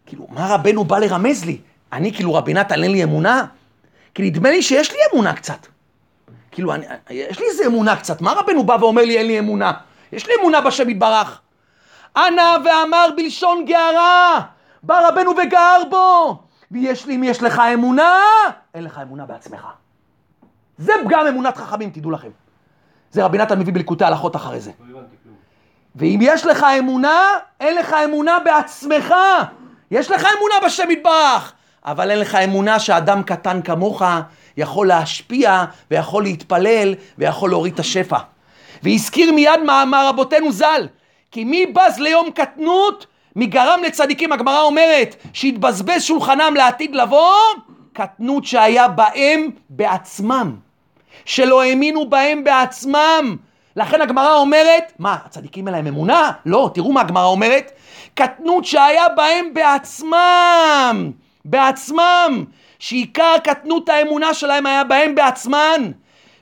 כאילו, 0.06 0.26
מה 0.30 0.54
רבנו 0.54 0.84
בא 0.84 0.98
לרמז 0.98 1.44
לי? 1.44 1.58
אני 1.92 2.12
כאילו 2.14 2.34
רבי 2.34 2.54
נתן 2.54 2.82
אין 2.82 2.92
לי 2.92 3.04
אמונה? 3.04 3.44
כי 4.14 4.22
נדמה 4.22 4.50
לי 4.50 4.62
שיש 4.62 4.92
לי 4.92 4.98
אמונה 5.12 5.32
קצת. 5.32 5.66
כאילו, 6.54 6.74
אני, 6.74 6.86
יש 7.10 7.38
לי 7.38 7.46
איזה 7.46 7.66
אמונה 7.66 7.96
קצת, 7.96 8.20
מה 8.20 8.32
רבנו 8.32 8.64
בא 8.64 8.76
ואומר 8.80 9.04
לי 9.04 9.18
אין 9.18 9.26
לי 9.26 9.38
אמונה? 9.38 9.72
יש 10.12 10.26
לי 10.26 10.32
אמונה 10.40 10.60
בשם 10.60 10.90
יתברך. 10.90 11.40
ענה 12.16 12.56
ואמר 12.64 13.06
בלשון 13.16 13.64
גערה, 13.64 14.40
בא 14.82 15.08
רבנו 15.08 15.30
וגער 15.30 15.82
בו. 15.90 16.38
ויש 16.70 17.06
לי, 17.06 17.16
אם 17.16 17.24
יש 17.24 17.42
לך 17.42 17.62
אמונה, 17.74 18.18
אין 18.74 18.84
לך 18.84 18.98
אמונה 19.02 19.26
בעצמך. 19.26 19.66
זה 20.78 20.92
פגם 21.04 21.26
אמונת 21.26 21.56
חכמים, 21.56 21.90
תדעו 21.90 22.10
לכם. 22.10 22.28
זה 23.10 23.24
רבי 23.24 23.38
נתן 23.38 23.58
מביא 23.58 23.72
בליקוטי 23.72 24.04
הלכות 24.04 24.36
אחרי 24.36 24.60
זה. 24.60 24.70
לא 24.88 25.00
ואם 25.94 26.18
יש 26.22 26.46
לך 26.46 26.66
אמונה, 26.78 27.22
אין 27.60 27.76
לך 27.76 27.96
אמונה 28.04 28.38
בעצמך. 28.44 29.14
יש 29.90 30.10
לך 30.10 30.26
אמונה 30.38 30.54
בשם 30.66 30.90
יתברך, 30.90 31.52
אבל 31.84 32.10
אין 32.10 32.18
לך 32.18 32.34
אמונה 32.34 32.78
שאדם 32.78 33.22
קטן 33.22 33.62
כמוך 33.62 34.02
יכול 34.56 34.88
להשפיע 34.88 35.64
ויכול 35.90 36.22
להתפלל 36.22 36.94
ויכול 37.18 37.50
להוריד 37.50 37.74
את 37.74 37.80
השפע. 37.80 38.18
והזכיר 38.82 39.32
מיד 39.32 39.60
מאמר 39.66 40.08
רבותינו 40.08 40.52
ז"ל, 40.52 40.86
כי 41.30 41.44
מי 41.44 41.66
בז 41.66 41.98
ליום 41.98 42.30
קטנות, 42.30 43.06
מי 43.36 43.46
גרם 43.46 43.80
לצדיקים, 43.86 44.32
הגמרא 44.32 44.60
אומרת, 44.60 45.16
שהתבזבז 45.32 46.02
שולחנם 46.02 46.54
לעתיד 46.56 46.94
לבוא, 46.94 47.34
קטנות 47.92 48.44
שהיה 48.44 48.88
בהם 48.88 49.50
בעצמם, 49.70 50.56
שלא 51.24 51.62
האמינו 51.62 52.10
בהם 52.10 52.44
בעצמם. 52.44 53.36
לכן 53.76 54.00
הגמרא 54.00 54.34
אומרת, 54.36 54.92
מה, 54.98 55.16
הצדיקים 55.26 55.68
אין 55.68 55.74
להם 55.74 55.86
אמונה? 55.86 56.32
לא, 56.46 56.70
תראו 56.74 56.92
מה 56.92 57.00
הגמרא 57.00 57.26
אומרת, 57.26 57.72
קטנות 58.14 58.64
שהיה 58.64 59.08
בהם 59.08 59.54
בעצמם, 59.54 61.10
בעצמם, 61.44 62.44
שעיקר 62.78 63.34
קטנות 63.44 63.88
האמונה 63.88 64.34
שלהם 64.34 64.66
היה 64.66 64.84
בהם 64.84 65.14
בעצמן, 65.14 65.90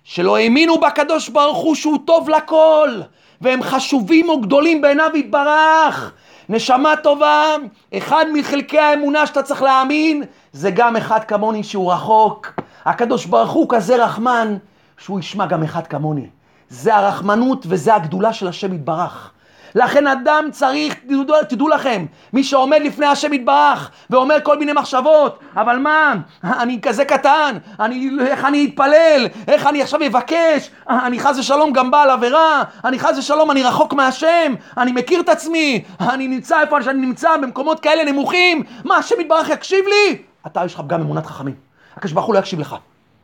שלא 0.05 0.37
האמינו 0.37 0.81
בקדוש 0.81 1.29
ברוך 1.29 1.59
הוא 1.59 1.75
שהוא 1.75 1.99
טוב 2.05 2.31
לכל, 2.31 3.01
והם 3.41 3.63
חשובים 3.63 4.29
וגדולים 4.29 4.81
בעיניו 4.81 5.11
יתברך. 5.15 6.13
נשמה 6.49 6.97
טובה, 6.97 7.57
אחד 7.97 8.25
מחלקי 8.33 8.79
האמונה 8.79 9.27
שאתה 9.27 9.43
צריך 9.43 9.63
להאמין, 9.63 10.23
זה 10.53 10.71
גם 10.71 10.97
אחד 10.97 11.25
כמוני 11.25 11.65
שהוא 11.65 11.93
רחוק. 11.93 12.53
הקדוש 12.85 13.27
ברוך 13.27 13.51
הוא 13.51 13.67
כזה 13.69 14.05
רחמן, 14.05 14.57
שהוא 14.99 15.21
ישמע 15.21 15.47
גם 15.47 15.63
אחד 15.63 15.87
כמוני. 15.87 16.27
זה 16.69 16.97
הרחמנות 16.97 17.65
וזה 17.69 17.95
הגדולה 17.95 18.33
של 18.33 18.49
השם 18.49 18.75
יתברך. 18.75 19.33
לכן 19.75 20.07
אדם 20.07 20.49
צריך, 20.51 20.95
תדעו, 20.95 21.25
תדעו 21.49 21.69
לכם, 21.69 22.07
מי 22.33 22.45
שעומד 22.45 22.81
לפני 22.85 23.07
השם 23.07 23.33
יתברך 23.33 23.91
ואומר 24.11 24.37
כל 24.43 24.59
מיני 24.59 24.73
מחשבות, 24.73 25.39
אבל 25.57 25.79
מה, 25.79 26.15
אני 26.45 26.81
כזה 26.81 27.05
קטן, 27.05 27.59
אני, 27.81 28.11
איך 28.21 28.45
אני 28.45 28.67
אתפלל, 28.67 29.29
איך 29.49 29.67
אני 29.67 29.83
עכשיו 29.83 30.07
אבקש, 30.07 30.71
אני 30.89 31.21
חס 31.21 31.39
ושלום 31.39 31.73
גם 31.73 31.91
בעל 31.91 32.11
עבירה, 32.11 32.63
אני 32.85 32.99
חס 32.99 33.19
ושלום 33.19 33.51
אני 33.51 33.63
רחוק 33.63 33.93
מהשם, 33.93 34.55
אני 34.77 34.93
מכיר 34.93 35.21
את 35.21 35.29
עצמי, 35.29 35.85
אני 36.01 36.29
נמצא 36.29 36.61
איפה 36.61 36.83
שאני 36.83 37.07
נמצא, 37.07 37.37
במקומות 37.37 37.81
כאלה 37.81 38.13
נמוכים, 38.13 38.63
מה 38.85 38.97
השם 38.97 39.21
יתברך 39.21 39.49
יקשיב 39.49 39.85
לי? 39.87 40.19
אתה 40.47 40.65
יש 40.65 40.75
לך 40.75 40.81
פגם 40.81 41.01
אמונת 41.01 41.27
חכמים, 41.27 41.55
הקדוש 41.97 42.13
ברוך 42.13 42.27
הוא 42.27 42.35
לא 42.35 42.39
יקשיב 42.39 42.61
לך. 42.61 42.77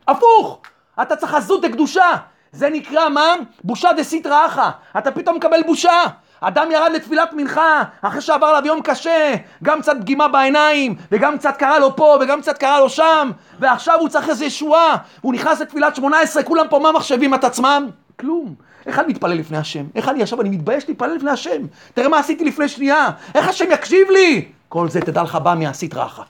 הפוך, 0.07 0.59
אתה 1.01 1.15
צריך 1.15 1.33
עזות 1.33 1.63
לקדושה. 1.63 2.15
זה 2.51 2.69
נקרא 2.69 3.09
מה? 3.09 3.33
בושה 3.63 3.93
דסיטרא 3.93 4.45
אחא. 4.45 4.69
אתה 4.97 5.11
פתאום 5.11 5.35
מקבל 5.35 5.63
בושה. 5.65 6.03
אדם 6.41 6.71
ירד 6.71 6.91
לתפילת 6.91 7.33
מנחה, 7.33 7.83
אחרי 8.01 8.21
שעבר 8.21 8.47
עליו 8.47 8.67
יום 8.67 8.81
קשה, 8.81 9.35
גם 9.63 9.81
קצת 9.81 9.93
פגימה 10.01 10.27
בעיניים, 10.27 10.95
וגם 11.11 11.37
קצת 11.37 11.57
קרה 11.57 11.79
לו 11.79 11.95
פה, 11.95 12.17
וגם 12.21 12.41
קצת 12.41 12.57
קרה 12.57 12.79
לו 12.79 12.89
שם, 12.89 13.31
ועכשיו 13.59 13.99
הוא 13.99 14.09
צריך 14.09 14.29
איזה 14.29 14.45
ישועה, 14.45 14.95
הוא 15.21 15.33
נכנס 15.33 15.61
לתפילת 15.61 15.95
שמונה 15.95 16.19
עשרה, 16.19 16.43
כולם 16.43 16.65
פה 16.69 16.79
מה 16.79 16.91
מחשבים 16.91 17.33
את 17.33 17.43
עצמם? 17.43 17.89
כלום. 18.19 18.55
איך 18.85 18.99
אני 18.99 19.07
מתפלל 19.07 19.33
לפני 19.37 19.57
השם? 19.57 19.85
איך 19.95 20.09
אני 20.09 20.21
עכשיו, 20.21 20.41
אני 20.41 20.49
מתבייש 20.49 20.89
להתפלל 20.89 21.15
לפני 21.15 21.31
השם. 21.31 21.61
תראה 21.93 22.09
מה 22.09 22.19
עשיתי 22.19 22.45
לפני 22.45 22.67
שנייה, 22.67 23.07
איך 23.35 23.47
השם 23.47 23.71
יקשיב 23.71 24.09
לי? 24.09 24.45
כל 24.69 24.89
זה 24.89 25.01
תדע 25.01 25.23
לך 25.23 25.35
בא 25.35 25.55
מהסטרא 25.59 26.05
אחא. 26.05 26.23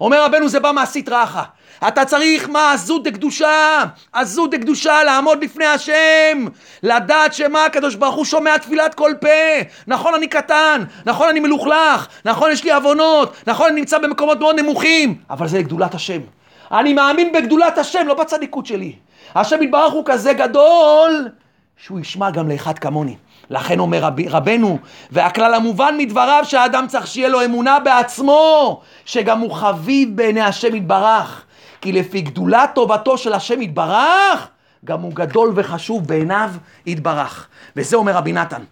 אומר 0.00 0.24
רבנו 0.24 0.48
זה 0.48 0.60
בא 0.60 0.72
מהסטרא 0.72 1.24
אחא. 1.24 1.42
אתה 1.88 2.04
צריך 2.04 2.48
מה? 2.48 2.72
עזות 2.72 3.04
דקדושה, 3.04 3.84
עזות 4.12 4.50
דקדושה, 4.50 5.04
לעמוד 5.04 5.44
לפני 5.44 5.66
השם, 5.66 6.46
לדעת 6.82 7.34
שמה 7.34 7.64
הקדוש 7.64 7.94
ברוך 7.94 8.14
הוא 8.14 8.24
שומע 8.24 8.58
תפילת 8.58 8.94
כל 8.94 9.12
פה. 9.20 9.28
נכון 9.86 10.14
אני 10.14 10.26
קטן, 10.26 10.84
נכון 11.06 11.28
אני 11.28 11.40
מלוכלך, 11.40 12.06
נכון 12.24 12.50
יש 12.50 12.64
לי 12.64 12.72
עוונות, 12.72 13.36
נכון 13.46 13.66
אני 13.66 13.80
נמצא 13.80 13.98
במקומות 13.98 14.38
מאוד 14.40 14.60
נמוכים, 14.60 15.14
אבל 15.30 15.48
זה 15.48 15.58
לגדולת 15.58 15.94
השם. 15.94 16.20
אני 16.72 16.94
מאמין 16.94 17.32
בגדולת 17.32 17.78
השם, 17.78 18.06
לא 18.06 18.14
בצדיקות 18.14 18.66
שלי. 18.66 18.92
השם 19.34 19.62
יתברך 19.62 19.92
הוא 19.92 20.02
כזה 20.06 20.32
גדול, 20.32 21.28
שהוא 21.76 22.00
ישמע 22.00 22.30
גם 22.30 22.48
לאחד 22.48 22.78
כמוני. 22.78 23.16
לכן 23.50 23.78
אומר 23.78 23.98
רב, 23.98 24.20
רבנו, 24.28 24.78
והכלל 25.10 25.54
המובן 25.54 25.94
מדבריו 25.98 26.42
שהאדם 26.44 26.86
צריך 26.88 27.06
שיהיה 27.06 27.28
לו 27.28 27.44
אמונה 27.44 27.80
בעצמו, 27.80 28.80
שגם 29.04 29.40
הוא 29.40 29.54
חביב 29.54 30.16
בעיני 30.16 30.40
השם 30.40 30.74
יתברך. 30.74 31.44
כי 31.80 31.92
לפי 31.92 32.20
גדולת 32.20 32.70
טובתו 32.74 33.18
של 33.18 33.32
השם 33.32 33.62
יתברך, 33.62 34.48
גם 34.84 35.00
הוא 35.00 35.12
גדול 35.14 35.52
וחשוב 35.54 36.06
בעיניו 36.06 36.50
יתברך. 36.86 37.48
וזה 37.76 37.96
אומר 37.96 38.12
רבי 38.12 38.32
נתן. 38.32 38.62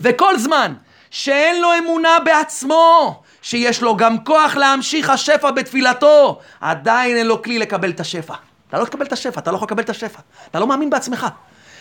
וכל 0.00 0.38
זמן 0.38 0.74
שאין 1.10 1.60
לו 1.60 1.68
אמונה 1.78 2.18
בעצמו, 2.24 3.22
שיש 3.42 3.82
לו 3.82 3.96
גם 3.96 4.24
כוח 4.24 4.56
להמשיך 4.56 5.10
השפע 5.10 5.50
בתפילתו, 5.50 6.38
עדיין 6.60 7.16
אין 7.16 7.26
לו 7.26 7.42
כלי 7.42 7.58
לקבל 7.58 7.90
את 7.90 8.00
השפע. 8.00 8.34
אתה 8.68 8.78
לא 8.78 8.84
תקבל 8.84 9.06
את 9.06 9.12
השפע, 9.12 9.40
אתה 9.40 9.50
לא 9.50 9.56
יכול 9.56 9.66
לקבל 9.66 9.82
את 9.82 9.90
השפע. 9.90 10.20
אתה 10.50 10.60
לא 10.60 10.66
מאמין 10.66 10.90
בעצמך. 10.90 11.26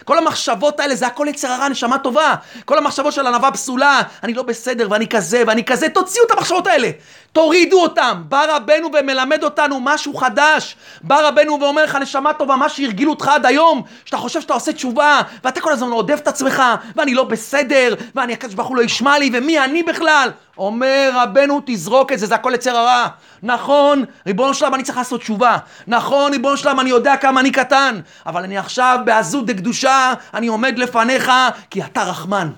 כל 0.06 0.18
המחשבות 0.18 0.80
האלה 0.80 0.96
זה 0.96 1.08
הכל 1.08 1.28
יצר 1.30 1.48
הרע, 1.48 1.70
נשמה 1.70 1.98
טובה. 1.98 2.36
כל 2.66 2.78
המחשבות 2.78 3.14
של 3.14 3.28
ענווה 3.28 3.52
פסולה, 3.52 4.02
אני 4.24 4.34
לא 4.34 4.44
בסדר 4.44 4.88
ואני 4.92 5.08
כזה 5.08 5.44
ואני 5.48 5.64
כזה, 5.66 5.90
תוציאו 5.90 6.26
את 6.26 6.32
המחשבות 6.32 6.68
האלה. 6.68 6.90
תורידו 7.36 7.82
אותם. 7.82 8.24
בא 8.30 8.46
רבנו 8.56 8.90
ומלמד 8.94 9.44
אותנו 9.44 9.80
משהו 9.82 10.14
חדש. 10.14 10.76
בא 11.02 11.28
רבנו 11.28 11.58
ואומר 11.62 11.84
לך, 11.84 11.96
נשמה 11.96 12.34
טובה, 12.34 12.56
מה 12.56 12.70
שהרגילו 12.70 13.12
אותך 13.12 13.28
עד 13.28 13.46
היום, 13.46 13.82
שאתה 14.06 14.18
חושב 14.18 14.42
שאתה 14.42 14.54
עושה 14.54 14.74
תשובה, 14.74 15.22
ואתה 15.44 15.62
כל 15.62 15.72
הזמן 15.72 15.92
עודף 15.92 16.20
את 16.24 16.28
עצמך, 16.28 16.64
ואני 16.96 17.14
לא 17.14 17.24
בסדר, 17.24 17.96
ואני 18.16 18.34
הקדוש 18.34 18.56
ברוך 18.56 18.68
הוא 18.68 18.78
לא 18.78 18.82
ישמע 18.82 19.18
לי, 19.18 19.30
ומי 19.34 19.60
אני 19.60 19.84
בכלל? 19.84 20.30
אומר 20.58 21.12
רבנו, 21.14 21.62
תזרוק 21.66 22.12
את 22.12 22.20
זה, 22.20 22.26
זה 22.26 22.36
הכל 22.36 22.52
יצר 22.54 22.78
הרע. 22.78 23.08
נכון, 23.44 24.06
ריבונו 24.28 24.54
שלם, 24.54 24.76
אני 24.76 24.84
צריך 24.84 24.98
לעשות 24.98 25.22
תשובה. 25.22 25.58
נכון, 25.88 26.32
ריבונו 26.32 26.58
שלם, 26.58 26.80
אני 26.80 26.90
יודע 26.90 27.18
כמה 27.18 27.40
אני 27.40 27.52
קטן, 27.52 28.00
אבל 28.26 28.44
אני 28.44 28.58
עכשיו 28.58 29.00
בעזות 29.06 29.46
דקדושה, 29.46 30.14
אני 30.34 30.48
עומד 30.48 30.80
לפניך, 30.80 31.32
כי 31.70 31.84
אתה 31.84 32.04
רחמן. 32.04 32.50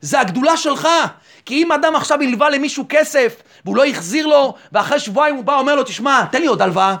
זה 0.00 0.20
הגדולה 0.20 0.56
שלך. 0.56 0.88
כי 1.46 1.62
אם 1.62 1.72
אדם 1.72 1.96
עכשיו 1.96 2.22
הלווה 2.22 2.50
למישהו 2.50 2.84
כסף, 2.88 3.34
והוא 3.66 3.76
לא 3.76 3.84
החזיר 3.84 4.26
לו, 4.26 4.54
ואחרי 4.72 5.00
שבועיים 5.00 5.36
הוא 5.36 5.44
בא 5.44 5.52
ואומר 5.52 5.74
לו, 5.74 5.82
תשמע, 5.82 6.24
תן 6.30 6.40
לי 6.40 6.46
עוד 6.46 6.62
הלוואה. 6.62 6.96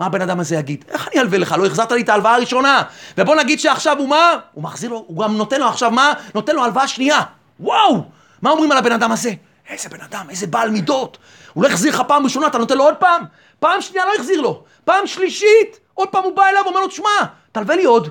מה 0.00 0.06
הבן 0.06 0.20
אדם 0.22 0.40
הזה 0.40 0.56
יגיד? 0.56 0.84
איך 0.88 1.08
אני 1.08 1.20
אלווה 1.20 1.38
לך? 1.38 1.54
לא 1.58 1.66
החזרת 1.66 1.92
לי 1.92 2.02
את 2.02 2.08
ההלוואה 2.08 2.34
הראשונה. 2.34 2.82
ובוא 3.18 3.36
נגיד 3.36 3.60
שעכשיו 3.60 3.98
הוא 3.98 4.08
מה? 4.08 4.32
הוא 4.52 4.64
מחזיר 4.64 4.90
לו, 4.90 5.04
הוא 5.06 5.24
גם 5.24 5.36
נותן 5.36 5.60
לו 5.60 5.68
עכשיו 5.68 5.90
מה? 5.90 6.12
נותן 6.34 6.56
לו 6.56 6.64
הלוואה 6.64 6.88
שנייה. 6.88 7.20
וואו! 7.60 8.04
מה 8.42 8.50
אומרים 8.50 8.72
על 8.72 8.78
הבן 8.78 8.92
אדם 8.92 9.12
הזה? 9.12 9.32
איזה 9.68 9.88
בן 9.88 10.00
אדם, 10.00 10.26
איזה 10.30 10.46
בעל 10.46 10.70
מידות. 10.70 11.18
הוא 11.52 11.62
לא 11.62 11.68
החזיר 11.68 11.92
לך 11.94 12.02
פעם 12.08 12.24
ראשונה, 12.24 12.46
אתה 12.46 12.58
נותן 12.58 12.76
לו 12.76 12.84
עוד 12.84 12.94
פעם? 12.96 13.22
פעם 13.58 13.80
שנייה 13.80 14.06
לא 14.06 14.12
החזיר 14.14 14.40
לו. 14.40 14.64
פעם 14.84 15.06
שלישית, 15.06 15.78
עוד 15.94 16.08
פעם 16.08 16.24
הוא 16.24 16.36
בא 16.36 16.42
אליו 16.46 16.62
ואומר 16.64 16.80
לו, 16.80 16.88
תשמע, 16.88 17.08
תלווה 17.52 17.76
לי 17.76 17.84
עוד. 17.84 18.08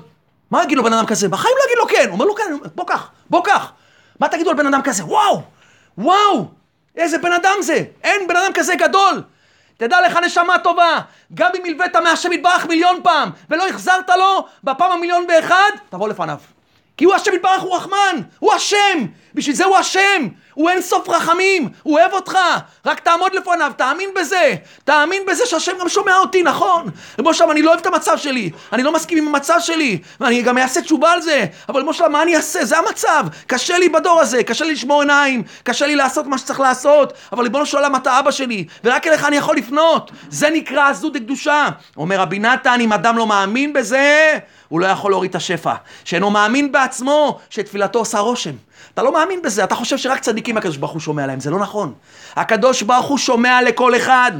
מה 0.50 0.62
יגיד 0.62 0.78
לו 0.78 0.84
בן 0.84 0.92
אדם 0.92 1.06
כזה? 1.06 1.28
בחיים 1.28 1.54
לא 1.58 1.64
יגיד 1.64 1.78
לו 1.78 1.86
כן. 1.88 2.08
הוא 2.08 2.14
אומר 2.14 2.24
לו 2.24 2.34
כן, 2.34 2.56
בוא 2.74 2.86
קח, 2.86 3.10
בוא 3.30 3.44
קח. 3.44 3.72
מה 4.20 4.28
תגידו 4.28 4.50
על 4.50 4.56
בן 4.56 4.66
אדם 4.66 4.82
כזה? 4.82 5.04
וואו! 5.04 5.42
וואו! 5.98 6.57
איזה 6.98 7.18
בן 7.18 7.32
אדם 7.32 7.56
זה! 7.60 7.84
אין 8.04 8.28
בן 8.28 8.36
אדם 8.36 8.52
כזה 8.54 8.74
גדול! 8.74 9.22
תדע 9.76 10.00
לך 10.00 10.16
נשמה 10.16 10.58
טובה, 10.58 10.98
גם 11.34 11.50
אם 11.58 11.64
הלווית 11.64 11.96
מהשם 11.96 12.32
יתברך 12.32 12.66
מיליון 12.66 13.00
פעם 13.02 13.30
ולא 13.50 13.68
החזרת 13.68 14.10
לו 14.10 14.46
בפעם 14.64 14.92
המיליון 14.92 15.26
ואחד, 15.28 15.70
תבוא 15.90 16.08
לפניו. 16.08 16.38
כי 16.96 17.04
הוא 17.04 17.14
השם 17.14 17.34
יתברך, 17.34 17.60
הוא 17.60 17.76
רחמן, 17.76 18.20
הוא 18.38 18.52
השם, 18.52 19.06
בשביל 19.34 19.56
זה 19.56 19.64
הוא 19.64 19.76
השם, 19.76 20.28
הוא 20.58 20.70
אין 20.70 20.82
סוף 20.82 21.08
רחמים, 21.08 21.68
הוא 21.82 21.98
אוהב 21.98 22.12
אותך, 22.12 22.38
רק 22.86 23.00
תעמוד 23.00 23.34
לפניו, 23.34 23.72
תאמין 23.76 24.08
בזה, 24.16 24.54
תאמין 24.84 25.22
בזה 25.26 25.46
שהשם 25.46 25.72
גם 25.80 25.88
שומע 25.88 26.16
אותי, 26.16 26.42
נכון? 26.42 26.86
רבו 27.18 27.34
שלם, 27.34 27.50
אני 27.50 27.62
לא 27.62 27.70
אוהב 27.70 27.80
את 27.80 27.86
המצב 27.86 28.16
שלי, 28.16 28.50
אני 28.72 28.82
לא 28.82 28.92
מסכים 28.92 29.18
עם 29.18 29.28
המצב 29.28 29.54
שלי, 29.60 29.98
ואני 30.20 30.42
גם 30.42 30.58
אעשה 30.58 30.82
תשובה 30.82 31.12
על 31.12 31.20
זה, 31.20 31.44
אבל 31.68 31.80
רבו 31.80 31.94
שלם, 31.94 32.12
מה 32.12 32.22
אני 32.22 32.36
אעשה? 32.36 32.64
זה 32.64 32.78
המצב, 32.78 33.24
קשה 33.46 33.78
לי 33.78 33.88
בדור 33.88 34.20
הזה, 34.20 34.42
קשה 34.42 34.64
לי 34.64 34.72
לשמור 34.72 35.00
עיניים, 35.00 35.42
קשה 35.62 35.86
לי 35.86 35.96
לעשות 35.96 36.26
מה 36.26 36.38
שצריך 36.38 36.60
לעשות, 36.60 37.12
אבל 37.32 37.42
ריבונו 37.42 37.66
של 37.66 37.76
עולם, 37.76 37.96
אתה 37.96 38.18
אבא 38.18 38.30
שלי, 38.30 38.64
ורק 38.84 39.06
אליך 39.06 39.24
אני 39.24 39.36
יכול 39.36 39.56
לפנות, 39.56 40.10
זה 40.30 40.50
נקרא 40.50 40.88
עזות 40.88 41.12
דקדושה. 41.12 41.68
אומר 41.96 42.20
רבי 42.20 42.38
נתן, 42.38 42.80
אם 42.80 42.92
אדם 42.92 43.16
לא 43.18 43.26
מאמין 43.26 43.72
בזה, 43.72 44.38
הוא 44.68 44.80
לא 44.80 44.86
יכול 44.86 45.10
להוריד 45.10 45.30
את 45.30 45.36
השפע. 45.36 45.74
שאינו 46.04 46.30
מאמין 46.30 46.72
בעצמו, 46.72 47.38
שתפילתו 47.50 47.98
עושה 47.98 48.18
רושם. 48.18 48.52
אתה 48.94 49.02
לא 49.02 49.12
מאמין 49.12 49.42
בזה, 49.42 49.64
אתה 49.64 49.74
חושב 49.74 49.96
שרק 49.96 50.20
צדיקים 50.20 50.47
הקדוש 50.56 50.76
ברוך 50.76 50.92
הוא 50.92 51.00
שומע 51.00 51.26
להם, 51.26 51.40
זה 51.40 51.50
לא 51.50 51.58
נכון. 51.58 51.94
הקדוש 52.36 52.82
ברוך 52.82 53.06
הוא 53.06 53.18
שומע 53.18 53.62
לכל 53.62 53.96
אחד. 53.96 54.32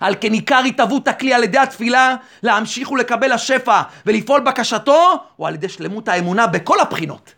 על 0.00 0.14
כן 0.20 0.32
עיקר 0.32 0.58
התהוות 0.58 1.08
הכלי 1.08 1.34
על 1.34 1.44
ידי 1.44 1.58
התפילה 1.58 2.16
להמשיך 2.42 2.90
ולקבל 2.92 3.32
השפע 3.32 3.82
ולפעול 4.06 4.40
בקשתו, 4.40 5.12
או 5.38 5.46
על 5.46 5.54
ידי 5.54 5.68
שלמות 5.68 6.08
האמונה 6.08 6.46
בכל 6.46 6.80
הבחינות. 6.80 7.32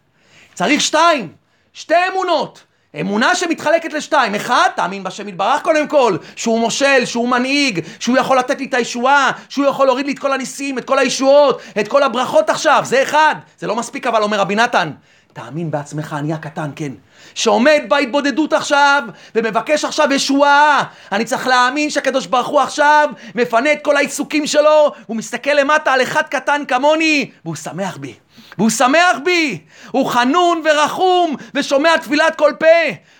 צריך 0.54 0.80
שתיים, 0.80 1.32
שתי 1.72 1.94
אמונות. 2.12 2.64
אמונה 3.00 3.34
שמתחלקת 3.34 3.92
לשתיים. 3.92 4.34
אחד, 4.34 4.68
תאמין 4.76 5.02
בשם 5.02 5.28
יתברך 5.28 5.62
קודם 5.62 5.88
כל, 5.88 6.16
שהוא 6.36 6.60
מושל, 6.60 7.04
שהוא 7.04 7.28
מנהיג, 7.28 7.80
שהוא 8.00 8.18
יכול 8.18 8.38
לתת 8.38 8.58
לי 8.58 8.66
את 8.66 8.74
הישועה, 8.74 9.30
שהוא 9.48 9.66
יכול 9.66 9.86
להוריד 9.86 10.06
לי 10.06 10.12
את 10.12 10.18
כל 10.18 10.32
הניסים, 10.32 10.78
את 10.78 10.84
כל 10.84 10.98
הישועות, 10.98 11.62
את 11.80 11.88
כל 11.88 12.02
הברכות 12.02 12.50
עכשיו. 12.50 12.82
זה 12.84 13.02
אחד. 13.02 13.34
זה 13.58 13.66
לא 13.66 13.76
מספיק 13.76 14.06
אבל, 14.06 14.22
אומר 14.22 14.40
רבי 14.40 14.54
נתן. 14.54 14.90
תאמין 15.32 15.70
בעצמך, 15.70 16.16
אני 16.18 16.32
הקטן, 16.32 16.70
כן. 16.76 16.92
שעומד 17.34 17.82
בהתבודדות 17.88 18.52
עכשיו, 18.52 19.02
ומבקש 19.34 19.84
עכשיו 19.84 20.12
ישועה. 20.12 20.84
אני 21.12 21.24
צריך 21.24 21.46
להאמין 21.46 21.90
שהקדוש 21.90 22.26
ברוך 22.26 22.46
הוא 22.46 22.60
עכשיו 22.60 23.08
מפנה 23.34 23.72
את 23.72 23.78
כל 23.82 23.96
העיסוקים 23.96 24.46
שלו, 24.46 24.92
הוא 25.06 25.16
מסתכל 25.16 25.50
למטה 25.50 25.92
על 25.92 26.02
אחד 26.02 26.22
קטן 26.22 26.62
כמוני, 26.68 27.30
והוא 27.44 27.56
שמח 27.56 27.96
בי. 27.96 28.14
והוא 28.58 28.70
שמח 28.70 29.16
בי, 29.24 29.58
הוא 29.90 30.10
חנון 30.10 30.62
ורחום 30.64 31.36
ושומע 31.54 31.96
תפילת 31.96 32.34
כל 32.36 32.52
פה. 32.58 32.66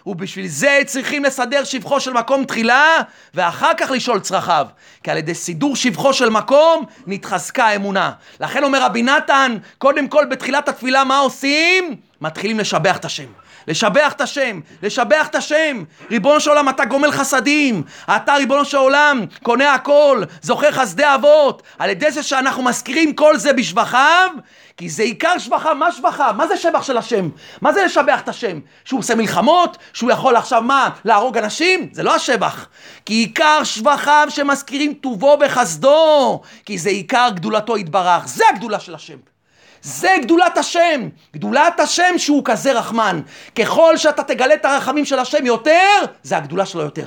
ובשביל 0.07 0.47
זה 0.47 0.81
צריכים 0.87 1.25
לסדר 1.25 1.65
שבחו 1.65 2.01
של 2.01 2.13
מקום 2.13 2.45
תחילה, 2.45 2.97
ואחר 3.35 3.75
כך 3.77 3.91
לשאול 3.91 4.21
צרכיו. 4.21 4.67
כי 5.03 5.11
על 5.11 5.17
ידי 5.17 5.35
סידור 5.35 5.77
שבחו 5.77 6.13
של 6.13 6.29
מקום, 6.29 6.85
נתחזקה 7.07 7.65
האמונה. 7.65 8.13
לכן 8.41 8.65
אומר 8.65 8.83
רבי 8.83 9.03
נתן, 9.03 9.57
קודם 9.79 10.09
כל 10.09 10.25
בתחילת 10.25 10.69
התפילה 10.69 11.05
מה 11.05 11.19
עושים? 11.19 11.97
מתחילים 12.21 12.59
לשבח 12.59 12.97
את 12.97 13.05
השם. 13.05 13.48
לשבח 13.69 14.12
את 14.12 14.21
השם, 14.21 14.61
לשבח 14.83 15.27
את 15.27 15.35
השם. 15.35 15.85
ריבונו 16.11 16.41
של 16.41 16.51
עולם, 16.51 16.69
אתה 16.69 16.85
גומל 16.85 17.12
חסדים. 17.12 17.83
אתה, 18.16 18.35
ריבונו 18.35 18.64
של 18.64 18.77
עולם, 18.77 19.25
קונה 19.43 19.75
הכל, 19.75 20.23
זוכר 20.43 20.73
חסדי 20.73 21.14
אבות. 21.14 21.62
על 21.79 21.91
ידי 21.91 22.11
זה 22.11 22.23
שאנחנו 22.23 22.62
מזכירים 22.62 23.12
כל 23.12 23.37
זה 23.37 23.53
בשבחיו, 23.53 24.31
כי 24.77 24.89
זה 24.89 25.03
עיקר 25.03 25.39
שבחה, 25.39 25.75
מה 25.75 25.93
שבחה? 25.93 26.33
מה 26.33 26.47
זה 26.47 26.57
שבח 26.57 26.83
של 26.83 26.97
השם? 26.97 27.29
מה 27.61 27.73
זה 27.73 27.85
לשבח 27.85 28.21
את 28.21 28.29
השם? 28.29 28.61
שהוא 28.85 29.01
עושה 29.01 29.14
מלחמות? 29.14 29.79
שהוא 29.93 30.11
יכול 30.11 30.37
עכשיו 30.37 30.62
מה? 30.62 30.89
להרוג 31.05 31.39
אנשים? 31.39 31.89
זה 31.93 32.03
לא 32.03 32.14
השבח. 32.14 32.69
כי 33.07 33.14
עיקר 33.14 33.64
שבחיו 33.64 34.27
שמזכירים 34.29 34.95
טובו 34.95 35.39
וחסדו, 35.47 36.41
כי 36.66 36.79
זה 36.79 36.91
עיקר 36.91 37.29
גדולתו 37.35 37.79
יתברך. 37.79 38.27
זה 38.27 38.45
הגדולה 38.53 38.81
של 38.81 38.95
השם. 38.95 39.38
זה 39.83 40.14
גדולת 40.22 40.59
השם, 40.59 41.09
גדולת 41.35 41.81
השם 41.81 42.14
שהוא 42.18 42.43
כזה 42.45 42.72
רחמן. 42.72 43.20
ככל 43.55 43.97
שאתה 43.97 44.22
תגלה 44.22 44.55
את 44.55 44.64
הרחמים 44.64 45.05
של 45.05 45.18
השם 45.18 45.47
יותר, 45.47 46.05
זה 46.22 46.37
הגדולה 46.37 46.66
שלו 46.66 46.83
יותר. 46.83 47.07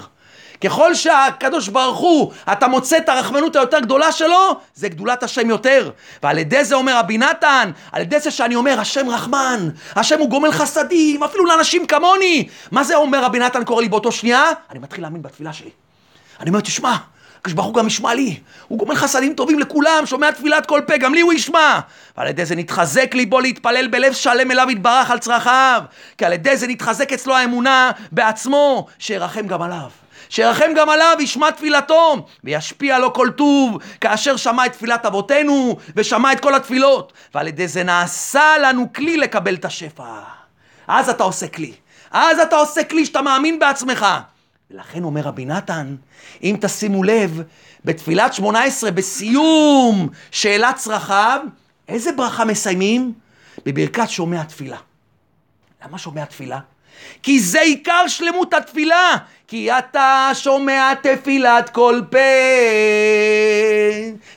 ככל 0.63 0.95
שהקדוש 0.95 1.67
ברוך 1.67 1.97
הוא, 1.97 2.31
אתה 2.51 2.67
מוצא 2.67 2.97
את 2.97 3.09
הרחמנות 3.09 3.55
היותר 3.55 3.79
גדולה 3.79 4.11
שלו, 4.11 4.59
זה 4.75 4.89
גדולת 4.89 5.23
השם 5.23 5.49
יותר. 5.49 5.91
ועל 6.23 6.37
ידי 6.37 6.63
זה 6.63 6.75
אומר 6.75 6.97
רבי 6.97 7.17
נתן, 7.17 7.71
על 7.91 8.01
ידי 8.01 8.19
זה 8.19 8.31
שאני 8.31 8.55
אומר, 8.55 8.79
השם 8.79 9.09
רחמן, 9.09 9.69
השם 9.95 10.19
הוא 10.19 10.29
גומל 10.29 10.51
חסדים, 10.51 11.23
אפילו 11.23 11.45
לאנשים 11.45 11.87
כמוני. 11.87 12.47
מה 12.71 12.83
זה 12.83 12.95
אומר 12.95 13.23
רבי 13.23 13.39
נתן 13.39 13.63
קורא 13.63 13.81
לי 13.81 13.89
באותו 13.89 14.11
שנייה? 14.11 14.43
אני 14.71 14.79
מתחיל 14.79 15.01
להאמין 15.01 15.21
בתפילה 15.21 15.53
שלי. 15.53 15.69
אני 16.39 16.49
אומר, 16.49 16.59
תשמע, 16.59 16.95
הקדוש 17.41 17.53
ברוך 17.53 17.67
הוא 17.67 17.75
גם 17.75 17.87
ישמע 17.87 18.13
לי. 18.13 18.39
הוא 18.67 18.79
גומל 18.79 18.95
חסדים 18.95 19.33
טובים 19.33 19.59
לכולם, 19.59 20.03
שומע 20.05 20.31
תפילת 20.31 20.65
כל 20.65 20.81
פה, 20.87 20.97
גם 20.97 21.13
לי 21.13 21.21
הוא 21.21 21.33
ישמע. 21.33 21.79
ועל 22.17 22.27
ידי 22.27 22.45
זה 22.45 22.55
נתחזק 22.55 23.15
ליבו 23.15 23.39
להתפלל 23.39 23.87
בלב 23.87 24.13
שלם 24.13 24.51
אליו 24.51 24.67
יתברך 24.69 25.11
על 25.11 25.19
צרכיו. 25.19 25.81
כי 26.17 26.25
על 26.25 26.33
ידי 26.33 26.57
זה 26.57 26.67
נתחזק 26.67 27.13
אצלו 27.13 27.35
האמונה 27.35 27.91
בעצמו, 28.11 28.87
שירחם 28.99 29.47
גם 29.47 29.61
עליו. 29.61 29.89
שירחם 30.29 30.73
גם 30.75 30.89
עליו, 30.89 31.17
ישמע 31.19 31.51
תפילתו, 31.51 32.25
וישפיע 32.43 32.99
לו 32.99 33.13
כל 33.13 33.29
טוב, 33.35 33.77
כאשר 34.01 34.37
שמע 34.37 34.65
את 34.65 34.73
תפילת 34.73 35.05
אבותינו, 35.05 35.77
ושמע 35.95 36.31
את 36.31 36.39
כל 36.39 36.55
התפילות. 36.55 37.13
ועל 37.35 37.47
ידי 37.47 37.67
זה 37.67 37.83
נעשה 37.83 38.57
לנו 38.61 38.93
כלי 38.93 39.17
לקבל 39.17 39.55
את 39.55 39.65
השפע. 39.65 40.19
אז 40.87 41.09
אתה 41.09 41.23
עושה 41.23 41.47
כלי. 41.47 41.73
אז 42.11 42.39
אתה 42.39 42.55
עושה 42.55 42.83
כלי 42.83 43.05
שאתה 43.05 43.21
מאמין 43.21 43.59
בעצמך. 43.59 44.05
ולכן 44.73 45.03
אומר 45.03 45.21
רבי 45.21 45.45
נתן, 45.45 45.95
אם 46.43 46.57
תשימו 46.61 47.03
לב, 47.03 47.41
בתפילת 47.85 48.33
שמונה 48.33 48.63
עשרה, 48.63 48.91
בסיום 48.91 50.09
שאלת 50.31 50.75
צרכיו, 50.75 51.41
איזה 51.87 52.11
ברכה 52.11 52.45
מסיימים? 52.45 53.13
בברכת 53.65 54.09
שומע 54.09 54.43
תפילה. 54.43 54.77
למה 55.85 55.97
שומע 55.97 56.25
תפילה? 56.25 56.59
כי 57.23 57.39
זה 57.39 57.61
עיקר 57.61 58.07
שלמות 58.07 58.53
התפילה. 58.53 59.17
כי 59.51 59.71
אתה 59.71 60.29
שומע 60.33 60.93
תפילת 61.01 61.69
כל 61.69 62.01
פה. 62.11 62.17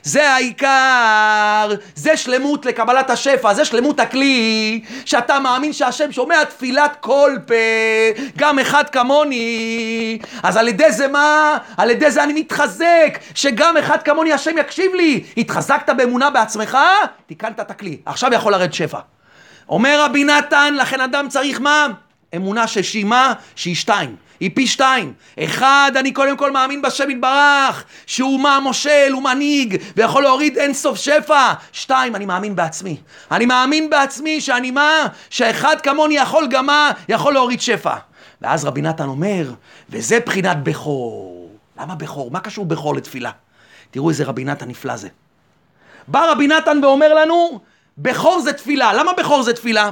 זה 0.03 0.29
העיקר, 0.29 1.75
זה 1.95 2.17
שלמות 2.17 2.65
לקבלת 2.65 3.09
השפע, 3.09 3.53
זה 3.53 3.65
שלמות 3.65 3.99
הכלי, 3.99 4.81
שאתה 5.05 5.39
מאמין 5.39 5.73
שהשם 5.73 6.11
שומע 6.11 6.43
תפילת 6.43 6.97
כל 6.99 7.31
פה, 7.47 7.53
גם 8.37 8.59
אחד 8.59 8.89
כמוני. 8.89 10.19
אז 10.43 10.57
על 10.57 10.67
ידי 10.67 10.91
זה 10.91 11.07
מה? 11.07 11.57
על 11.77 11.89
ידי 11.89 12.11
זה 12.11 12.23
אני 12.23 12.33
מתחזק, 12.33 13.19
שגם 13.35 13.77
אחד 13.77 14.03
כמוני 14.03 14.33
השם 14.33 14.57
יקשיב 14.57 14.93
לי. 14.93 15.23
התחזקת 15.37 15.89
באמונה 15.89 16.29
בעצמך, 16.29 16.77
תיקנת 17.27 17.59
את 17.59 17.71
הכלי. 17.71 17.97
עכשיו 18.05 18.33
יכול 18.33 18.51
לרדת 18.51 18.73
שפע. 18.73 18.99
אומר 19.69 20.01
רבי 20.05 20.23
נתן, 20.23 20.73
לכן 20.73 21.01
אדם 21.01 21.27
צריך 21.29 21.61
מה? 21.61 21.87
אמונה 22.35 22.67
ששימה 22.67 23.33
שהיא 23.55 23.75
שתיים. 23.75 24.15
היא 24.39 24.51
פי 24.53 24.67
שתיים. 24.67 25.13
אחד, 25.39 25.91
אני 25.95 26.11
קודם 26.11 26.37
כל 26.37 26.51
מאמין 26.51 26.81
בשם 26.81 27.09
יתברך, 27.09 27.83
שהוא 28.05 28.39
מה 28.39 28.59
מושל, 28.59 29.09
הוא 29.13 29.23
מנהיג, 29.23 29.81
ויכול 29.95 30.23
להוריד 30.23 30.57
אין 30.57 30.73
סוף 30.73 30.97
שפע. 30.97 31.53
שתיים, 31.71 32.15
אני 32.15 32.25
מאמין 32.25 32.55
בעצמי. 32.55 32.97
אני 33.31 33.45
מאמין 33.45 33.89
בעצמי 33.89 34.41
שאני 34.41 34.71
מה? 34.71 35.07
שאחד 35.29 35.81
כמוני 35.81 36.17
יכול 36.17 36.47
גם 36.49 36.65
מה? 36.65 36.91
יכול 37.09 37.33
להוריד 37.33 37.61
שפע. 37.61 37.95
ואז 38.41 38.65
רבי 38.65 38.81
נתן 38.81 39.07
אומר, 39.07 39.51
וזה 39.89 40.19
בחינת 40.25 40.63
בכור. 40.63 41.51
למה 41.79 41.95
בכור? 41.95 42.31
מה 42.31 42.39
קשור 42.39 42.65
בכור 42.65 42.95
לתפילה? 42.95 43.31
תראו 43.91 44.09
איזה 44.09 44.23
רבי 44.23 44.43
נתן 44.43 44.67
נפלא 44.67 44.95
זה. 44.95 45.07
בא 46.07 46.31
רבי 46.31 46.47
נתן 46.47 46.79
ואומר 46.83 47.13
לנו, 47.13 47.59
בכור 47.97 48.39
זה 48.41 48.53
תפילה. 48.53 48.93
למה 48.93 49.13
בכור 49.13 49.43
זה 49.43 49.53
תפילה? 49.53 49.91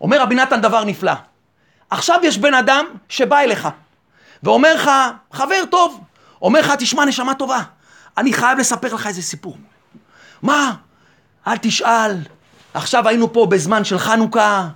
אומר 0.00 0.20
רבי 0.20 0.34
נתן 0.34 0.60
דבר 0.60 0.84
נפלא. 0.84 1.12
עכשיו 1.90 2.20
יש 2.22 2.38
בן 2.38 2.54
אדם 2.54 2.86
שבא 3.08 3.40
אליך 3.40 3.68
ואומר 4.42 4.74
לך, 4.74 4.90
חבר 5.32 5.64
טוב, 5.70 6.00
אומר 6.42 6.60
לך, 6.60 6.72
תשמע 6.78 7.04
נשמה 7.04 7.34
טובה, 7.34 7.62
אני 8.18 8.32
חייב 8.32 8.58
לספר 8.58 8.94
לך 8.94 9.06
איזה 9.06 9.22
סיפור. 9.22 9.56
מה? 10.42 10.74
אל 11.46 11.56
תשאל, 11.56 12.16
עכשיו 12.74 13.08
היינו 13.08 13.32
פה 13.32 13.46
בזמן 13.46 13.84
של 13.84 13.98
חנוכה, 13.98 14.68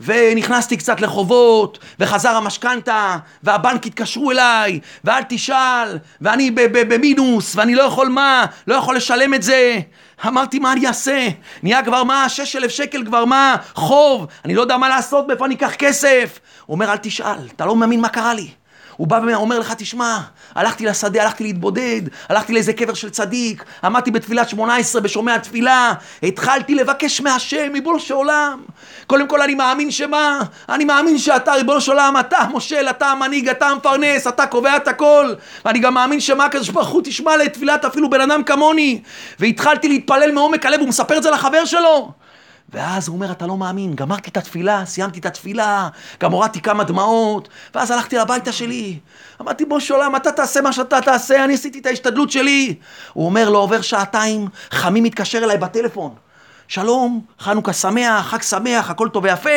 ונכנסתי 0.00 0.76
קצת 0.76 1.00
לחובות, 1.00 1.78
וחזר 1.98 2.36
המשכנתה, 2.36 3.16
והבנק 3.42 3.86
התקשרו 3.86 4.30
אליי, 4.30 4.80
ואל 5.04 5.22
תשאל, 5.28 5.98
ואני 6.20 6.50
במינוס, 6.70 7.56
ואני 7.56 7.74
לא 7.74 7.82
יכול 7.82 8.08
מה, 8.08 8.44
לא 8.66 8.74
יכול 8.74 8.96
לשלם 8.96 9.34
את 9.34 9.42
זה. 9.42 9.80
אמרתי, 10.26 10.58
מה 10.58 10.72
אני 10.72 10.86
אעשה? 10.86 11.28
נהיה 11.62 11.84
כבר 11.84 12.04
מה? 12.04 12.28
שש 12.28 12.56
אלף 12.56 12.70
שקל 12.70 13.04
כבר 13.06 13.24
מה? 13.24 13.56
חוב, 13.74 14.26
אני 14.44 14.54
לא 14.54 14.60
יודע 14.60 14.76
מה 14.76 14.88
לעשות, 14.88 15.26
מאיפה 15.28 15.46
אני 15.46 15.54
אקח 15.54 15.74
כסף? 15.74 16.40
הוא 16.66 16.74
אומר, 16.74 16.92
אל 16.92 16.96
תשאל, 16.96 17.48
אתה 17.56 17.66
לא 17.66 17.76
מאמין 17.76 18.00
מה 18.00 18.08
קרה 18.08 18.34
לי. 18.34 18.48
הוא 19.00 19.08
בא 19.08 19.20
ואומר 19.26 19.58
לך, 19.58 19.72
תשמע, 19.72 20.18
הלכתי 20.54 20.86
לשדה, 20.86 21.22
הלכתי 21.22 21.44
להתבודד, 21.44 22.02
הלכתי 22.28 22.52
לאיזה 22.52 22.72
קבר 22.72 22.94
של 22.94 23.10
צדיק, 23.10 23.64
עמדתי 23.84 24.10
בתפילת 24.10 24.48
שמונה 24.48 24.76
עשרה 24.76 25.00
בשומע 25.00 25.38
תפילה, 25.38 25.92
התחלתי 26.22 26.74
לבקש 26.74 27.20
מהשם, 27.20 27.72
ריבונו 27.72 27.98
של 27.98 28.14
עולם. 28.14 28.60
קודם 29.06 29.28
כל 29.28 29.42
אני 29.42 29.54
מאמין 29.54 29.90
שמה? 29.90 30.40
אני 30.68 30.84
מאמין 30.84 31.18
שאתה, 31.18 31.52
ריבונו 31.52 31.80
של 31.80 31.92
עולם, 31.92 32.14
אתה 32.20 32.38
המושל, 32.38 32.86
אתה 32.90 33.06
המנהיג, 33.06 33.48
אתה 33.48 33.68
המפרנס, 33.68 34.26
אתה 34.26 34.46
קובע 34.46 34.76
את 34.76 34.88
הכל. 34.88 35.34
ואני 35.64 35.78
גם 35.78 35.94
מאמין 35.94 36.20
שמה 36.20 36.44
הקדוש 36.44 36.68
ברוך 36.68 36.88
הוא 36.88 37.02
תשמע 37.04 37.36
לתפילת 37.36 37.84
אפילו 37.84 38.10
בן 38.10 38.20
אדם 38.20 38.42
כמוני. 38.42 39.02
והתחלתי 39.38 39.88
להתפלל 39.88 40.32
מעומק 40.32 40.66
הלב, 40.66 40.80
הוא 40.80 40.88
מספר 40.88 41.16
את 41.16 41.22
זה 41.22 41.30
לחבר 41.30 41.64
שלו. 41.64 42.12
ואז 42.72 43.08
הוא 43.08 43.16
אומר, 43.16 43.32
אתה 43.32 43.46
לא 43.46 43.56
מאמין, 43.56 43.94
גמרתי 43.94 44.30
את 44.30 44.36
התפילה, 44.36 44.86
סיימתי 44.86 45.18
את 45.18 45.26
התפילה, 45.26 45.88
גם 46.20 46.32
הורדתי 46.32 46.60
כמה 46.60 46.84
דמעות, 46.84 47.48
ואז 47.74 47.90
הלכתי 47.90 48.16
לביתה 48.16 48.52
שלי. 48.52 48.98
אמרתי, 49.40 49.64
בוא 49.64 49.80
שולם, 49.80 50.16
אתה 50.16 50.32
תעשה 50.32 50.60
מה 50.60 50.72
שאתה 50.72 51.00
תעשה, 51.00 51.44
אני 51.44 51.54
עשיתי 51.54 51.78
את 51.78 51.86
ההשתדלות 51.86 52.30
שלי. 52.30 52.74
הוא 53.12 53.26
אומר, 53.26 53.50
לא 53.50 53.58
עובר 53.58 53.80
שעתיים, 53.80 54.48
חמי 54.70 55.00
מתקשר 55.00 55.38
אליי 55.38 55.58
בטלפון. 55.58 56.14
שלום, 56.68 57.20
חנוכה 57.40 57.72
שמח, 57.72 58.26
חג 58.26 58.42
שמח, 58.42 58.90
הכל 58.90 59.08
טוב 59.08 59.24
ויפה. 59.24 59.50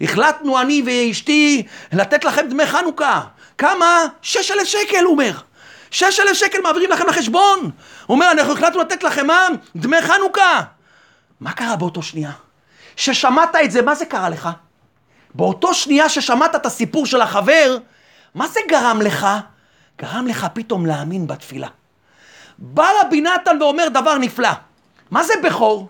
החלטנו 0.00 0.60
אני 0.60 0.82
ואשתי 0.86 1.62
לתת 1.92 2.24
לכם 2.24 2.48
דמי 2.50 2.66
חנוכה. 2.66 3.20
כמה? 3.58 4.04
שש 4.22 4.50
אלף 4.50 4.64
שקל, 4.68 5.04
הוא 5.04 5.12
אומר. 5.12 5.32
שש 5.90 6.20
אלף 6.20 6.32
שקל 6.32 6.60
מעבירים 6.62 6.90
לכם 6.90 7.06
לחשבון. 7.08 7.58
הוא 7.60 7.70
אומר, 8.14 8.30
אנחנו 8.30 8.52
החלטנו 8.52 8.80
לתת 8.80 9.02
לכם 9.02 9.26
מה? 9.26 9.46
דמי 9.76 10.02
חנוכה. 10.02 10.62
מה 11.40 11.52
קרה 11.52 11.76
באותו 11.76 12.02
שנייה? 12.02 12.30
ששמעת 12.98 13.56
את 13.64 13.70
זה, 13.70 13.82
מה 13.82 13.94
זה 13.94 14.06
קרה 14.06 14.28
לך? 14.28 14.48
באותו 15.34 15.74
שנייה 15.74 16.08
ששמעת 16.08 16.54
את 16.54 16.66
הסיפור 16.66 17.06
של 17.06 17.20
החבר, 17.20 17.78
מה 18.34 18.48
זה 18.48 18.60
גרם 18.68 19.02
לך? 19.02 19.26
גרם 19.98 20.26
לך 20.26 20.46
פתאום 20.54 20.86
להאמין 20.86 21.26
בתפילה. 21.26 21.68
בא 22.58 22.90
רבי 23.00 23.20
נתן 23.20 23.62
ואומר 23.62 23.88
דבר 23.88 24.18
נפלא. 24.18 24.48
מה 25.10 25.22
זה 25.22 25.34
בכור? 25.42 25.88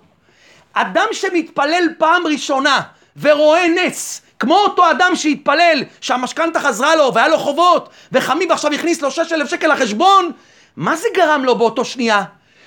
אדם 0.73 1.07
שמתפלל 1.13 1.89
פעם 1.99 2.27
ראשונה 2.27 2.81
ורואה 3.21 3.69
נס, 3.69 4.23
כמו 4.39 4.55
אותו 4.55 4.91
אדם 4.91 5.17
שהתפלל 5.17 5.85
שהמשכנתה 6.01 6.61
חזרה 6.61 6.97
לו 6.97 7.15
והיה 7.15 7.29
לו 7.29 7.39
חובות 7.39 7.89
וחמיב 8.13 8.53
עכשיו 8.53 8.73
הכניס 8.73 9.03
לו 9.03 9.11
שש 9.11 9.33
אלף 9.33 9.51
שקל 9.51 9.73
לחשבון, 9.73 10.33
מה 10.77 10.97
זה 10.97 11.09
גרם 11.15 11.45
לו 11.45 11.59
באותו 11.59 11.85
שנייה? 11.85 12.25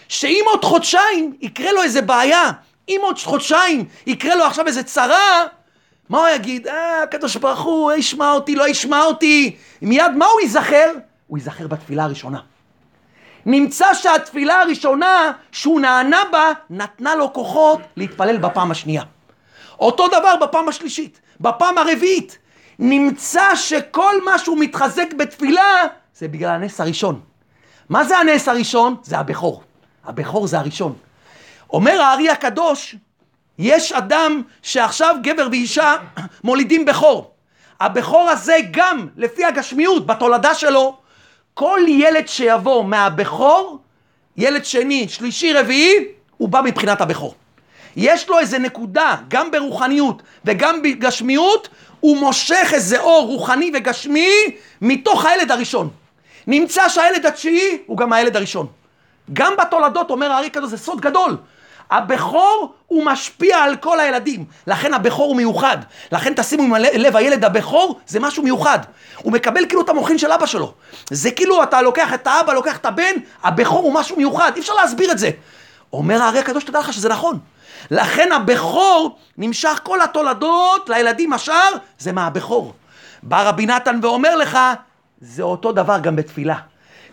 שאם 0.07 0.43
עוד 0.47 0.65
חודשיים 0.65 1.33
יקרה 1.41 1.71
לו 1.71 1.83
איזה 1.83 2.01
בעיה, 2.01 2.51
אם 2.89 2.99
עוד 3.03 3.19
חודשיים 3.19 3.85
יקרה 4.07 4.35
לו 4.35 4.43
עכשיו 4.43 4.67
איזה 4.67 4.83
צרה, 4.83 5.43
מה 6.09 6.19
הוא 6.19 6.27
יגיד? 6.27 6.67
אה, 6.67 7.03
הקדוש 7.03 7.35
ברוך 7.35 7.59
הוא 7.59 7.91
ישמע 7.91 8.31
אותי, 8.31 8.55
לא 8.55 8.67
ישמע 8.67 9.03
אותי. 9.03 9.55
מיד 9.81 10.11
מה 10.17 10.25
הוא 10.25 10.41
ייזכר? 10.41 10.91
הוא 11.27 11.37
ייזכר 11.37 11.67
בתפילה 11.67 12.03
הראשונה. 12.03 12.39
נמצא 13.45 13.93
שהתפילה 13.93 14.61
הראשונה 14.61 15.31
שהוא 15.51 15.79
נענה 15.79 16.21
בה, 16.31 16.51
נתנה 16.69 17.15
לו 17.15 17.33
כוחות 17.33 17.79
להתפלל 17.97 18.37
בפעם 18.37 18.71
השנייה. 18.71 19.03
אותו 19.79 20.07
דבר 20.07 20.35
בפעם 20.41 20.69
השלישית, 20.69 21.21
בפעם 21.39 21.77
הרביעית. 21.77 22.37
נמצא 22.79 23.55
שכל 23.55 24.23
מה 24.25 24.39
שהוא 24.39 24.57
מתחזק 24.59 25.13
בתפילה 25.17 25.83
זה 26.15 26.27
בגלל 26.27 26.49
הנס 26.49 26.81
הראשון. 26.81 27.19
מה 27.89 28.03
זה 28.03 28.17
הנס 28.17 28.47
הראשון? 28.47 28.95
זה 29.03 29.17
הבכור. 29.17 29.63
הבכור 30.05 30.47
זה 30.47 30.59
הראשון. 30.59 30.93
אומר 31.73 32.01
הארי 32.01 32.29
הקדוש, 32.29 32.95
יש 33.59 33.91
אדם 33.91 34.41
שעכשיו 34.61 35.15
גבר 35.21 35.47
ואישה 35.51 35.95
מולידים 36.43 36.85
בכור. 36.85 37.31
הבכור 37.79 38.29
הזה 38.29 38.57
גם, 38.71 39.07
לפי 39.17 39.45
הגשמיות, 39.45 40.05
בתולדה 40.05 40.55
שלו, 40.55 40.97
כל 41.53 41.79
ילד 41.87 42.27
שיבוא 42.27 42.83
מהבכור, 42.85 43.79
ילד 44.37 44.65
שני, 44.65 45.09
שלישי, 45.09 45.53
רביעי, 45.53 46.05
הוא 46.37 46.49
בא 46.49 46.61
מבחינת 46.61 47.01
הבכור. 47.01 47.35
יש 47.95 48.29
לו 48.29 48.39
איזה 48.39 48.59
נקודה, 48.59 49.15
גם 49.27 49.51
ברוחניות 49.51 50.21
וגם 50.45 50.81
בגשמיות, 50.81 51.67
הוא 51.99 52.17
מושך 52.17 52.69
איזה 52.73 52.99
אור 52.99 53.27
רוחני 53.27 53.71
וגשמי 53.73 54.29
מתוך 54.81 55.25
הילד 55.25 55.51
הראשון. 55.51 55.89
נמצא 56.47 56.89
שהילד 56.89 57.25
התשיעי 57.25 57.77
הוא 57.85 57.97
גם 57.97 58.13
הילד 58.13 58.35
הראשון. 58.35 58.67
גם 59.33 59.53
בתולדות, 59.57 60.09
אומר 60.09 60.31
הארי 60.31 60.49
כזה, 60.51 60.67
זה 60.67 60.77
סוד 60.77 61.01
גדול. 61.01 61.37
הבכור 61.91 62.73
הוא 62.87 63.05
משפיע 63.05 63.57
על 63.57 63.75
כל 63.75 63.99
הילדים, 63.99 64.45
לכן 64.67 64.93
הבכור 64.93 65.27
הוא 65.27 65.35
מיוחד. 65.35 65.77
לכן 66.11 66.33
תשימו 66.35 66.63
עם 66.63 66.75
לב 66.93 67.15
הילד 67.15 67.45
הבכור 67.45 67.99
זה 68.07 68.19
משהו 68.19 68.43
מיוחד. 68.43 68.79
הוא 69.17 69.33
מקבל 69.33 69.65
כאילו 69.65 69.81
את 69.81 69.89
המוחין 69.89 70.17
של 70.17 70.31
אבא 70.31 70.45
שלו. 70.45 70.73
זה 71.09 71.31
כאילו 71.31 71.63
אתה 71.63 71.81
לוקח 71.81 72.13
את 72.13 72.27
האבא, 72.27 72.53
לוקח 72.53 72.77
את 72.77 72.85
הבן, 72.85 73.13
הבכור 73.43 73.79
הוא 73.79 73.93
משהו 73.93 74.17
מיוחד, 74.17 74.51
אי 74.55 74.61
אפשר 74.61 74.73
להסביר 74.73 75.11
את 75.11 75.17
זה. 75.17 75.29
אומר 75.93 76.21
הארי 76.21 76.39
הקדוש, 76.39 76.63
תדע 76.63 76.79
לך 76.79 76.93
שזה 76.93 77.09
נכון. 77.09 77.39
לכן 77.91 78.31
הבכור 78.31 79.17
נמשך 79.37 79.79
כל 79.83 80.01
התולדות 80.01 80.89
לילדים 80.89 81.33
השאר, 81.33 81.71
זה 81.99 82.11
מהבכור. 82.11 82.73
בא 83.23 83.49
רבי 83.49 83.65
נתן 83.65 83.99
ואומר 84.01 84.35
לך, 84.35 84.57
זה 85.21 85.43
אותו 85.43 85.71
דבר 85.71 85.99
גם 85.99 86.15
בתפילה. 86.15 86.55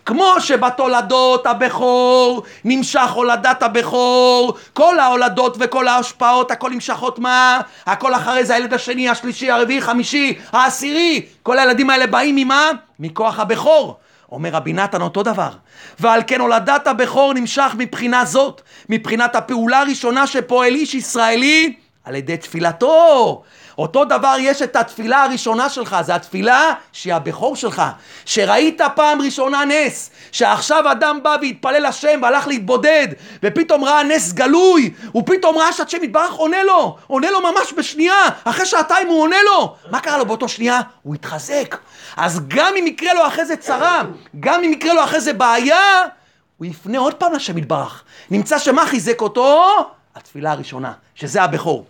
כמו 0.09 0.35
שבתולדות 0.39 1.47
הבכור 1.47 2.43
נמשך 2.65 3.11
הולדת 3.11 3.63
הבכור, 3.63 4.53
כל 4.73 4.99
ההולדות 4.99 5.57
וכל 5.59 5.87
ההשפעות, 5.87 6.51
הכל 6.51 6.69
נמשכות 6.69 7.19
מה? 7.19 7.61
הכל 7.85 8.15
אחרי 8.15 8.45
זה 8.45 8.53
הילד 8.53 8.73
השני, 8.73 9.09
השלישי, 9.09 9.51
הרביעי, 9.51 9.81
חמישי, 9.81 10.37
העשירי, 10.51 11.25
כל 11.43 11.59
הילדים 11.59 11.89
האלה 11.89 12.07
באים 12.07 12.35
ממה? 12.35 12.69
מכוח 12.99 13.39
הבכור. 13.39 13.97
אומר 14.31 14.49
רבי 14.49 14.73
נתן 14.73 15.01
אותו 15.01 15.23
דבר. 15.23 15.51
ועל 15.99 16.21
כן 16.27 16.41
הולדת 16.41 16.87
הבכור 16.87 17.33
נמשך 17.33 17.71
מבחינה 17.77 18.25
זאת, 18.25 18.61
מבחינת 18.89 19.35
הפעולה 19.35 19.79
הראשונה 19.79 20.27
שפועל 20.27 20.75
איש 20.75 20.93
ישראלי 20.95 21.73
על 22.03 22.15
ידי 22.15 22.37
תפילתו. 22.37 23.43
אותו 23.79 24.05
דבר 24.05 24.35
יש 24.39 24.61
את 24.61 24.75
התפילה 24.75 25.23
הראשונה 25.23 25.69
שלך, 25.69 25.97
זה 26.01 26.15
התפילה 26.15 26.73
שהיא 26.91 27.13
הבכור 27.13 27.55
שלך. 27.55 27.81
שראית 28.25 28.81
פעם 28.95 29.21
ראשונה 29.21 29.65
נס, 29.65 30.09
שעכשיו 30.31 30.91
אדם 30.91 31.19
בא 31.23 31.35
והתפלל 31.41 31.85
השם 31.85 32.19
והלך 32.21 32.47
להתבודד, 32.47 33.07
ופתאום 33.43 33.83
ראה 33.83 34.03
נס 34.03 34.33
גלוי, 34.33 34.93
הוא 35.11 35.23
פתאום 35.25 35.57
ראה 35.57 35.73
שהשם 35.73 36.03
יתברך 36.03 36.33
עונה 36.33 36.63
לו, 36.63 36.97
עונה 37.07 37.31
לו 37.31 37.41
ממש 37.41 37.73
בשנייה, 37.77 38.23
אחרי 38.43 38.65
שעתיים 38.65 39.07
הוא 39.07 39.21
עונה 39.21 39.43
לו. 39.45 39.75
מה 39.91 39.99
קרה 39.99 40.17
לו 40.17 40.25
באותו 40.25 40.47
שנייה? 40.47 40.81
הוא 41.03 41.15
התחזק. 41.15 41.77
אז 42.17 42.41
גם 42.47 42.73
אם 42.79 42.87
יקרה 42.87 43.13
לו 43.13 43.27
אחרי 43.27 43.45
זה 43.45 43.55
צרה, 43.55 44.01
גם 44.39 44.63
אם 44.63 44.73
יקרה 44.73 44.93
לו 44.93 45.03
אחרי 45.03 45.21
זה 45.21 45.33
בעיה, 45.33 46.01
הוא 46.57 46.65
יפנה 46.65 46.97
עוד 46.97 47.13
פעם 47.13 47.33
לשם 47.33 47.57
יתברך. 47.57 48.03
נמצא 48.31 48.59
שמה 48.59 48.85
חיזק 48.85 49.21
אותו? 49.21 49.75
התפילה 50.15 50.51
הראשונה, 50.51 50.91
שזה 51.15 51.43
הבכור. 51.43 51.85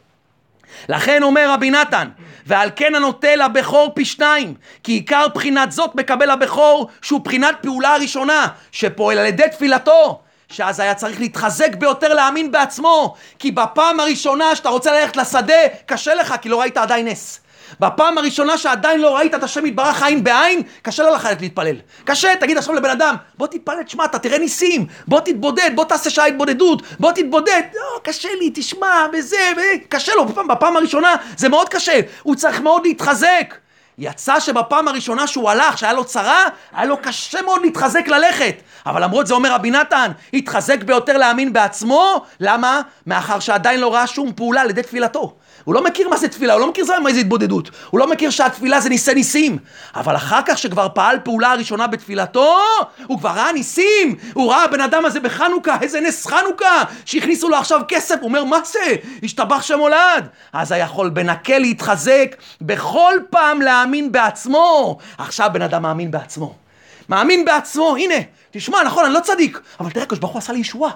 לכן 0.89 1.23
אומר 1.23 1.51
רבי 1.51 1.71
נתן, 1.71 2.09
ועל 2.45 2.69
כן 2.75 2.95
הנוטה 2.95 3.35
לבכור 3.35 3.91
פי 3.95 4.05
שניים, 4.05 4.53
כי 4.83 4.91
עיקר 4.91 5.25
בחינת 5.35 5.71
זאת 5.71 5.95
מקבל 5.95 6.29
הבכור, 6.29 6.87
שהוא 7.01 7.21
בחינת 7.21 7.55
פעולה 7.61 7.93
הראשונה, 7.93 8.47
שפועל 8.71 9.17
על 9.17 9.25
ידי 9.25 9.43
תפילתו. 9.51 10.21
שאז 10.51 10.79
היה 10.79 10.93
צריך 10.93 11.19
להתחזק 11.19 11.75
ביותר 11.75 12.13
להאמין 12.13 12.51
בעצמו, 12.51 13.15
כי 13.39 13.51
בפעם 13.51 13.99
הראשונה 13.99 14.55
שאתה 14.55 14.69
רוצה 14.69 14.91
ללכת 14.91 15.17
לשדה, 15.17 15.53
קשה 15.85 16.15
לך, 16.15 16.35
כי 16.41 16.49
לא 16.49 16.61
ראית 16.61 16.77
עדיין 16.77 17.07
נס. 17.07 17.39
בפעם 17.79 18.17
הראשונה 18.17 18.57
שעדיין 18.57 19.01
לא 19.01 19.15
ראית 19.15 19.35
את 19.35 19.43
השם 19.43 19.65
יתברך 19.65 20.03
עין 20.03 20.23
בעין, 20.23 20.61
קשה 20.81 21.03
לך 21.03 21.09
ללכת 21.09 21.41
להתפלל. 21.41 21.75
קשה, 22.03 22.35
תגיד 22.39 22.57
עכשיו 22.57 22.75
לבן 22.75 22.89
אדם, 22.89 23.15
בוא 23.37 23.47
תתפלל, 23.47 23.83
תשמע, 23.83 24.05
אתה 24.05 24.19
תראה 24.19 24.37
ניסים, 24.37 24.85
בוא 25.07 25.19
תתבודד, 25.19 25.71
בוא 25.75 25.85
תעשה 25.85 26.09
שעה 26.09 26.25
התבודדות, 26.25 26.81
בוא 26.99 27.11
תתבודד. 27.11 27.61
לא, 27.75 27.99
קשה 28.03 28.29
לי, 28.39 28.51
תשמע, 28.53 29.05
וזה, 29.13 29.51
וקשה 29.57 30.15
לו, 30.15 30.25
בפעם, 30.25 30.47
בפעם 30.47 30.77
הראשונה 30.77 31.15
זה 31.37 31.49
מאוד 31.49 31.69
קשה, 31.69 31.99
הוא 32.23 32.35
צריך 32.35 32.61
מאוד 32.61 32.85
להתחזק. 32.85 33.55
יצא 33.99 34.39
שבפעם 34.39 34.87
הראשונה 34.87 35.27
שהוא 35.27 35.49
הלך, 35.49 35.77
שהיה 35.77 35.93
לו 35.93 36.05
צרה, 36.05 36.43
היה 36.73 36.85
לו 36.85 36.97
קשה 37.01 37.41
מאוד 37.41 37.61
להתחזק 37.61 38.07
ללכת. 38.07 38.55
אבל 38.85 39.03
למרות 39.03 39.27
זה 39.27 39.33
אומר 39.33 39.53
רבי 39.53 39.71
נתן, 39.71 40.11
התחזק 40.33 40.83
ביותר 40.83 41.17
להאמין 41.17 41.53
בעצמו, 41.53 42.25
למה? 42.39 42.81
מאחר 43.07 43.39
שעדיין 43.39 43.79
לא 43.79 43.93
ראה 43.93 44.07
שום 44.07 44.33
פעולה 44.33 44.61
על 44.61 44.69
ידי 44.69 44.83
תפילתו. 44.83 45.35
הוא 45.69 45.75
לא 45.75 45.83
מכיר 45.83 46.09
מה 46.09 46.17
זה 46.17 46.27
תפילה, 46.27 46.53
הוא 46.53 46.61
לא 46.61 46.69
מכיר 46.69 46.85
מה 47.03 47.13
זה 47.13 47.19
התבודדות, 47.19 47.69
הוא 47.89 47.99
לא 47.99 48.09
מכיר 48.09 48.29
שהתפילה 48.29 48.81
זה 48.81 48.89
ניסי 48.89 49.13
ניסים. 49.13 49.57
אבל 49.95 50.15
אחר 50.15 50.39
כך 50.45 50.57
שכבר 50.57 50.87
פעל 50.93 51.19
פעולה 51.23 51.51
הראשונה 51.51 51.87
בתפילתו, 51.87 52.57
הוא 53.05 53.19
כבר 53.19 53.29
ראה 53.29 53.51
ניסים, 53.51 54.15
הוא 54.33 54.51
ראה 54.51 54.63
הבן 54.63 54.81
אדם 54.81 55.05
הזה 55.05 55.19
בחנוכה, 55.19 55.77
איזה 55.81 56.01
נס 56.01 56.27
חנוכה, 56.27 56.83
שהכניסו 57.05 57.49
לו 57.49 57.57
עכשיו 57.57 57.81
כסף, 57.87 58.15
הוא 58.21 58.27
אומר, 58.27 58.43
מה 58.43 58.57
זה? 58.65 58.95
השתבח 59.23 59.61
שם 59.61 59.79
הולד. 59.79 60.27
אז 60.53 60.71
היכול 60.71 61.09
בנקל 61.09 61.59
להתחזק, 61.59 62.35
בכל 62.61 63.13
פעם 63.29 63.61
להאמין 63.61 64.11
בעצמו. 64.11 64.97
עכשיו 65.17 65.49
בן 65.53 65.61
אדם 65.61 65.81
מאמין 65.81 66.11
בעצמו. 66.11 66.55
מאמין 67.09 67.45
בעצמו, 67.45 67.95
הנה, 67.95 68.15
תשמע, 68.51 68.83
נכון, 68.83 69.05
אני 69.05 69.13
לא 69.13 69.19
צדיק, 69.19 69.59
אבל 69.79 69.89
תראה, 69.89 70.03
הקדוש 70.03 70.19
ברוך 70.19 70.33
הוא 70.33 70.39
עשה 70.39 70.53
לי 70.53 70.59
ישועה. 70.59 70.91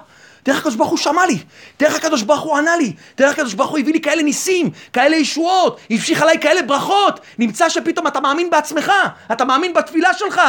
איך 0.48 0.58
הקדוש 0.58 0.74
ברוך 0.74 0.90
הוא 0.90 0.98
שמע 0.98 1.26
לי, 1.26 1.38
איך 1.80 1.96
הקדוש 1.96 2.22
ברוך 2.22 2.40
הוא 2.40 2.56
ענה 2.56 2.76
לי, 2.76 2.92
איך 3.18 3.32
הקדוש 3.32 3.54
ברוך 3.54 3.70
הוא 3.70 3.78
הביא 3.78 3.92
לי 3.92 4.00
כאלה 4.00 4.22
ניסים, 4.22 4.70
כאלה 4.92 5.16
ישועות, 5.16 5.80
המשיך 5.90 6.22
עליי 6.22 6.38
כאלה 6.40 6.62
ברכות, 6.62 7.20
נמצא 7.38 7.68
שפתאום 7.68 8.06
אתה 8.06 8.20
מאמין 8.20 8.50
בעצמך, 8.50 8.92
אתה 9.32 9.44
מאמין 9.44 9.74
בתפילה 9.74 10.14
שלך. 10.14 10.40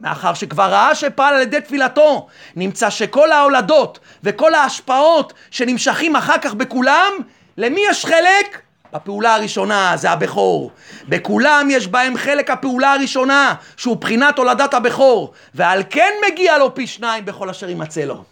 מאחר 0.00 0.34
שכבר 0.34 0.70
ראה 0.70 0.94
שפעל 0.94 1.34
על 1.34 1.40
ידי 1.40 1.60
תפילתו, 1.60 2.26
נמצא 2.56 2.90
שכל 2.90 3.32
ההולדות 3.32 3.98
וכל 4.24 4.54
ההשפעות 4.54 5.32
שנמשכים 5.50 6.16
אחר 6.16 6.38
כך 6.38 6.54
בכולם, 6.54 7.12
למי 7.56 7.80
יש 7.90 8.04
חלק? 8.04 8.60
בפעולה 8.92 9.34
הראשונה 9.34 9.92
זה 9.96 10.10
הבכור. 10.10 10.70
בכולם 11.08 11.68
יש 11.70 11.86
בהם 11.86 12.16
חלק 12.16 12.50
הפעולה 12.50 12.92
הראשונה, 12.92 13.54
שהוא 13.76 13.96
בחינת 13.96 14.38
הולדת 14.38 14.74
הבכור, 14.74 15.32
ועל 15.54 15.82
כן 15.90 16.12
מגיע 16.28 16.58
לו 16.58 16.74
פי 16.74 16.86
שניים 16.86 17.24
בכל 17.24 17.50
אשר 17.50 17.68
יימצא 17.68 18.00
לו. 18.00 18.24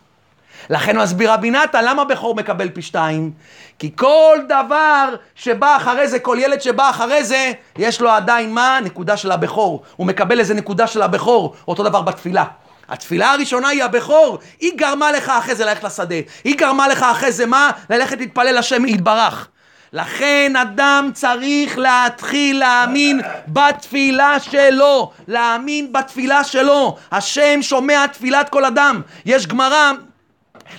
לכן 0.71 0.99
מסביר 0.99 1.33
רבי 1.33 1.51
נתן, 1.51 1.85
למה 1.85 2.05
בכור 2.05 2.35
מקבל 2.35 2.69
פי 2.69 2.83
שתיים? 2.83 3.33
כי 3.79 3.91
כל 3.97 4.39
דבר 4.49 5.15
שבא 5.35 5.77
אחרי 5.77 6.09
זה, 6.09 6.19
כל 6.19 6.37
ילד 6.41 6.63
שבא 6.63 6.91
אחרי 6.91 7.25
זה, 7.25 7.53
יש 7.79 8.01
לו 8.01 8.11
עדיין 8.11 8.55
מה? 8.55 8.79
נקודה 8.85 9.17
של 9.17 9.33
הבכור. 9.33 9.83
הוא 9.97 10.07
מקבל 10.07 10.39
איזה 10.39 10.55
נקודה 10.55 10.87
של 10.87 11.03
הבכור, 11.03 11.55
אותו 11.69 11.83
דבר 11.83 12.03
בתפילה. 12.03 12.45
התפילה 12.89 13.33
הראשונה 13.33 13.69
היא 13.69 13.85
הבכור, 13.85 14.39
היא 14.61 14.73
גרמה 14.77 15.13
לך 15.13 15.29
אחרי 15.29 15.55
זה 15.55 15.65
ללכת 15.65 15.85
לשדה. 15.85 16.15
היא 16.45 16.59
גרמה 16.59 16.89
לך 16.89 17.03
אחרי 17.03 17.33
זה 17.33 17.47
מה? 17.47 17.71
ללכת 17.91 18.19
להתפלל 18.19 18.59
השם 18.59 18.87
יתברך. 18.87 19.49
לכן 19.93 20.53
אדם 20.57 21.11
צריך 21.15 21.79
להתחיל 21.79 22.59
להאמין 22.59 23.21
בתפילה 23.49 24.41
שלו, 24.41 25.13
להאמין 25.29 25.93
בתפילה 25.93 26.45
שלו. 26.45 26.97
השם 27.13 27.63
שומע 27.63 28.07
תפילת 28.07 28.49
כל 28.49 28.65
אדם. 28.65 29.01
יש 29.27 29.47
גמרא 29.47 29.93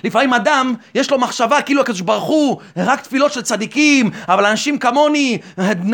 לפעמים 0.04 0.34
אדם, 0.34 0.74
יש 0.94 1.10
לו 1.10 1.18
מחשבה 1.18 1.62
כאילו 1.62 1.80
הקדוש 1.80 2.00
ברוך 2.00 2.24
הוא, 2.24 2.60
רק 2.76 3.00
תפילות 3.00 3.32
של 3.32 3.42
צדיקים, 3.42 4.10
אבל 4.28 4.46
אנשים 4.46 4.78
כמוני, 4.78 5.38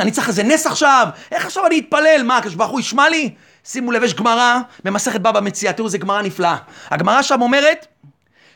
אני 0.00 0.10
צריך 0.10 0.28
איזה 0.28 0.42
נס 0.42 0.66
עכשיו, 0.66 1.08
איך 1.32 1.46
עכשיו 1.46 1.66
אני 1.66 1.78
אתפלל? 1.78 2.22
מה, 2.24 2.36
הקדוש 2.36 2.54
ברוך 2.54 2.70
הוא 2.70 2.80
ישמע 2.80 3.08
לי? 3.08 3.30
שימו 3.64 3.92
לב, 3.92 4.02
יש 4.02 4.14
גמרא 4.14 4.58
במסכת 4.84 5.20
בבא 5.20 5.40
מציאה, 5.40 5.72
תראו 5.72 5.86
איזה 5.86 5.98
גמרא 5.98 6.22
נפלאה. 6.22 6.56
הגמרא 6.90 7.22
שם 7.22 7.42
אומרת 7.42 7.86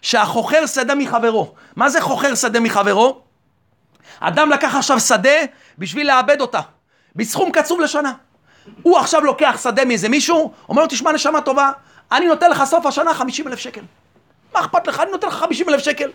שהחוכר 0.03 0.67
שדה 0.67 0.95
מחברו. 0.95 1.55
מה 1.77 1.89
זה 1.89 2.01
חוכר 2.01 2.35
שדה 2.35 2.61
מחברו? 2.61 3.21
אדם 4.21 4.51
לקח 4.51 4.75
עכשיו 4.75 5.01
שדה 5.01 5.39
בשביל 5.79 6.07
לאבד 6.07 6.41
אותה, 6.41 6.61
בסכום 7.17 7.51
קצוב 7.51 7.81
לשנה. 7.81 8.13
הוא 8.83 8.99
עכשיו 8.99 9.21
לוקח 9.21 9.61
שדה 9.63 9.85
מאיזה 9.85 10.09
מישהו, 10.09 10.53
אומר 10.69 10.83
לו, 10.83 10.89
תשמע 10.89 11.13
נשמה 11.13 11.41
טובה, 11.41 11.71
אני 12.13 12.27
נותן 12.27 12.51
לך 12.51 12.65
סוף 12.65 12.87
השנה 12.87 13.15
50 13.15 13.49
אלף 13.49 13.59
שקל. 13.59 13.81
מה 14.59 14.65
אכפת 14.65 14.87
לך? 14.87 15.01
אני 15.01 15.11
נותן 15.11 15.29
לך 15.29 15.35
50 15.35 15.69
אלף 15.69 15.81
שקל. 15.81 16.11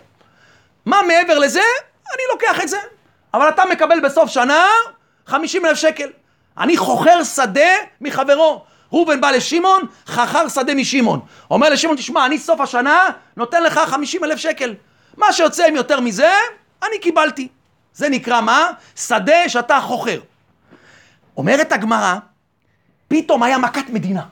מה 0.86 1.02
מעבר 1.02 1.38
לזה? 1.38 1.60
אני 2.14 2.22
לוקח 2.32 2.60
את 2.62 2.68
זה. 2.68 2.78
אבל 3.34 3.48
אתה 3.48 3.62
מקבל 3.70 4.00
בסוף 4.00 4.30
שנה 4.30 4.66
50 5.26 5.66
אלף 5.66 5.78
שקל. 5.78 6.10
אני 6.58 6.76
חוכר 6.76 7.24
שדה 7.24 7.70
מחברו. 8.00 8.64
ראובן 8.92 9.20
בא 9.20 9.30
לשמעון, 9.30 9.82
חכר 10.06 10.48
שדה 10.48 10.74
משמעון. 10.74 11.20
אומר 11.50 11.68
לשמעון, 11.68 11.96
תשמע, 11.96 12.26
אני 12.26 12.38
סוף 12.38 12.60
השנה 12.60 13.04
נותן 13.36 13.62
לך 13.62 13.78
50 13.78 14.24
אלף 14.24 14.38
שקל. 14.38 14.74
מה 15.16 15.32
שיוצא 15.32 15.66
עם 15.66 15.76
יותר 15.76 16.00
מזה, 16.00 16.32
אני 16.82 16.98
קיבלתי. 16.98 17.48
זה 17.94 18.08
נקרא 18.08 18.40
מה? 18.40 18.70
שדה 18.96 19.48
שאתה 19.48 19.80
חוכר. 19.80 20.20
אומרת 21.36 21.72
הגמרא, 21.72 22.14
פתאום 23.08 23.42
היה 23.42 23.58
מכת 23.58 23.88
מדינה. 23.88 24.22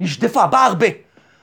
נשדפה, 0.00 0.46
באה 0.46 0.64
הרבה. 0.64 0.86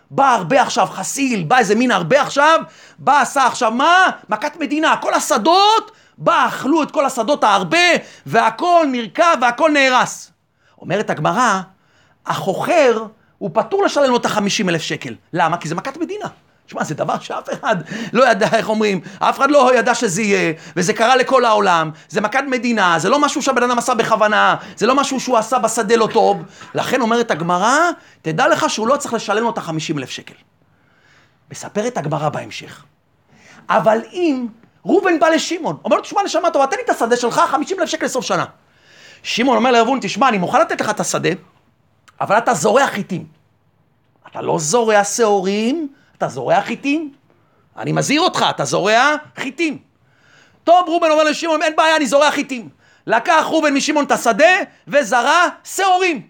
בא 0.09 0.33
הרבה 0.35 0.61
עכשיו 0.61 0.87
חסיל, 0.91 1.43
בא 1.43 1.57
איזה 1.57 1.75
מין 1.75 1.91
הרבה 1.91 2.21
עכשיו, 2.21 2.59
בא 2.99 3.21
עשה 3.21 3.47
עכשיו 3.47 3.71
מה? 3.71 4.09
מכת 4.29 4.55
מדינה, 4.59 4.97
כל 4.97 5.13
השדות, 5.13 5.91
בא 6.17 6.47
אכלו 6.47 6.83
את 6.83 6.91
כל 6.91 7.05
השדות 7.05 7.43
ההרבה, 7.43 7.87
והכל 8.25 8.87
נרקב 8.91 9.23
והכל 9.41 9.71
נהרס. 9.71 10.31
אומרת 10.81 11.09
הגמרא, 11.09 11.61
החוכר, 12.25 13.05
הוא 13.37 13.49
פטור 13.53 13.83
לשלם 13.83 14.09
לו 14.09 14.17
את 14.17 14.25
החמישים 14.25 14.69
אלף 14.69 14.81
שקל. 14.81 15.15
למה? 15.33 15.57
כי 15.57 15.67
זה 15.67 15.75
מכת 15.75 15.97
מדינה. 15.97 16.27
שמע, 16.67 16.83
זה 16.83 16.95
דבר 16.95 17.19
שאף 17.19 17.49
אחד 17.53 17.75
לא 18.13 18.31
ידע, 18.31 18.47
איך 18.53 18.69
אומרים, 18.69 19.01
אף 19.19 19.37
אחד 19.37 19.51
לא 19.51 19.75
ידע 19.75 19.95
שזה 19.95 20.21
יהיה, 20.21 20.53
וזה 20.75 20.93
קרה 20.93 21.15
לכל 21.15 21.45
העולם, 21.45 21.91
זה 22.09 22.21
מכת 22.21 22.43
מדינה, 22.47 22.99
זה 22.99 23.09
לא 23.09 23.19
משהו 23.19 23.41
שהבן 23.41 23.63
אדם 23.63 23.77
עשה 23.77 23.93
בכוונה, 23.93 24.55
זה 24.77 24.87
לא 24.87 24.95
משהו 24.95 25.19
שהוא 25.19 25.37
עשה 25.37 25.59
בשדה 25.59 25.95
לא 25.95 26.07
טוב, 26.13 26.43
לכן 26.75 27.01
אומרת 27.01 27.31
הגמרא, 27.31 27.77
תדע 28.21 28.47
לך 28.47 28.69
שהוא 28.69 28.87
לא 28.87 28.97
צריך 28.97 29.13
לשלם 29.13 29.43
לו 29.43 29.49
את 29.49 29.57
החמישים 29.57 29.99
אלף 29.99 30.09
שקל. 30.09 30.33
מספרת 31.51 31.97
הגמרא 31.97 32.29
בהמשך. 32.29 32.83
אבל 33.69 33.99
אם 34.13 34.47
ראובן 34.85 35.19
בא 35.19 35.27
לשמעון, 35.27 35.77
אומר 35.85 35.95
לו, 35.95 36.01
תשמע 36.01 36.23
נשמה 36.23 36.49
טובה, 36.49 36.67
תן 36.67 36.77
לי 36.77 36.83
את 36.83 36.89
השדה 36.89 37.15
שלך, 37.15 37.41
חמישים 37.47 37.79
אלף 37.79 37.89
שקל 37.89 38.05
לסוף 38.05 38.25
שנה. 38.25 38.45
שמעון 39.23 39.57
אומר 39.57 39.71
לראובן, 39.71 39.99
תשמע, 40.01 40.29
אני 40.29 40.37
מוכן 40.37 40.61
לתת 40.61 40.81
לך 40.81 40.89
את 40.89 40.99
השדה, 40.99 41.29
אבל 42.21 42.37
אתה 42.37 42.53
זורע 42.53 42.87
חיטים. 42.87 43.25
אתה 44.31 44.41
לא 44.41 44.59
זורע 44.59 45.03
שעורים, 45.03 45.87
אתה 46.25 46.33
זורע 46.33 46.61
חיטים? 46.61 47.13
אני 47.77 47.91
מזהיר 47.91 48.21
אותך, 48.21 48.45
אתה 48.49 48.65
זורע 48.65 49.15
חיטים. 49.37 49.77
טוב, 50.63 50.89
ראובן 50.89 51.11
אומר 51.11 51.23
לשמעון, 51.23 51.61
אין 51.61 51.75
בעיה, 51.75 51.95
אני 51.95 52.05
זורע 52.05 52.31
חיטים. 52.31 52.69
לקח 53.07 53.45
ראובן 53.49 53.73
משמעון 53.73 54.05
את 54.05 54.11
השדה 54.11 54.55
וזרע 54.87 55.47
שעורים. 55.63 56.21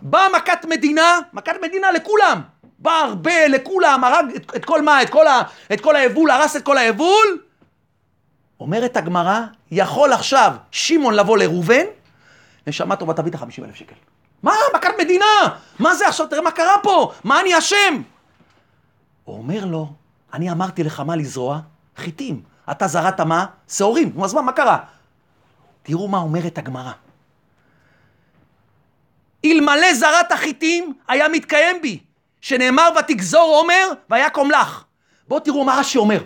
באה 0.00 0.28
מכת 0.28 0.64
מדינה, 0.64 1.18
מכת 1.32 1.54
מדינה 1.62 1.92
לכולם. 1.92 2.40
בא 2.78 2.92
הרבה 2.92 3.48
לכולם, 3.48 4.04
הרג 4.04 4.24
את, 4.36 4.56
את 4.56 4.64
כל 4.64 4.82
מה? 4.82 5.02
את 5.02 5.10
כל, 5.10 5.26
ה, 5.26 5.42
את 5.72 5.80
כל 5.80 5.96
היבול, 5.96 6.30
הרס 6.30 6.56
את 6.56 6.62
כל 6.62 6.78
היבול. 6.78 7.38
אומרת 8.60 8.96
הגמרא, 8.96 9.40
יכול 9.70 10.12
עכשיו 10.12 10.52
שמעון 10.70 11.14
לבוא 11.14 11.38
לראובן, 11.38 11.84
נשמה 12.66 12.96
טובה, 12.96 13.14
תביא 13.14 13.30
את 13.30 13.34
החמישים 13.34 13.64
אלף 13.64 13.74
שקל. 13.74 13.94
מה? 14.42 14.54
מכת 14.74 14.90
מדינה! 14.98 15.48
מה 15.78 15.94
זה 15.94 16.08
עכשיו? 16.08 16.26
תראה 16.26 16.42
מה 16.42 16.50
קרה 16.50 16.78
פה! 16.82 17.12
מה 17.24 17.40
אני 17.40 17.58
אשם? 17.58 18.02
הוא 19.24 19.38
אומר 19.38 19.64
לו, 19.64 19.92
אני 20.32 20.50
אמרתי 20.50 20.82
לך 20.84 21.00
מה 21.00 21.16
לזרוע? 21.16 21.60
חיטים. 21.96 22.42
אתה 22.70 22.86
זרעת 22.86 23.20
מה? 23.20 23.46
שעורים. 23.68 24.12
נו, 24.14 24.24
אז 24.24 24.34
מה, 24.34 24.42
מה 24.42 24.52
קרה? 24.52 24.78
תראו 25.82 26.08
מה 26.08 26.18
אומרת 26.18 26.58
הגמרא. 26.58 26.92
אלמלא 29.44 29.94
זרעת 29.94 30.32
חיטים, 30.32 30.94
היה 31.08 31.28
מתקיים 31.28 31.82
בי, 31.82 31.98
שנאמר 32.40 32.88
ותגזור 32.98 33.56
עומר 33.56 33.88
ויקום 34.10 34.50
לך. 34.50 34.84
בואו 35.28 35.40
תראו 35.40 35.64
מה 35.64 35.78
רש"י 35.78 35.98
אומר. 35.98 36.22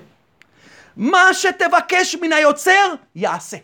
מה 0.97 1.19
שתבקש 1.33 2.15
מן 2.15 2.33
היוצר, 2.33 2.95
יעשה. 3.15 3.57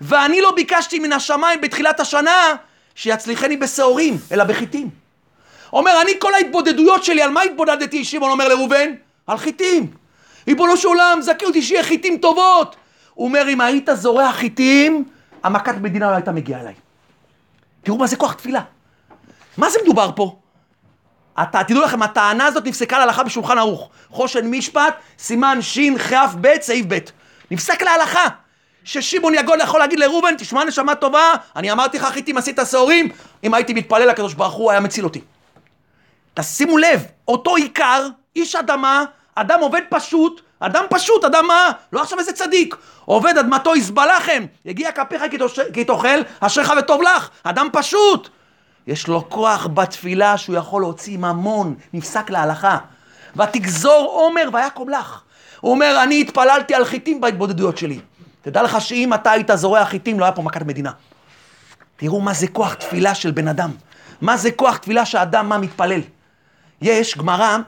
ואני 0.00 0.40
לא 0.40 0.52
ביקשתי 0.54 0.98
מן 0.98 1.12
השמיים 1.12 1.60
בתחילת 1.60 2.00
השנה 2.00 2.54
שיצליחני 2.94 3.56
בשעורים, 3.56 4.18
אלא 4.32 4.44
בחיטים. 4.44 5.01
אומר, 5.72 5.92
אני 6.02 6.12
כל 6.18 6.34
ההתבודדויות 6.34 7.04
שלי, 7.04 7.22
על 7.22 7.30
מה 7.30 7.42
התבודדתי? 7.42 8.04
שמעון 8.04 8.30
אומר 8.30 8.48
לראובן, 8.48 8.90
על 9.26 9.38
חיטים. 9.38 9.90
ריבונו 10.48 10.76
של 10.76 10.88
עולם, 10.88 11.18
זכה 11.22 11.46
אותי 11.46 11.62
שיהיה 11.62 11.82
חיטים 11.82 12.18
טובות. 12.18 12.76
הוא 13.14 13.26
אומר, 13.28 13.48
אם 13.48 13.60
היית 13.60 13.88
זורע 13.94 14.32
חיטים, 14.32 15.04
המכת 15.42 15.74
מדינה 15.80 16.10
לא 16.10 16.14
הייתה 16.14 16.32
מגיעה 16.32 16.60
אליי. 16.60 16.74
תראו 17.82 17.98
מה 17.98 18.06
זה 18.06 18.16
כוח 18.16 18.32
תפילה. 18.32 18.60
מה 19.56 19.70
זה 19.70 19.78
מדובר 19.82 20.10
פה? 20.16 20.36
אתה, 21.42 21.64
תדעו 21.64 21.82
לכם, 21.82 22.02
הטענה 22.02 22.46
הזאת 22.46 22.66
נפסקה 22.66 22.98
להלכה 22.98 23.22
בשולחן 23.22 23.58
ערוך. 23.58 23.90
חושן 24.10 24.50
משפט, 24.50 24.94
סימן 25.18 25.58
שכ"ב, 25.62 26.48
סעיף 26.60 26.86
ב'. 26.88 26.98
נפסק 27.50 27.82
להלכה. 27.82 28.26
ששמעון 28.84 29.34
יגון 29.34 29.60
יכול 29.60 29.80
להגיד 29.80 29.98
לראובן, 29.98 30.36
תשמע 30.38 30.64
נשמה 30.64 30.94
טובה, 30.94 31.32
אני 31.56 31.72
אמרתי 31.72 31.98
לך 31.98 32.04
חיטים 32.04 32.38
עשית 32.38 32.58
שעורים, 32.70 33.08
אם 33.44 33.54
הייתי 33.54 33.74
מתפלל 33.74 34.08
לקדוש 34.08 34.34
ברוך 34.34 34.54
הוא 34.54 34.70
היה 34.70 34.80
מציל 34.80 35.04
אותי. 35.04 35.20
תשימו 36.34 36.78
לב, 36.78 37.06
אותו 37.28 37.56
עיקר, 37.56 38.08
איש 38.36 38.56
אדמה, 38.56 39.04
אדם 39.34 39.60
עובד 39.60 39.80
פשוט, 39.90 40.40
אדם 40.60 40.84
פשוט, 40.90 41.24
אדם 41.24 41.46
מה? 41.46 41.70
לא 41.92 42.02
עכשיו 42.02 42.18
איזה 42.18 42.32
צדיק. 42.32 42.76
עובד 43.04 43.38
אדמתו 43.38 43.76
יסבע 43.76 44.16
לכם, 44.16 44.44
יגיע 44.64 44.92
כפיך 44.92 45.22
כי 45.72 45.84
תאכל, 45.84 46.20
אשריך 46.40 46.72
וטוב 46.78 47.02
לך. 47.02 47.28
אדם 47.42 47.68
פשוט. 47.72 48.28
יש 48.86 49.08
לו 49.08 49.30
כוח 49.30 49.66
בתפילה 49.66 50.38
שהוא 50.38 50.56
יכול 50.56 50.82
להוציא 50.82 51.18
ממון, 51.18 51.74
נפסק 51.92 52.30
להלכה. 52.30 52.78
ותגזור 53.36 54.10
עומר 54.12 54.48
ויקום 54.52 54.88
לך. 54.88 55.20
הוא 55.60 55.70
אומר, 55.72 56.00
אני 56.02 56.20
התפללתי 56.20 56.74
על 56.74 56.84
חיטים 56.84 57.20
בהתבודדויות 57.20 57.78
שלי. 57.78 58.00
תדע 58.42 58.62
לך 58.62 58.80
שאם 58.80 59.14
אתה 59.14 59.30
היית 59.30 59.50
זורע 59.54 59.84
חיטים, 59.84 60.20
לא 60.20 60.24
היה 60.24 60.32
פה 60.32 60.42
מכת 60.42 60.62
מדינה. 60.62 60.90
תראו 61.96 62.20
מה 62.20 62.32
זה 62.32 62.48
כוח 62.48 62.74
תפילה 62.74 63.14
של 63.14 63.30
בן 63.30 63.48
אדם. 63.48 63.70
מה 64.20 64.36
זה 64.36 64.50
כוח 64.50 64.76
תפילה 64.76 65.04
שאדם 65.06 65.48
מה 65.48 65.58
מתפלל. 65.58 66.00
יש 66.82 67.18
גמרא 67.18 67.58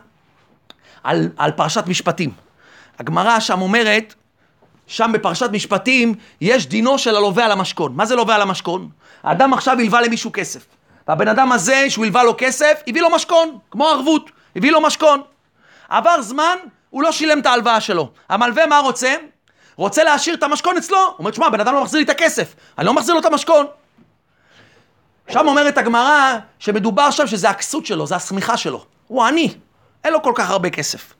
על, 1.04 1.28
על 1.36 1.50
פרשת 1.50 1.86
משפטים. 1.86 2.30
הגמרא 2.98 3.40
שם 3.40 3.60
אומרת, 3.60 4.14
שם 4.86 5.10
בפרשת 5.14 5.50
משפטים, 5.52 6.14
יש 6.40 6.66
דינו 6.66 6.98
של 6.98 7.16
הלווה 7.16 7.44
על 7.44 7.52
המשכון. 7.52 7.92
מה 7.96 8.06
זה 8.06 8.16
לווה 8.16 8.34
על 8.34 8.42
המשכון? 8.42 8.88
האדם 9.22 9.52
עכשיו 9.52 9.80
הלווה 9.80 10.00
למישהו 10.00 10.30
כסף. 10.32 10.66
והבן 11.08 11.28
אדם 11.28 11.52
הזה, 11.52 11.90
שהוא 11.90 12.04
הלווה 12.04 12.24
לו 12.24 12.34
כסף, 12.38 12.82
הביא 12.86 13.02
לו 13.02 13.10
משכון, 13.10 13.58
כמו 13.70 13.88
ערבות, 13.88 14.30
הביא 14.56 14.72
לו 14.72 14.80
משכון. 14.80 15.22
עבר 15.88 16.22
זמן, 16.22 16.56
הוא 16.90 17.02
לא 17.02 17.12
שילם 17.12 17.38
את 17.38 17.46
ההלוואה 17.46 17.80
שלו. 17.80 18.10
המלווה 18.28 18.66
מה 18.66 18.78
רוצה? 18.78 19.14
רוצה 19.76 20.04
להשאיר 20.04 20.34
את 20.34 20.42
המשכון 20.42 20.76
אצלו. 20.76 20.98
הוא 20.98 21.14
אומר, 21.18 21.32
שמע, 21.32 21.48
בן 21.48 21.60
אדם 21.60 21.74
לא 21.74 21.82
מחזיר 21.82 21.98
לי 21.98 22.04
את 22.04 22.10
הכסף, 22.10 22.54
אני 22.78 22.86
לא 22.86 22.94
מחזיר 22.94 23.14
לו 23.14 23.20
את 23.20 23.24
המשכון. 23.24 23.66
שם 25.28 25.48
אומרת 25.48 25.78
הגמרא 25.78 26.38
שמדובר 26.58 27.10
שם 27.10 27.26
שזה 27.26 27.50
הכסות 27.50 27.86
שלו, 27.86 28.06
זה 28.06 28.16
השמיכה 28.16 28.56
שלו. 28.56 28.84
הוא 29.14 29.24
עני, 29.24 29.54
אין 30.04 30.12
לו 30.12 30.22
כל 30.22 30.32
כך 30.34 30.50
הרבה 30.50 30.70
כסף. 30.70 31.14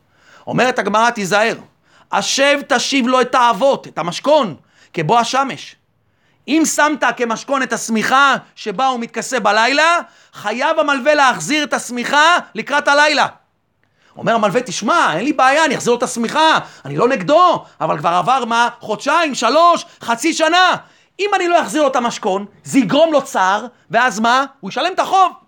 אומרת 0.47 0.78
הגמרא, 0.78 1.11
תיזהר, 1.11 1.55
השב 2.12 2.61
תשיב 2.68 3.07
לו 3.07 3.20
את 3.20 3.34
האבות, 3.34 3.86
את 3.86 3.99
המשכון, 3.99 4.55
כבוא 4.92 5.18
השמש. 5.18 5.76
אם 6.49 6.62
שמת 6.74 7.05
כמשכון 7.16 7.62
את 7.62 7.72
השמיכה 7.72 8.34
שבה 8.55 8.86
הוא 8.86 9.01
מתכסה 9.01 9.40
בלילה, 9.40 9.99
חייב 10.32 10.78
המלווה 10.78 11.14
להחזיר 11.14 11.64
את 11.64 11.72
השמיכה 11.72 12.36
לקראת 12.55 12.88
הלילה. 12.88 13.26
אומר 14.16 14.34
המלווה, 14.34 14.61
תשמע, 14.61 15.16
אין 15.16 15.24
לי 15.24 15.32
בעיה, 15.32 15.64
אני 15.64 15.74
אחזיר 15.74 15.92
לו 15.92 15.99
את 15.99 16.03
השמיכה, 16.03 16.59
אני 16.84 16.97
לא 16.97 17.09
נגדו, 17.09 17.64
אבל 17.80 17.99
כבר 17.99 18.11
עבר 18.11 18.45
מה? 18.45 18.68
חודשיים, 18.80 19.34
שלוש, 19.34 19.86
חצי 20.01 20.34
שנה. 20.34 20.76
אם 21.20 21.30
אני 21.34 21.49
לא 21.49 21.62
אחזיר 21.62 21.82
לו 21.82 21.88
את 21.88 21.97
המשכון, 21.97 22.47
זה 22.64 22.78
יגרום 22.78 23.12
לו 23.12 23.22
צער, 23.22 23.66
ואז 23.90 24.20
מה? 24.20 24.45
הוא 24.61 24.70
ישלם 24.70 24.92
את 24.92 24.99
החוב. 24.99 25.43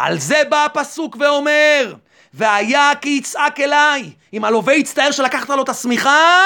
על 0.00 0.18
זה 0.18 0.42
בא 0.48 0.64
הפסוק 0.64 1.16
ואומר, 1.20 1.94
והיה 2.34 2.92
כי 3.00 3.08
יצעק 3.08 3.60
אליי, 3.60 4.10
אם 4.32 4.44
הלווה 4.44 4.74
יצטער 4.74 5.10
שלקחת 5.10 5.48
לו 5.48 5.62
את 5.62 5.68
השמיכה, 5.68 6.38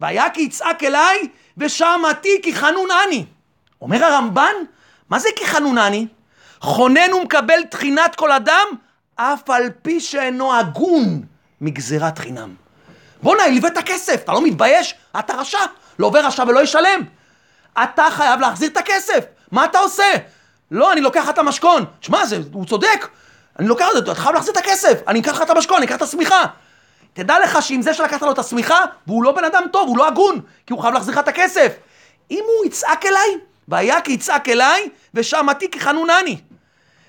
והיה 0.00 0.30
כי 0.30 0.40
יצעק 0.40 0.84
אליי, 0.84 1.28
ושמעתי 1.58 2.40
כי 2.42 2.54
חנון 2.54 2.88
אני. 3.06 3.24
אומר 3.80 4.04
הרמב"ן, 4.04 4.54
מה 5.10 5.18
זה 5.18 5.28
כי 5.36 5.46
חנון 5.46 5.78
אני? 5.78 6.06
חונן 6.60 7.12
ומקבל 7.12 7.64
תחינת 7.70 8.14
כל 8.14 8.32
אדם, 8.32 8.66
אף 9.16 9.50
על 9.50 9.70
פי 9.82 10.00
שאינו 10.00 10.54
הגון 10.54 11.22
מגזירת 11.60 12.18
חינם. 12.18 12.54
בואנה, 13.22 13.42
הלווה 13.42 13.68
את 13.68 13.76
הכסף, 13.76 14.20
אתה 14.24 14.32
לא 14.32 14.42
מתבייש? 14.42 14.94
אתה 15.18 15.34
רשע, 15.34 15.58
לא 15.98 16.06
עובר 16.06 16.26
רשע 16.26 16.44
ולא 16.48 16.62
ישלם. 16.62 17.00
אתה 17.82 18.04
חייב 18.10 18.40
להחזיר 18.40 18.68
את 18.68 18.76
הכסף, 18.76 19.24
מה 19.50 19.64
אתה 19.64 19.78
עושה? 19.78 20.12
לא, 20.72 20.92
אני 20.92 21.00
לוקח 21.00 21.28
את 21.30 21.38
המשכון. 21.38 21.84
שמע, 22.00 22.22
הוא 22.52 22.66
צודק. 22.66 23.08
אני 23.58 23.68
לוקח 23.68 23.86
את 23.88 23.92
זה, 23.92 24.12
אתה 24.12 24.20
חייב 24.20 24.34
להחזיר 24.34 24.52
את 24.52 24.56
הכסף. 24.56 25.00
אני 25.08 25.20
אקח 25.20 25.32
לך 25.32 25.42
את 25.42 25.50
המשכון, 25.50 25.76
אני 25.76 25.86
אקח 25.86 25.96
את 25.96 26.02
השמיכה. 26.02 26.44
תדע 27.12 27.38
לך 27.38 27.62
שעם 27.62 27.82
זה 27.82 27.94
שלקחת 27.94 28.22
לו 28.22 28.32
את 28.32 28.38
השמיכה, 28.38 28.78
והוא 29.06 29.24
לא 29.24 29.32
בן 29.32 29.44
אדם 29.44 29.62
טוב, 29.72 29.88
הוא 29.88 29.98
לא 29.98 30.08
הגון, 30.08 30.40
כי 30.66 30.72
הוא 30.72 30.80
חייב 30.82 30.94
להחזיר 30.94 31.14
לך 31.14 31.18
את 31.18 31.28
הכסף. 31.28 31.72
אם 32.30 32.44
הוא 32.46 32.66
יצעק 32.66 33.06
אליי, 33.06 33.38
והיה 33.68 34.00
כי 34.00 34.12
יצעק 34.12 34.48
אליי, 34.48 34.88
ושמעתי 35.14 35.68
חנונני. 35.78 36.40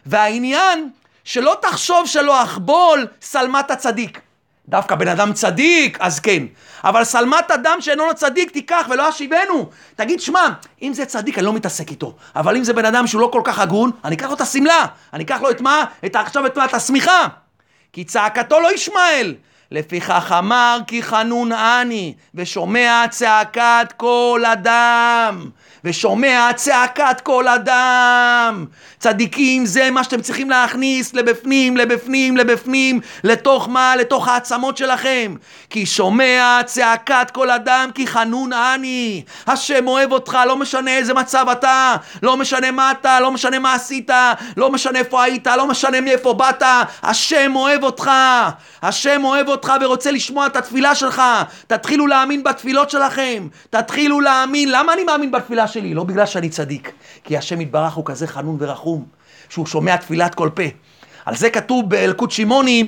והעניין, 0.06 0.90
שלא 1.24 1.58
תחשוב 1.62 2.08
שלא 2.08 2.44
אחבול 2.44 3.08
שלמת 3.32 3.72
הצדיק. 3.72 4.20
דווקא 4.68 4.96
בן 4.96 5.08
אדם 5.08 5.34
צדיק, 5.34 5.98
אז 6.02 6.20
כן. 6.20 6.44
אבל 6.84 7.06
שלמת 7.06 7.52
אדם 7.52 7.78
שאינו 7.80 8.04
צדיק 8.16 8.52
תיקח 8.52 8.88
ולא 8.90 9.10
אשיבנו. 9.10 9.70
תגיד, 9.96 10.22
שמע, 10.22 10.48
אם 10.82 10.94
זה 10.94 11.06
צדיק 11.06 11.38
אני 11.38 11.46
לא 11.46 11.54
מתעסק 11.54 11.92
איתו. 11.92 12.16
אבל 12.36 12.58
אם 12.58 12.64
זה 12.64 12.74
בן 12.74 12.86
אדם 12.86 13.08
שהוא 13.08 13.22
לא 13.22 13.30
כל 13.34 13.42
כך 13.44 13.60
הגון, 13.60 13.92
אני 14.06 14.16
אקח 14.16 14.28
לו 14.28 14.34
את 14.34 14.42
השמלה. 14.42 14.86
אני 15.14 15.24
אקח 15.24 15.42
לו 15.42 15.50
את 15.50 15.62
מה? 15.62 15.86
את 16.06 16.16
עכשיו 16.16 16.46
את 16.46 16.58
מה? 16.58 16.66
את 16.66 16.74
השמיכה. 16.74 17.28
כי 17.94 18.04
צעקתו 18.04 18.60
לא 18.60 18.74
ישמעאל. 18.74 19.36
לפיכך 19.72 20.36
אמר 20.40 20.78
כי 20.88 21.04
חנון 21.04 21.52
אני, 21.52 22.14
ושומע 22.36 23.06
צעקת 23.10 23.94
כל 23.98 24.44
אדם. 24.54 25.50
ושומע 25.84 26.50
צעקת 26.56 27.22
כל 27.24 27.48
אדם. 27.48 28.66
צדיקים 29.00 29.66
זה 29.66 29.92
מה 29.92 30.04
שאתם 30.04 30.22
צריכים 30.22 30.50
להכניס 30.50 31.14
לבפנים, 31.14 31.78
לבפנים, 31.78 32.38
לבפנים, 32.38 33.00
לתוך 33.24 33.70
מה? 33.70 33.96
לתוך 33.96 34.28
העצמות 34.28 34.78
שלכם. 34.78 35.36
כי 35.70 35.86
שומע 35.86 36.60
צעקת 36.66 37.32
כל 37.32 37.52
אדם 37.52 37.90
כי 37.96 38.08
חנון 38.08 38.54
אני. 38.54 39.24
השם 39.48 39.88
אוהב 39.88 40.12
אותך, 40.12 40.38
לא 40.48 40.58
משנה 40.58 40.98
איזה 40.98 41.14
מצב 41.14 41.46
אתה, 41.52 41.96
לא 42.24 42.38
משנה 42.38 42.72
מה 42.72 42.92
אתה, 42.92 43.20
לא 43.20 43.32
משנה 43.32 43.60
מה 43.60 43.74
עשית, 43.74 44.12
לא 44.58 44.72
משנה 44.72 45.00
איפה 45.00 45.24
היית, 45.24 45.48
לא 45.48 45.68
משנה 45.68 46.02
מאיפה 46.02 46.34
באת, 46.34 46.64
השם 47.04 47.52
אוהב 47.56 47.84
אותך. 47.84 48.12
השם 48.84 49.24
אוהב 49.24 49.48
אותך 49.48 49.74
ורוצה 49.82 50.12
לשמוע 50.12 50.48
את 50.48 50.56
התפילה 50.56 50.96
שלך. 50.96 51.22
תתחילו 51.68 52.08
להאמין 52.08 52.44
בתפילות 52.44 52.90
שלכם. 52.90 53.48
תתחילו 53.70 54.20
להאמין. 54.22 54.70
למה 54.72 54.94
אני 54.94 55.04
מאמין 55.04 55.32
בתפילה 55.32 55.68
שלי? 55.74 55.94
לא 55.94 56.04
בגלל 56.04 56.26
שאני 56.26 56.50
צדיק. 56.50 56.92
כי 57.24 57.38
השם 57.38 57.62
יתברך 57.62 57.94
הוא 57.94 58.06
כזה 58.06 58.28
חנון 58.28 58.58
ורחום, 58.60 59.06
שהוא 59.50 59.66
שומע 59.66 59.96
תפילת 59.96 60.36
כל 60.36 60.50
פה. 60.54 60.64
על 61.26 61.36
זה 61.36 61.50
כתוב 61.50 61.90
באלקוט 61.90 62.32
שמעוני, 62.32 62.88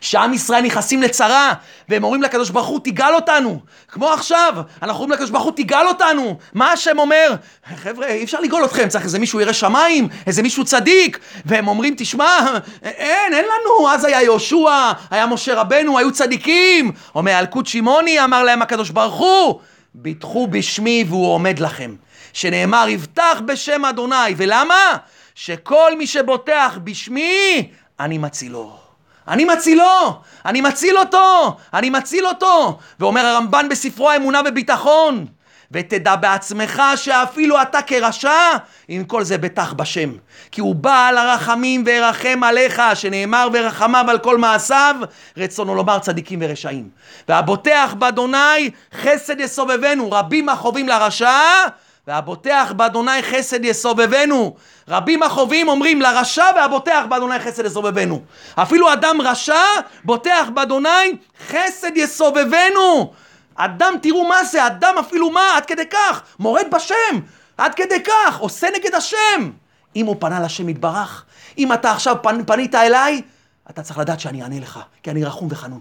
שעם 0.00 0.34
ישראל 0.34 0.62
נכנסים 0.62 1.02
לצרה, 1.02 1.52
והם 1.88 2.04
אומרים 2.04 2.22
לקדוש 2.22 2.50
ברוך 2.50 2.66
הוא, 2.66 2.80
תגאל 2.84 3.14
אותנו. 3.14 3.60
כמו 3.88 4.08
עכשיו, 4.08 4.54
אנחנו 4.82 5.02
אומרים 5.02 5.12
לקדוש 5.12 5.30
ברוך 5.30 5.44
הוא, 5.44 5.52
תגאל 5.56 5.88
אותנו. 5.88 6.38
מה 6.54 6.72
השם 6.72 6.98
אומר? 6.98 7.34
חבר'ה, 7.76 8.06
אי 8.06 8.24
אפשר 8.24 8.40
לגאול 8.40 8.64
אתכם, 8.64 8.88
צריך 8.88 9.04
איזה 9.04 9.18
מישהו 9.18 9.40
ירא 9.40 9.52
שמיים, 9.52 10.08
איזה 10.26 10.42
מישהו 10.42 10.64
צדיק. 10.64 11.18
והם 11.44 11.68
אומרים, 11.68 11.94
תשמע, 11.98 12.38
אין, 12.82 13.34
אין 13.34 13.44
לנו. 13.44 13.90
אז 13.90 14.04
היה 14.04 14.22
יהושע, 14.22 14.92
היה 15.10 15.26
משה 15.26 15.54
רבנו, 15.54 15.98
היו 15.98 16.12
צדיקים. 16.12 16.92
אומר, 17.14 17.38
אלקוט 17.38 17.66
שמעוני, 17.66 18.24
אמר 18.24 18.42
להם 18.42 18.62
הקדוש 18.62 18.90
ברוך 18.90 19.14
הוא, 19.14 19.60
ביטחו 19.94 20.46
בשמי 20.46 21.04
והוא 21.08 21.34
עומד 21.34 21.58
לכם. 21.58 21.94
שנאמר, 22.32 22.88
יבטח 22.88 23.42
בשם 23.46 23.84
אדוני. 23.84 24.34
ולמה? 24.36 24.96
שכל 25.34 25.92
מי 25.98 26.06
שבוטח 26.06 26.78
בשמי, 26.84 27.68
אני 28.00 28.18
מצילו. 28.18 28.88
אני 29.28 29.44
מצילו, 29.44 30.20
אני 30.44 30.60
מציל 30.60 30.98
אותו, 30.98 31.56
אני 31.74 31.90
מציל 31.90 32.26
אותו. 32.26 32.78
ואומר 33.00 33.26
הרמב"ן 33.26 33.66
בספרו 33.70 34.10
האמונה 34.10 34.40
וביטחון, 34.46 35.26
ותדע 35.72 36.16
בעצמך 36.16 36.82
שאפילו 36.96 37.62
אתה 37.62 37.82
כרשע, 37.82 38.50
עם 38.88 39.04
כל 39.04 39.24
זה 39.24 39.38
בטח 39.38 39.72
בשם. 39.72 40.10
כי 40.50 40.60
הוא 40.60 40.74
בעל 40.74 41.18
הרחמים 41.18 41.82
וירחם 41.86 42.40
עליך, 42.42 42.82
שנאמר 42.94 43.48
ורחמיו 43.52 44.04
על 44.08 44.18
כל 44.18 44.38
מעשיו, 44.38 44.94
רצונו 45.36 45.74
לומר 45.74 45.98
צדיקים 45.98 46.38
ורשעים. 46.42 46.88
והבוטח 47.28 47.94
באדוני 47.98 48.70
חסד 48.94 49.40
יסובבנו, 49.40 50.10
רבים 50.12 50.48
החובים 50.48 50.88
לרשע, 50.88 51.30
והבוטח 52.08 52.72
באדוני 52.76 53.22
חסד 53.22 53.64
יסובבנו. 53.64 54.56
רבים 54.88 55.22
החובים 55.22 55.68
אומרים 55.68 56.02
לרשע 56.02 56.44
והבוטח 56.56 57.04
באדוני 57.08 57.38
חסד 57.38 57.66
יסובבנו. 57.66 58.22
אפילו 58.54 58.92
אדם 58.92 59.20
רשע 59.20 59.62
בוטח 60.04 60.48
באדוני 60.54 61.12
חסד 61.48 61.96
יסובבנו. 61.96 63.12
אדם, 63.58 63.94
תראו 64.02 64.28
מה 64.28 64.44
זה, 64.44 64.66
אדם 64.66 64.94
אפילו 65.00 65.30
מה, 65.30 65.56
עד 65.56 65.66
כדי 65.66 65.86
כך, 65.86 66.22
מורד 66.38 66.66
בשם, 66.72 67.20
עד 67.56 67.74
כדי 67.74 68.02
כך, 68.02 68.38
עושה 68.38 68.68
נגד 68.76 68.94
השם. 68.94 69.50
אם 69.96 70.06
הוא 70.06 70.16
פנה 70.18 70.40
לשם 70.40 70.68
יתברך, 70.68 71.24
אם 71.58 71.72
אתה 71.72 71.90
עכשיו 71.90 72.16
פנ, 72.22 72.44
פנית 72.44 72.74
אליי, 72.74 73.22
אתה 73.70 73.82
צריך 73.82 73.98
לדעת 73.98 74.20
שאני 74.20 74.42
אענה 74.42 74.60
לך, 74.60 74.80
כי 75.02 75.10
אני 75.10 75.24
רחום 75.24 75.48
וחנון. 75.50 75.80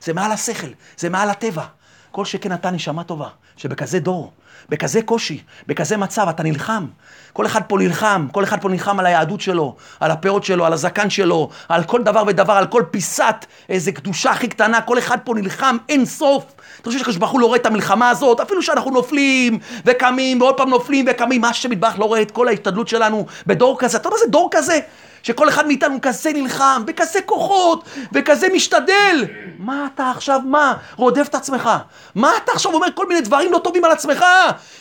זה 0.00 0.12
מעל 0.12 0.32
השכל, 0.32 0.68
זה 0.96 1.08
מעל 1.08 1.30
הטבע. 1.30 1.64
כל 2.10 2.24
שכן 2.24 2.52
אתה 2.52 2.70
נשמה 2.70 3.04
טובה, 3.04 3.28
שבכזה 3.56 4.00
דור, 4.00 4.32
בכזה 4.68 5.02
קושי, 5.02 5.42
בכזה 5.66 5.96
מצב, 5.96 6.28
אתה 6.28 6.42
נלחם. 6.42 6.86
כל 7.32 7.46
אחד 7.46 7.60
פה 7.68 7.78
נלחם, 7.78 8.26
כל 8.32 8.44
אחד 8.44 8.60
פה 8.60 8.68
נלחם 8.68 9.00
על 9.00 9.06
היהדות 9.06 9.40
שלו, 9.40 9.76
על 10.00 10.10
הפאות 10.10 10.44
שלו, 10.44 10.66
על 10.66 10.72
הזקן 10.72 11.10
שלו, 11.10 11.50
על 11.68 11.84
כל 11.84 12.02
דבר 12.02 12.22
ודבר, 12.26 12.52
על 12.52 12.66
כל 12.66 12.82
פיסת 12.90 13.46
איזה 13.68 13.92
קדושה 13.92 14.30
הכי 14.30 14.48
קטנה, 14.48 14.80
כל 14.80 14.98
אחד 14.98 15.18
פה 15.24 15.34
נלחם 15.34 15.76
אין 15.88 16.06
סוף. 16.06 16.44
אתה 16.80 16.90
חושב 16.90 16.98
שקדוש 16.98 17.16
ברוך 17.16 17.30
הוא 17.30 17.40
לא 17.40 17.46
רואה 17.46 17.58
את 17.58 17.66
המלחמה 17.66 18.10
הזאת, 18.10 18.40
אפילו 18.40 18.62
שאנחנו 18.62 18.90
נופלים 18.90 19.58
וקמים 19.84 20.40
ועוד 20.40 20.56
פעם 20.56 20.70
נופלים 20.70 21.04
וקמים, 21.08 21.40
מה 21.40 21.52
שמטבח 21.54 21.98
לא 21.98 22.04
רואה 22.04 22.22
את 22.22 22.30
כל 22.30 22.48
ההשתדלות 22.48 22.88
שלנו 22.88 23.26
בדור 23.46 23.78
כזה. 23.78 23.96
אתה 23.96 24.06
יודע 24.06 24.16
מה 24.16 24.24
זה 24.24 24.30
דור 24.30 24.48
כזה? 24.50 24.80
שכל 25.22 25.48
אחד 25.48 25.66
מאיתנו 25.66 25.98
כזה 26.02 26.32
נלחם, 26.32 26.82
בכזה 26.86 27.20
כוחות, 27.20 27.84
וכזה 28.12 28.46
משתדל. 28.54 29.24
מה 29.58 29.88
אתה 29.94 30.10
עכשיו, 30.10 30.40
מה? 30.44 30.74
רודף 30.96 31.26
את 31.28 31.34
עצמך. 31.34 31.70
מה 32.14 32.30
אתה 32.44 32.52
עכשיו 32.52 32.74
אומר 32.74 32.86
כל 32.94 33.08
מיני 33.08 33.20
דברים 33.20 33.52
לא 33.52 33.58
טובים 33.58 33.84
על 33.84 33.90
עצמך? 33.90 34.24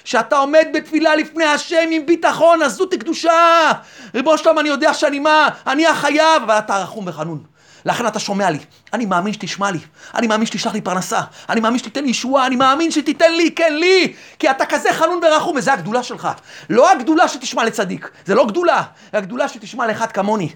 שאתה 0.03 0.37
עומד 0.37 0.67
בתפילה 0.73 1.15
לפני 1.15 1.45
השם 1.45 1.87
עם 1.91 2.05
ביטחון, 2.05 2.61
עזות 2.61 2.93
קדושה. 2.93 3.71
ריבונו 4.15 4.37
שלום, 4.37 4.59
אני 4.59 4.69
יודע 4.69 4.93
שאני 4.93 5.19
מה? 5.19 5.49
אני 5.67 5.87
החייב, 5.87 6.43
אבל 6.43 6.57
אתה 6.57 6.77
רחום 6.77 7.07
וחנון. 7.07 7.56
לכן 7.87 8.07
אתה 8.07 8.19
שומע 8.19 8.49
לי, 8.49 8.59
אני 8.93 9.05
מאמין 9.05 9.33
שתשמע 9.33 9.71
לי, 9.71 9.79
אני 10.15 10.27
מאמין 10.27 10.45
שתשלח 10.45 10.73
לי 10.73 10.81
פרנסה, 10.81 11.21
אני 11.49 11.61
מאמין 11.61 11.79
שתיתן 11.79 12.03
לי 12.03 12.09
ישועה, 12.09 12.47
אני 12.47 12.55
מאמין 12.55 12.91
שתיתן 12.91 13.31
לי, 13.31 13.51
כן 13.51 13.73
לי, 13.75 14.13
כי 14.39 14.51
אתה 14.51 14.65
כזה 14.65 14.93
חנון 14.93 15.19
ורחום, 15.23 15.55
וזו 15.57 15.71
הגדולה 15.71 16.03
שלך. 16.03 16.27
לא 16.69 16.91
הגדולה 16.91 17.27
שתשמע 17.27 17.65
לצדיק, 17.65 18.09
זה 18.25 18.35
לא 18.35 18.45
גדולה, 18.45 18.83
הגדולה 19.13 19.47
שתשמע 19.47 19.87
לאחד 19.87 20.11
כמוני. 20.11 20.49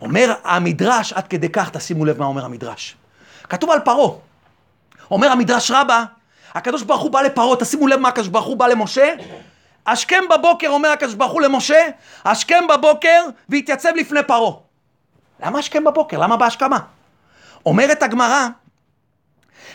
אומר 0.00 0.34
המדרש, 0.44 1.12
עד 1.12 1.28
כדי 1.28 1.48
כך, 1.48 1.70
תשימו 1.70 2.04
לב 2.04 2.18
מה 2.18 2.24
אומר 2.24 2.44
המדרש. 2.44 2.96
כתוב 3.48 3.70
על 3.70 3.80
פרעה, 3.80 4.10
אומר 5.10 5.32
המדרש 5.32 5.70
רבה, 5.70 6.04
הקדוש 6.54 6.82
ברוך 6.82 7.02
הוא 7.02 7.10
בא 7.10 7.22
לפרעה, 7.22 7.56
תשימו 7.56 7.86
לב 7.86 8.00
מה 8.00 8.08
הקדוש 8.08 8.28
ברוך 8.28 8.46
הוא 8.46 8.56
בא 8.56 8.66
למשה, 8.66 9.14
השכם 9.86 10.22
בבוקר, 10.30 10.68
אומר 10.68 10.88
הקדוש 10.88 11.14
ברוך 11.14 11.32
הוא 11.32 11.40
למשה, 11.40 11.88
השכם 12.24 12.64
בבוקר 12.68 13.22
והתייצב 13.48 13.90
לפני 13.96 14.20
פרעה. 14.26 14.69
למה 15.44 15.58
השכם 15.58 15.84
בבוקר? 15.84 16.18
למה 16.18 16.36
בהשכמה? 16.36 16.78
אומרת 17.66 18.02
הגמרא, 18.02 18.48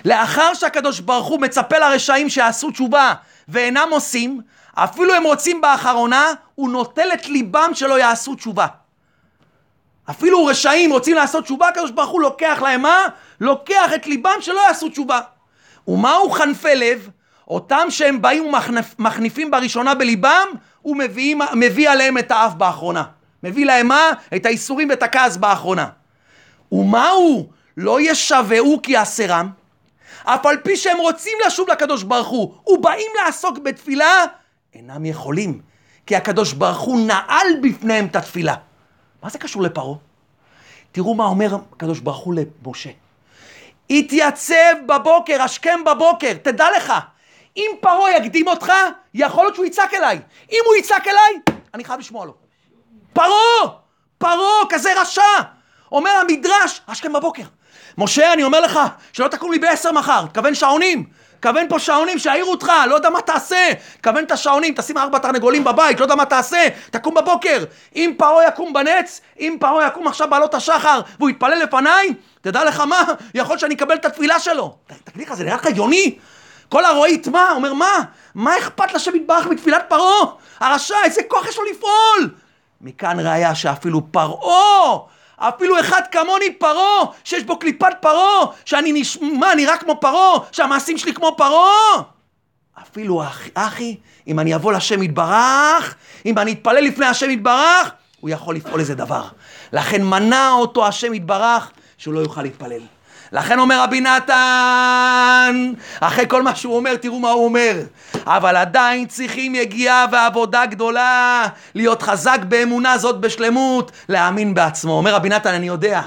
לאחר 0.06 0.54
שהקדוש 0.54 1.00
ברוך 1.00 1.28
הוא 1.28 1.42
מצפה 1.42 1.78
לרשעים 1.78 2.30
שיעשו 2.30 2.72
תשובה 2.72 3.14
ואינם 3.48 3.88
עושים, 3.92 4.42
אפילו 4.74 5.14
הם 5.14 5.24
רוצים 5.24 5.62
באחרונה, 5.62 6.26
הוא 6.56 6.70
נוטל 6.70 7.08
את 7.14 7.28
ליבם 7.28 7.70
שלא 7.74 8.00
יעשו 8.00 8.36
תשובה. 8.36 8.68
אפילו 10.10 10.46
רשעים 10.46 10.92
רוצים 10.92 11.16
לעשות 11.16 11.44
תשובה, 11.44 11.68
הקדוש 11.68 11.92
ברוך 11.92 12.10
הוא 12.10 12.22
לוקח 12.22 12.60
להם 12.62 12.82
מה? 12.82 13.06
לוקח 13.42 13.94
את 13.96 14.08
ליבם 14.08 14.38
שלא 14.42 14.60
יעשו 14.68 14.90
תשובה. 14.90 15.20
ומהו 15.88 16.30
חנפי 16.30 16.76
לב? 16.76 17.10
אותם 17.48 17.88
שהם 17.90 18.22
באים 18.22 18.54
ומחניפים 18.98 19.52
בראשונה 19.52 19.96
בליבם, 19.96 20.48
הוא 20.82 20.98
מביא, 20.98 21.36
מביא 21.54 21.90
עליהם 21.90 22.18
את 22.18 22.32
האף 22.32 22.54
באחרונה. 22.54 23.04
מביא 23.46 23.66
להם 23.66 23.88
מה? 23.88 24.12
את 24.36 24.46
האיסורים 24.46 24.90
ואת 24.90 25.04
הכעס 25.04 25.38
באחרונה. 25.38 25.90
ומהו? 26.72 27.50
לא 27.78 28.02
ישבעו 28.02 28.80
כי 28.84 28.92
יעשרם, 28.92 29.50
אף 30.24 30.46
על 30.46 30.58
פי 30.58 30.78
שהם 30.78 30.98
רוצים 30.98 31.38
לשוב 31.48 31.70
לקדוש 31.70 32.04
ברוך 32.04 32.28
הוא, 32.28 32.56
ובאים 32.68 33.12
לעסוק 33.26 33.58
בתפילה, 33.58 34.26
אינם 34.74 35.06
יכולים, 35.06 35.62
כי 36.06 36.16
הקדוש 36.16 36.54
ברוך 36.54 36.80
הוא 36.80 37.08
נעל 37.08 37.48
בפניהם 37.62 38.06
את 38.06 38.16
התפילה. 38.16 38.56
מה 39.24 39.30
זה 39.30 39.40
קשור 39.40 39.62
לפרעה? 39.62 39.98
תראו 40.92 41.14
מה 41.14 41.26
אומר 41.26 41.56
הקדוש 41.72 42.00
ברוך 42.00 42.18
הוא 42.18 42.36
למשה. 42.66 42.90
התייצב 43.90 44.76
בבוקר, 44.86 45.42
השכם 45.42 45.80
בבוקר, 45.86 46.34
תדע 46.42 46.66
לך, 46.78 46.94
אם 47.58 47.72
פרעה 47.80 48.18
יקדים 48.18 48.48
אותך, 48.48 48.72
יכול 49.14 49.44
להיות 49.44 49.56
שהוא 49.56 49.66
יצעק 49.66 49.94
אליי. 49.94 50.20
אם 50.52 50.60
הוא 50.66 50.76
יצעק 50.76 51.08
אליי, 51.08 51.56
אני 51.74 51.84
חייב 51.84 52.00
לשמוע 52.00 52.26
לו. 52.26 52.45
פרעה! 53.16 53.76
פרעה, 54.18 54.66
כזה 54.70 55.02
רשע! 55.02 55.22
אומר 55.92 56.12
המדרש, 56.12 56.82
השכם 56.88 57.14
בבוקר. 57.14 57.44
משה, 57.98 58.34
אני 58.34 58.44
אומר 58.44 58.62
לך, 58.62 58.80
שלא 59.14 59.28
תקום 59.28 59.52
לי 59.52 59.60
בעשר 59.60 59.92
מחר, 59.92 60.26
תכוון 60.32 60.56
שעונים. 60.56 61.06
תכוון 61.40 61.70
פה 61.70 61.80
שעונים 61.80 62.20
שיעירו 62.20 62.52
אותך, 62.52 62.72
לא 62.90 62.96
יודע 62.96 63.10
מה 63.10 63.22
תעשה. 63.22 63.72
תכוון 64.02 64.24
את 64.24 64.32
השעונים, 64.32 64.74
תשים 64.78 64.98
ארבע 64.98 65.18
תרנגולים 65.18 65.64
בבית, 65.64 66.00
לא 66.00 66.06
יודע 66.06 66.16
מה 66.16 66.26
תעשה. 66.26 66.68
תקום 66.92 67.14
בבוקר. 67.14 67.64
אם 67.96 68.14
פרעה 68.18 68.48
יקום 68.48 68.74
בנץ, 68.74 69.22
אם 69.40 69.58
פרעה 69.60 69.88
יקום 69.88 70.08
עכשיו 70.08 70.30
בעלות 70.30 70.54
השחר 70.54 71.02
והוא 71.20 71.30
יתפלל 71.30 71.64
לפניי, 71.64 72.14
תדע 72.42 72.64
לך 72.64 72.80
מה, 72.80 73.04
יכול 73.34 73.58
שאני 73.58 73.76
אקבל 73.76 73.96
את 73.96 74.06
התפילה 74.06 74.40
שלו. 74.40 74.76
תגיד 75.04 75.28
לך, 75.28 75.34
זה 75.34 75.44
נראה 75.44 75.56
לך 75.56 75.66
הגיוני? 75.66 76.18
כל 76.70 76.86
הרואה 76.86 77.10
יטמע, 77.10 77.52
אומר 77.52 77.74
מה? 77.74 78.02
מה 78.36 78.58
אכפת 78.58 78.94
לשם 78.94 79.16
יתברך 79.16 79.48
מתפילת 79.48 79.86
פרעה? 79.88 80.26
הרשע, 80.60 80.96
איזה 81.04 81.22
כוח 81.28 81.48
יש 81.48 81.58
לו 81.58 81.64
לפעול? 81.64 82.45
מכאן 82.86 83.20
ראיה 83.20 83.56
שאפילו 83.56 84.02
פרעה, 84.12 84.98
אפילו 85.38 85.80
אחד 85.80 86.02
כמוני 86.12 86.54
פרעה, 86.54 87.06
שיש 87.24 87.44
בו 87.44 87.60
קליפת 87.60 87.94
פרעה, 88.00 88.46
שאני 88.66 88.92
נשמע, 88.92 89.56
נראה 89.56 89.78
כמו 89.78 90.00
פרעה, 90.02 90.40
שהמעשים 90.52 90.98
שלי 90.98 91.14
כמו 91.14 91.34
פרעה. 91.38 92.02
אפילו 92.82 93.24
אחי, 93.24 93.50
אחי, 93.54 93.96
אם 94.28 94.40
אני 94.40 94.56
אבוא 94.56 94.74
לשם 94.74 95.04
יתברך, 95.04 95.96
אם 96.26 96.38
אני 96.38 96.52
אתפלל 96.52 96.84
לפני 96.84 97.06
השם 97.06 97.30
יתברך, 97.30 97.92
הוא 98.20 98.30
יכול 98.30 98.56
לפעול 98.56 98.80
איזה 98.80 98.96
דבר. 98.96 99.24
לכן 99.74 100.04
מנע 100.04 100.52
אותו 100.52 100.88
השם 100.88 101.14
יתברך, 101.14 101.72
שהוא 101.98 102.14
לא 102.14 102.20
יוכל 102.20 102.42
להתפלל. 102.42 102.82
לכן 103.32 103.60
אומר 103.60 103.84
רבי 103.84 104.02
נתן, 104.02 105.72
אחרי 106.00 106.26
כל 106.28 106.44
מה 106.44 106.56
שהוא 106.56 106.76
אומר, 106.76 106.96
תראו 106.96 107.20
מה 107.20 107.30
הוא 107.30 107.46
אומר. 107.46 107.74
אבל 108.26 108.56
עדיין 108.56 109.06
צריכים 109.08 109.56
יגיעה 109.56 110.06
ועבודה 110.12 110.66
גדולה, 110.66 111.44
להיות 111.76 112.02
חזק 112.02 112.40
באמונה 112.48 112.98
זאת 112.98 113.20
בשלמות, 113.20 113.92
להאמין 114.10 114.54
בעצמו. 114.54 114.92
אומר 114.92 115.16
רבי 115.16 115.30
נתן, 115.30 115.54
אני 115.54 115.68
יודע 115.68 116.02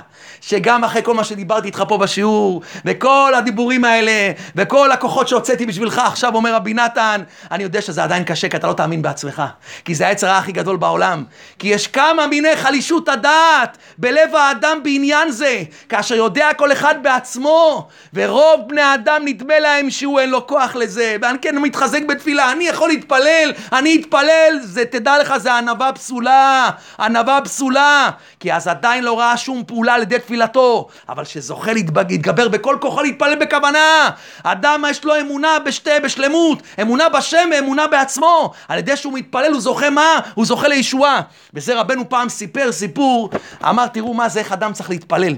שגם 0.49 0.84
אחרי 0.84 1.03
כל 1.03 1.14
מה 1.14 1.24
שדיברתי 1.24 1.66
איתך 1.66 1.82
פה 1.88 1.99
בשיעור, 1.99 2.62
וכל 2.84 3.32
הדיבורים 3.36 3.84
האלה, 3.84 4.32
וכל 4.57 4.92
הכוחות 4.92 5.28
שהוצאתי 5.28 5.66
בשבילך, 5.66 5.99
עכשיו 5.99 6.34
אומר 6.34 6.55
רבי 6.55 6.74
נתן, 6.74 7.22
אני 7.51 7.62
יודע 7.62 7.82
שזה 7.82 8.03
עדיין 8.03 8.24
קשה, 8.24 8.49
כי 8.49 8.57
אתה 8.57 8.66
לא 8.66 8.72
תאמין 8.72 9.03
בעצמך. 9.03 9.42
כי 9.84 9.94
זה 9.94 10.07
העץ 10.07 10.24
הרע 10.24 10.36
הכי 10.36 10.53
גדול 10.53 10.76
בעולם. 10.76 11.24
כי 11.59 11.68
יש 11.68 11.86
כמה 11.86 12.26
מיני 12.26 12.57
חלישות 12.57 13.09
הדעת 13.09 13.78
בלב 13.99 14.34
האדם 14.34 14.80
בעניין 14.82 15.30
זה, 15.30 15.62
כאשר 15.88 16.14
יודע 16.14 16.49
כל 16.57 16.72
אחד 16.72 16.94
בעצמו, 17.03 17.88
ורוב 18.14 18.61
בני 18.68 18.82
האדם 18.82 19.22
נדמה 19.24 19.59
להם 19.59 19.90
שהוא 19.90 20.20
אין 20.20 20.30
לו 20.30 20.46
כוח 20.46 20.76
לזה, 20.76 21.16
ואני 21.22 21.38
כן 21.38 21.59
מתחזק 21.59 22.03
בתפילה, 22.09 22.53
אני 22.53 22.64
יכול 22.64 22.88
להתפלל, 22.88 23.53
אני 23.72 24.01
אתפלל, 24.01 24.59
זה 24.61 24.84
תדע 24.84 25.18
לך, 25.18 25.36
זה 25.36 25.55
ענווה 25.55 25.92
פסולה, 25.92 26.70
ענווה 27.01 27.40
פסולה, 27.44 28.11
כי 28.40 28.53
אז 28.53 28.68
עדיין 28.68 29.05
לא 29.05 29.18
ראה 29.18 29.36
שום 29.36 29.64
פעולה 29.66 29.94
על 29.94 30.03
ידי 30.03 30.18
תפילתו, 30.39 30.89
אבל 31.09 31.24
שזוכה 31.24 31.72
להתגבר 31.72 32.49
בכל 32.49 32.76
כוחו 32.80 33.03
להתפלל 33.03 33.34
בכוונה. 33.34 34.11
אדם 34.43 34.84
יש 34.91 35.05
לו 35.05 35.20
אמונה 35.20 35.59
בשתי, 35.59 35.91
בשלמות, 36.05 36.62
אמונה 36.82 37.09
בשם 37.09 37.49
ואמונה 37.53 37.86
בעצמו. 37.86 38.53
על 38.68 38.78
ידי 38.78 38.97
שהוא 38.97 39.12
מתפלל 39.12 39.53
הוא 39.53 39.61
זוכה 39.61 39.91
מה? 39.91 40.20
הוא 40.34 40.47
זוכה 40.47 40.68
לישועה. 40.68 41.20
וזה 41.55 41.80
רבנו 41.80 42.09
פעם 42.09 42.28
סיפר 42.28 42.72
סיפור, 42.72 43.30
אמר 43.68 43.86
תראו 43.86 44.14
מה 44.14 44.28
זה, 44.28 44.41
איך 44.41 44.53
אדם 44.53 44.72
צריך 44.72 44.91
להתפלל. 44.91 45.34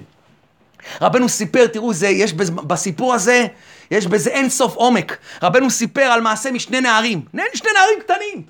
רבנו 1.01 1.29
סיפר, 1.29 1.67
תראו, 1.67 1.93
זה, 1.93 2.09
יש 2.09 2.33
בסיפור 2.67 3.15
הזה, 3.15 3.47
יש 3.91 4.07
בזה 4.07 4.31
אין 4.31 4.51
סוף 4.51 4.75
עומק. 4.75 5.17
רבנו 5.43 5.71
סיפר 5.71 6.03
על 6.03 6.21
מעשה 6.21 6.51
משני 6.51 6.81
נערים, 6.81 7.23
שני 7.55 7.71
נערים 7.75 8.01
קטנים, 8.01 8.43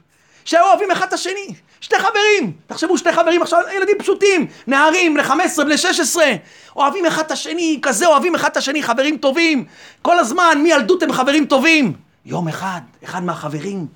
שהיו 0.45 0.65
אוהבים 0.65 0.91
אחד 0.91 1.07
את 1.07 1.13
השני. 1.13 1.55
שתי 1.81 1.99
חברים, 1.99 2.53
תחשבו 2.67 2.99
שתי 2.99 3.13
חברים 3.13 3.43
עכשיו, 3.43 3.61
ילדים 3.77 3.97
פשוטים, 3.99 4.47
נערים, 4.67 5.15
בני 5.15 5.23
15, 5.23 5.65
בני 5.65 5.79
16, 5.79 6.25
אוהבים 6.77 7.07
אחד 7.07 7.23
את 7.23 7.31
השני, 7.31 7.79
כזה 7.83 8.07
אוהבים 8.07 8.35
אחד 8.35 8.49
את 8.49 8.57
השני, 8.57 8.83
חברים 8.83 9.17
טובים, 9.17 9.65
כל 10.03 10.19
הזמן, 10.19 10.59
מילדות 10.63 11.03
הם 11.03 11.13
חברים 11.13 11.47
טובים. 11.47 11.93
יום 12.25 12.49
אחד, 12.49 12.81
אחד 13.05 13.23
מהחברים, 13.23 13.87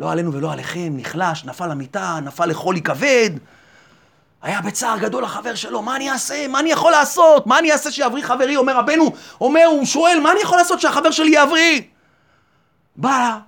לא 0.00 0.12
עלינו 0.12 0.32
ולא 0.32 0.52
עליכם, 0.52 0.92
נחלש, 0.96 1.44
נפל 1.44 1.66
למיטה, 1.66 2.18
נפל 2.22 2.46
לחולי 2.46 2.82
כבד, 2.82 3.30
היה 4.42 4.60
בצער 4.60 4.98
גדול 4.98 5.24
החבר 5.24 5.54
שלו, 5.54 5.82
מה 5.82 5.96
אני 5.96 6.10
אעשה? 6.10 6.48
מה 6.48 6.60
אני 6.60 6.72
יכול 6.72 6.92
לעשות? 6.92 7.46
מה 7.46 7.58
אני 7.58 7.72
אעשה 7.72 7.90
שיבריא 7.90 8.22
חברי? 8.22 8.56
אומר 8.56 8.76
רבנו, 8.76 9.12
אומר, 9.40 9.64
הוא 9.64 9.84
שואל, 9.84 10.20
מה 10.22 10.32
אני 10.32 10.40
יכול 10.40 10.58
לעשות 10.58 10.80
שהחבר 10.80 11.10
שלי 11.10 11.36
יבריא? 11.36 11.80
בא, 12.96 13.38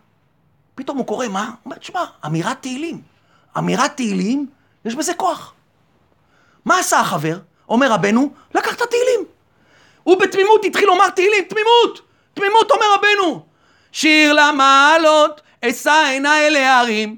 פתאום 0.75 0.99
הוא 0.99 1.07
קורא, 1.07 1.29
מה? 1.29 1.45
הוא 1.45 1.55
אומר, 1.65 1.77
תשמע, 1.77 2.05
אמירת 2.27 2.57
תהילים. 2.61 3.14
אמירת 3.59 3.97
תהילים, 3.97 4.47
יש 4.85 4.95
בזה 4.95 5.15
כוח. 5.15 5.55
מה 6.65 6.79
עשה 6.79 7.01
החבר? 7.01 7.39
אומר 7.69 7.93
רבנו, 7.93 8.31
לקח 8.55 8.75
את 8.75 8.81
התהילים. 8.83 9.21
הוא 10.03 10.21
בתמימות 10.21 10.65
התחיל 10.65 10.87
לומר 10.87 11.11
תהילים, 11.11 11.45
תמימות! 11.45 12.01
תמימות 12.35 12.71
אומר 12.71 12.87
רבנו. 12.95 13.47
שיר 13.93 14.33
למעלות, 14.33 15.41
אשא 15.65 16.05
עיניי 16.11 16.47
אל 16.47 16.57
ההרים. 16.57 17.17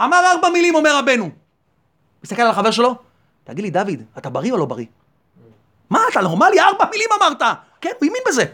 אמר 0.00 0.22
ארבע 0.32 0.48
מילים, 0.48 0.74
אומר 0.74 0.98
רבנו. 0.98 1.30
מסתכל 2.24 2.42
על 2.42 2.50
החבר 2.50 2.70
שלו, 2.70 2.94
תגיד 3.44 3.64
לי, 3.64 3.70
דוד, 3.70 4.02
אתה 4.18 4.30
בריא 4.30 4.52
או 4.52 4.56
לא 4.56 4.64
בריא? 4.64 4.86
מה, 5.90 6.00
אתה 6.12 6.20
נורמלי? 6.20 6.60
ארבע 6.60 6.84
מילים 6.90 7.08
אמרת. 7.18 7.42
כן, 7.80 7.90
הוא 7.98 8.06
האמין 8.06 8.22
בזה. 8.28 8.44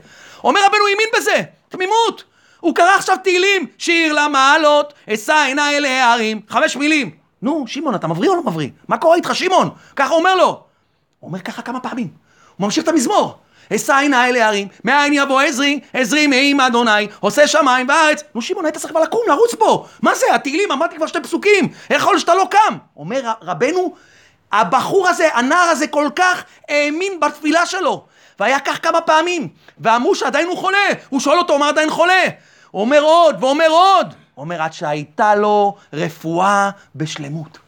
אומר 0.45 0.61
רבנו, 0.67 0.81
הוא 0.81 0.89
האמין 0.89 1.09
בזה, 1.17 1.43
תמימות. 1.69 2.25
הוא 2.61 2.75
קרא 2.75 2.95
עכשיו 2.97 3.17
תהילים, 3.23 3.67
שיר 3.79 4.13
למעלות, 4.13 4.95
אשא 5.15 5.45
עיניי 5.47 5.77
אל 5.77 5.85
ההרים, 5.85 6.41
חמש 6.49 6.77
מילים. 6.77 7.11
נו, 7.43 7.65
שמעון, 7.67 7.95
אתה 7.95 8.07
מבריא 8.07 8.31
או 8.31 8.35
לא 8.35 8.43
מבריא? 8.43 8.69
מה 8.89 8.99
קורה 8.99 9.17
איתך, 9.17 9.35
שמעון? 9.35 9.71
ככה 9.97 10.11
הוא 10.11 10.19
אומר 10.19 10.35
לו. 10.35 10.47
הוא 10.47 11.29
אומר 11.29 11.39
ככה 11.39 11.63
כמה 11.63 11.81
פעמים. 11.81 12.09
הוא 12.57 12.65
ממשיך 12.65 12.85
את 12.85 12.89
המזמור. 12.89 13.39
אשא 13.75 13.95
עיניי 13.95 14.31
אל 14.31 14.37
ההרים, 14.37 14.69
מאין 14.85 15.13
יבוא 15.13 15.41
עזרי, 15.41 15.81
עזרי 15.93 16.27
מעם 16.27 16.61
אדוני, 16.61 17.09
עושה 17.21 17.47
שמיים 17.47 17.89
וארץ. 17.89 18.23
נו 18.35 18.43
שמעון, 18.43 18.65
היית 18.65 18.77
צריך 18.77 18.91
כבר 18.91 19.03
לקום, 19.03 19.21
לרוץ 19.29 19.55
פה. 19.55 19.87
מה 20.03 20.15
זה, 20.15 20.27
התהילים, 20.35 20.73
אמרתי 20.73 20.97
כבר 20.97 21.07
שתי 21.07 21.21
פסוקים. 21.21 21.69
יכול 21.91 22.19
שאתה 22.19 22.35
לא 22.35 22.47
קם? 22.51 22.77
אומר 22.97 23.21
רבנו, 23.43 23.95
הבחור 24.53 25.09
הזה, 25.09 25.29
הנער 25.33 25.69
הזה 25.69 25.87
כל 25.87 26.09
כך 26.17 26.45
האמין 26.69 27.21
בתפילה 27.21 27.67
שלו. 27.67 28.05
והיה 28.41 28.61
כך 28.61 28.83
כמה 28.83 29.01
פעמים. 29.01 29.49
ואמרו 29.79 30.15
שעדיין 30.15 30.49
הוא 30.49 30.57
חולה. 30.57 30.89
הוא 31.09 31.21
שואל 31.21 31.39
אותו, 31.39 31.59
מה 31.59 31.69
עדיין 31.69 31.91
חולה? 31.91 32.23
הוא 32.71 32.81
אומר 32.81 33.01
עוד, 33.01 33.37
ואומר 33.41 33.69
עוד. 33.69 34.15
הוא 34.35 34.43
אומר, 34.43 34.63
עד 34.63 34.73
שהייתה 34.73 35.35
לו 35.35 35.77
רפואה 35.93 36.71
בשלמות. 36.97 37.59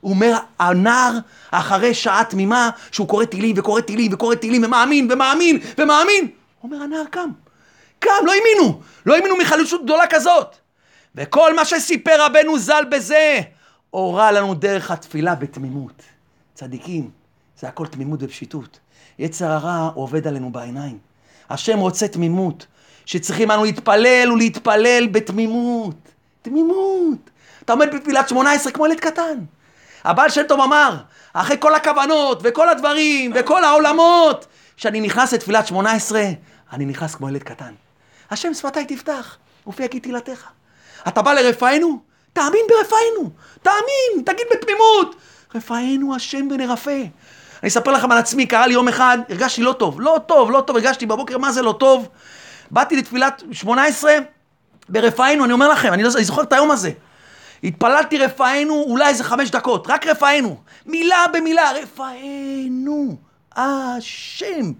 הוא 0.00 0.10
אומר, 0.10 0.36
הנער, 0.58 1.18
אחרי 1.50 1.94
שעה 1.94 2.24
תמימה, 2.24 2.70
שהוא 2.92 3.08
קורא 3.08 3.24
תהילים 3.24 3.54
וקורא 3.58 3.80
תהילים 3.80 4.12
וקורא 4.12 4.34
תהילים 4.34 4.64
ומאמין 4.64 5.12
ומאמין 5.12 5.58
ומאמין, 5.78 6.28
אומר, 6.62 6.82
הנער 6.82 7.04
קם. 7.10 7.30
קם, 7.98 8.10
לא 8.24 8.32
האמינו. 8.32 8.80
לא 9.06 9.14
האמינו 9.14 9.36
מחלושות 9.36 9.84
גדולה 9.84 10.06
כזאת. 10.06 10.56
וכל 11.14 11.56
מה 11.56 11.64
שסיפר 11.64 12.26
רבנו 12.26 12.58
ז"ל 12.58 12.84
בזה, 12.90 13.40
הורה 13.90 14.32
לנו 14.32 14.54
דרך 14.54 14.90
התפילה 14.90 15.34
בתמימות. 15.34 16.02
צדיקים, 16.54 17.10
זה 17.60 17.68
הכל 17.68 17.86
תמימות 17.86 18.20
ופשיטות. 18.22 18.78
יצר 19.18 19.50
הרע 19.50 19.90
עובד 19.94 20.26
עלינו 20.26 20.52
בעיניים. 20.52 20.98
השם 21.50 21.78
רוצה 21.78 22.08
תמימות, 22.08 22.66
שצריכים 23.06 23.50
אנו 23.50 23.64
להתפלל 23.64 24.32
ולהתפלל 24.32 25.06
בתמימות. 25.06 25.96
תמימות. 26.42 27.30
אתה 27.64 27.72
עומד 27.72 27.94
בתפילת 27.94 28.28
שמונה 28.28 28.52
עשרה 28.52 28.72
כמו 28.72 28.86
ילד 28.86 29.00
קטן. 29.00 29.38
הבעל 30.04 30.30
שם 30.30 30.42
טוב 30.48 30.60
אמר, 30.60 30.96
אחרי 31.32 31.56
כל 31.60 31.74
הכוונות 31.74 32.40
וכל 32.44 32.68
הדברים 32.68 33.32
וכל 33.34 33.64
העולמות, 33.64 34.46
כשאני 34.76 35.00
נכנס 35.00 35.32
לתפילת 35.32 35.66
שמונה 35.66 35.92
עשרה, 35.92 36.26
אני 36.72 36.84
נכנס 36.84 37.14
כמו 37.14 37.28
ילד 37.28 37.42
קטן. 37.42 37.74
השם 38.30 38.54
שפתיי 38.54 38.84
תפתח, 38.84 39.36
ופי 39.66 39.88
כי 39.88 40.00
תהילתך. 40.00 40.46
אתה 41.08 41.22
בא 41.22 41.32
לרפאנו? 41.32 41.98
תאמין 42.32 42.64
ברפאנו. 42.68 43.30
תאמין, 43.62 44.24
תגיד 44.24 44.46
בתמימות. 44.52 45.16
רפאנו 45.54 46.14
השם 46.14 46.48
ונרפא. 46.50 47.04
אני 47.64 47.68
אספר 47.68 47.90
לכם 47.90 48.12
על 48.12 48.18
עצמי, 48.18 48.46
קרה 48.46 48.66
לי 48.66 48.74
יום 48.74 48.88
אחד, 48.88 49.18
הרגשתי 49.28 49.62
לא 49.62 49.72
טוב, 49.72 50.00
לא 50.00 50.20
טוב, 50.26 50.50
לא 50.50 50.60
טוב, 50.60 50.76
הרגשתי 50.76 51.06
בבוקר 51.06 51.38
מה 51.38 51.52
זה 51.52 51.62
לא 51.62 51.72
טוב. 51.72 52.08
באתי 52.70 52.96
לתפילת 52.96 53.42
שמונה 53.52 53.84
עשרה 53.84 54.14
ברפאנו, 54.88 55.44
אני 55.44 55.52
אומר 55.52 55.68
לכם, 55.68 55.92
אני, 55.92 56.02
לא, 56.02 56.10
אני 56.16 56.24
זוכר 56.24 56.42
את 56.42 56.52
היום 56.52 56.70
הזה. 56.70 56.90
התפללתי 57.64 58.18
רפאנו 58.18 58.84
אולי 58.86 59.08
איזה 59.08 59.24
חמש 59.24 59.50
דקות, 59.50 59.86
רק 59.90 60.06
רפאנו. 60.06 60.56
מילה 60.86 61.24
במילה, 61.32 61.72
רפאנו, 61.82 63.16
השם 63.56 64.72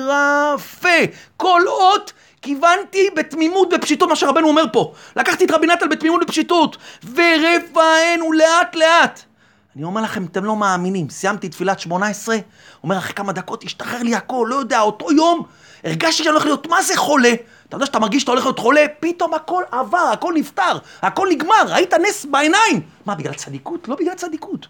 ונרפא. 0.00 1.04
כל 1.36 1.62
אות 1.66 2.12
כיוונתי 2.42 3.10
בתמימות 3.16 3.72
ובפשיטות, 3.72 4.08
מה 4.08 4.16
שרבנו 4.16 4.48
אומר 4.48 4.64
פה. 4.72 4.92
לקחתי 5.16 5.44
את 5.44 5.50
רבי 5.50 5.66
נתן 5.66 5.88
בתמימות 5.88 6.22
ובפשיטות. 6.22 6.76
ורפאנו 7.14 8.32
לאט 8.32 8.74
לאט. 8.74 9.22
אני 9.76 9.84
אומר 9.84 10.02
לכם, 10.02 10.24
אתם 10.24 10.44
לא 10.44 10.56
מאמינים. 10.56 11.10
סיימתי 11.10 11.48
תפילת 11.48 11.80
שמונה 11.80 12.06
עשרה, 12.06 12.36
אומר 12.82 12.98
אחרי 12.98 13.14
כמה 13.14 13.32
דקות, 13.32 13.64
השתחרר 13.64 14.02
לי 14.02 14.14
הכל, 14.14 14.46
לא 14.50 14.54
יודע, 14.54 14.80
אותו 14.80 15.12
יום, 15.12 15.42
הרגשתי 15.84 16.12
שאני 16.22 16.28
הולך 16.28 16.44
להיות, 16.44 16.66
מה 16.66 16.82
זה 16.82 16.96
חולה? 16.96 17.32
אתה 17.68 17.76
יודע 17.76 17.86
שאתה 17.86 17.98
מרגיש 17.98 18.22
שאתה 18.22 18.32
הולך 18.32 18.44
להיות 18.44 18.58
חולה, 18.58 18.84
פתאום 19.00 19.34
הכל 19.34 19.62
עבר, 19.70 20.10
הכל 20.12 20.32
נפתר, 20.36 20.78
הכל 21.02 21.28
נגמר, 21.30 21.62
ראית 21.68 21.94
נס 21.94 22.24
בעיניים. 22.24 22.80
מה, 23.06 23.14
בגלל 23.14 23.34
צדיקות? 23.34 23.88
לא 23.88 23.96
בגלל 23.96 24.14
צדיקות. 24.14 24.66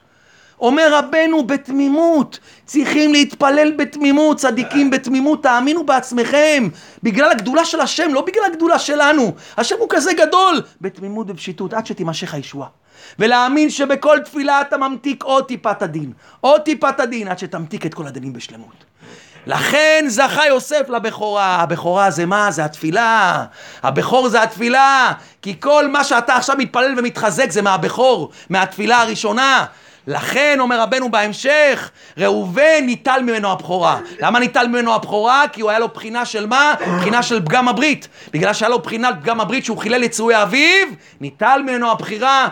אומר 0.60 0.88
רבנו 0.94 1.46
בתמימות, 1.46 2.38
צריכים 2.64 3.12
להתפלל 3.12 3.72
בתמימות, 3.76 4.36
צדיקים 4.36 4.90
בתמימות, 4.90 5.42
תאמינו 5.42 5.86
בעצמכם, 5.86 6.68
בגלל 7.02 7.30
הגדולה 7.30 7.64
של 7.64 7.80
השם, 7.80 8.14
לא 8.14 8.20
בגלל 8.20 8.44
הגדולה 8.44 8.78
שלנו. 8.78 9.32
השם 9.56 9.76
הוא 9.78 9.88
כזה 9.90 10.12
גדול, 10.12 10.62
בתמימות 10.80 11.26
ובשיטות, 11.30 11.74
עד 11.74 11.86
שתימשך 11.86 12.34
הישועה. 12.34 12.68
ולהאמין 13.18 13.70
שבכל 13.70 14.18
תפילה 14.24 14.60
אתה 14.60 14.76
ממתיק 14.76 15.24
עוד 15.24 15.44
טיפת 15.44 15.82
הדין, 15.82 16.12
עוד 16.40 16.60
טיפת 16.60 17.00
הדין, 17.00 17.28
עד 17.28 17.38
שתמתיק 17.38 17.86
את 17.86 17.94
כל 17.94 18.06
הדינים 18.06 18.32
בשלמות. 18.32 18.84
לכן 19.46 20.04
זכה 20.08 20.46
יוסף 20.46 20.88
לבכורה. 20.88 21.56
הבכורה 21.56 22.10
זה 22.10 22.26
מה? 22.26 22.50
זה 22.50 22.64
התפילה. 22.64 23.44
הבכור 23.82 24.28
זה 24.28 24.42
התפילה. 24.42 25.12
כי 25.42 25.60
כל 25.60 25.88
מה 25.88 26.04
שאתה 26.04 26.36
עכשיו 26.36 26.56
מתפלל 26.58 26.94
ומתחזק 26.98 27.50
זה 27.50 27.62
מהבכור, 27.62 28.30
מהתפילה 28.50 29.00
הראשונה. 29.00 29.64
לכן 30.06 30.56
אומר 30.60 30.80
רבנו 30.80 31.10
בהמשך, 31.10 31.90
ראובן 32.18 32.80
ניטל 32.82 33.20
ממנו 33.22 33.52
הבכורה. 33.52 33.98
למה 34.20 34.38
ניטל 34.38 34.66
ממנו 34.66 34.94
הבכורה? 34.94 35.44
כי 35.52 35.60
הוא 35.60 35.70
היה 35.70 35.78
לו 35.78 35.88
בחינה 35.88 36.24
של 36.24 36.46
מה? 36.46 36.74
בחינה 36.98 37.22
של 37.22 37.44
פגם 37.44 37.68
הברית. 37.68 38.08
בגלל 38.32 38.52
שהיה 38.52 38.68
לו 38.68 38.78
בחינת 38.78 39.14
פגם 39.22 39.40
הברית 39.40 39.64
שהוא 39.64 39.78
חילל 39.78 40.02
יצורי 40.02 40.42
אביו, 40.42 40.86
ניטל 41.20 41.60
ממנו 41.62 41.90
הבחירה, 41.90 42.48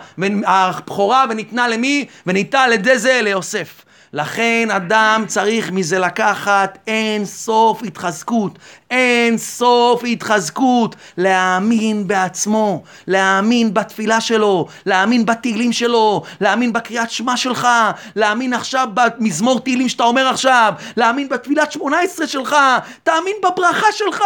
הבכורה 0.47 1.25
וניתנה 1.31 1.69
למי? 1.69 2.07
וניטל 2.27 2.59
על 2.59 2.73
ידי 2.73 2.99
זה 2.99 3.21
ליוסף. 3.23 3.85
לכן 4.13 4.69
אדם 4.71 5.25
צריך 5.27 5.71
מזה 5.73 5.99
לקחת 5.99 6.79
אין 6.87 7.25
סוף 7.25 7.83
התחזקות, 7.83 8.59
אין 8.91 9.39
סוף 9.39 10.03
התחזקות, 10.05 10.97
להאמין 11.17 12.07
בעצמו, 12.07 12.83
להאמין 13.07 13.75
בתפילה 13.75 14.21
שלו, 14.21 14.67
להאמין 14.87 15.27
בתהילים 15.27 15.73
שלו, 15.73 16.23
להאמין 16.41 16.73
בקריאת 16.73 17.11
שמע 17.11 17.37
שלך, 17.37 17.69
להאמין 18.17 18.53
עכשיו 18.53 18.89
במזמור 18.95 19.61
תהילים 19.61 19.89
שאתה 19.89 20.05
אומר 20.05 20.27
עכשיו, 20.29 20.73
להאמין 20.97 21.29
בתפילת 21.29 21.73
שמונה 21.73 22.01
עשרה 22.01 22.27
שלך, 22.27 22.57
תאמין 23.03 23.37
בברכה 23.43 23.87
שלך, 23.93 24.25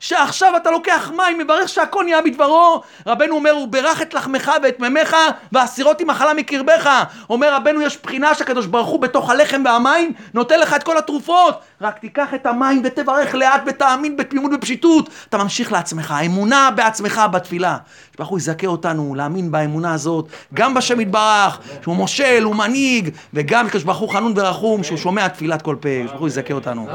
שעכשיו 0.00 0.56
אתה 0.56 0.70
לוקח 0.70 1.10
מים, 1.16 1.38
מברך 1.38 1.68
שהכל 1.68 2.04
נהיה 2.04 2.22
בדברו. 2.22 2.82
רבנו 3.06 3.34
אומר, 3.34 3.50
הוא 3.50 3.68
ברך 3.68 4.02
את 4.02 4.14
לחמך 4.14 4.52
ואת 4.62 4.80
מימיך, 4.80 5.16
והסירות 5.52 6.00
עם 6.00 6.10
מחלה 6.10 6.34
מקרבך. 6.34 7.04
אומר 7.30 7.54
רבנו, 7.54 7.82
יש 7.82 7.98
בחינה 8.02 8.34
שהקדוש 8.34 8.66
ברוך 8.66 8.88
הוא 8.88 9.00
בתוך 9.00 9.30
הלחם 9.30 9.62
והמים, 9.64 10.12
נותן 10.34 10.60
לך 10.60 10.74
את 10.74 10.82
כל 10.82 10.98
התרופות. 10.98 11.60
רק 11.80 11.98
תיקח 11.98 12.34
את 12.34 12.46
המים 12.46 12.82
ותברך 12.84 13.34
לאט 13.34 13.62
ותאמין 13.66 14.03
בתמימות 14.10 14.52
ובפשיטות. 14.54 15.08
אתה 15.28 15.38
ממשיך 15.38 15.72
לעצמך, 15.72 16.10
האמונה 16.10 16.68
בעצמך 16.76 17.20
בתפילה. 17.32 17.76
שברוך 18.14 18.28
הוא 18.28 18.38
יזכה 18.38 18.66
אותנו 18.66 19.14
להאמין 19.14 19.50
באמונה 19.50 19.94
הזאת, 19.94 20.28
גם 20.54 20.74
בשם 20.74 21.00
יתברך, 21.00 21.58
שהוא 21.82 21.96
מושל, 21.96 22.42
הוא 22.44 22.54
מנהיג, 22.56 23.10
וגם 23.34 23.68
כשברוך 23.68 23.98
הוא 23.98 24.08
חנון 24.08 24.32
ורחום, 24.36 24.82
שהוא 24.82 24.98
שומע 24.98 25.28
תפילת 25.28 25.62
כל 25.62 25.76
פה. 25.80 25.88
שברוך 26.06 26.20
הוא 26.20 26.28
יזכה 26.28 26.54
אותנו. 26.54 26.86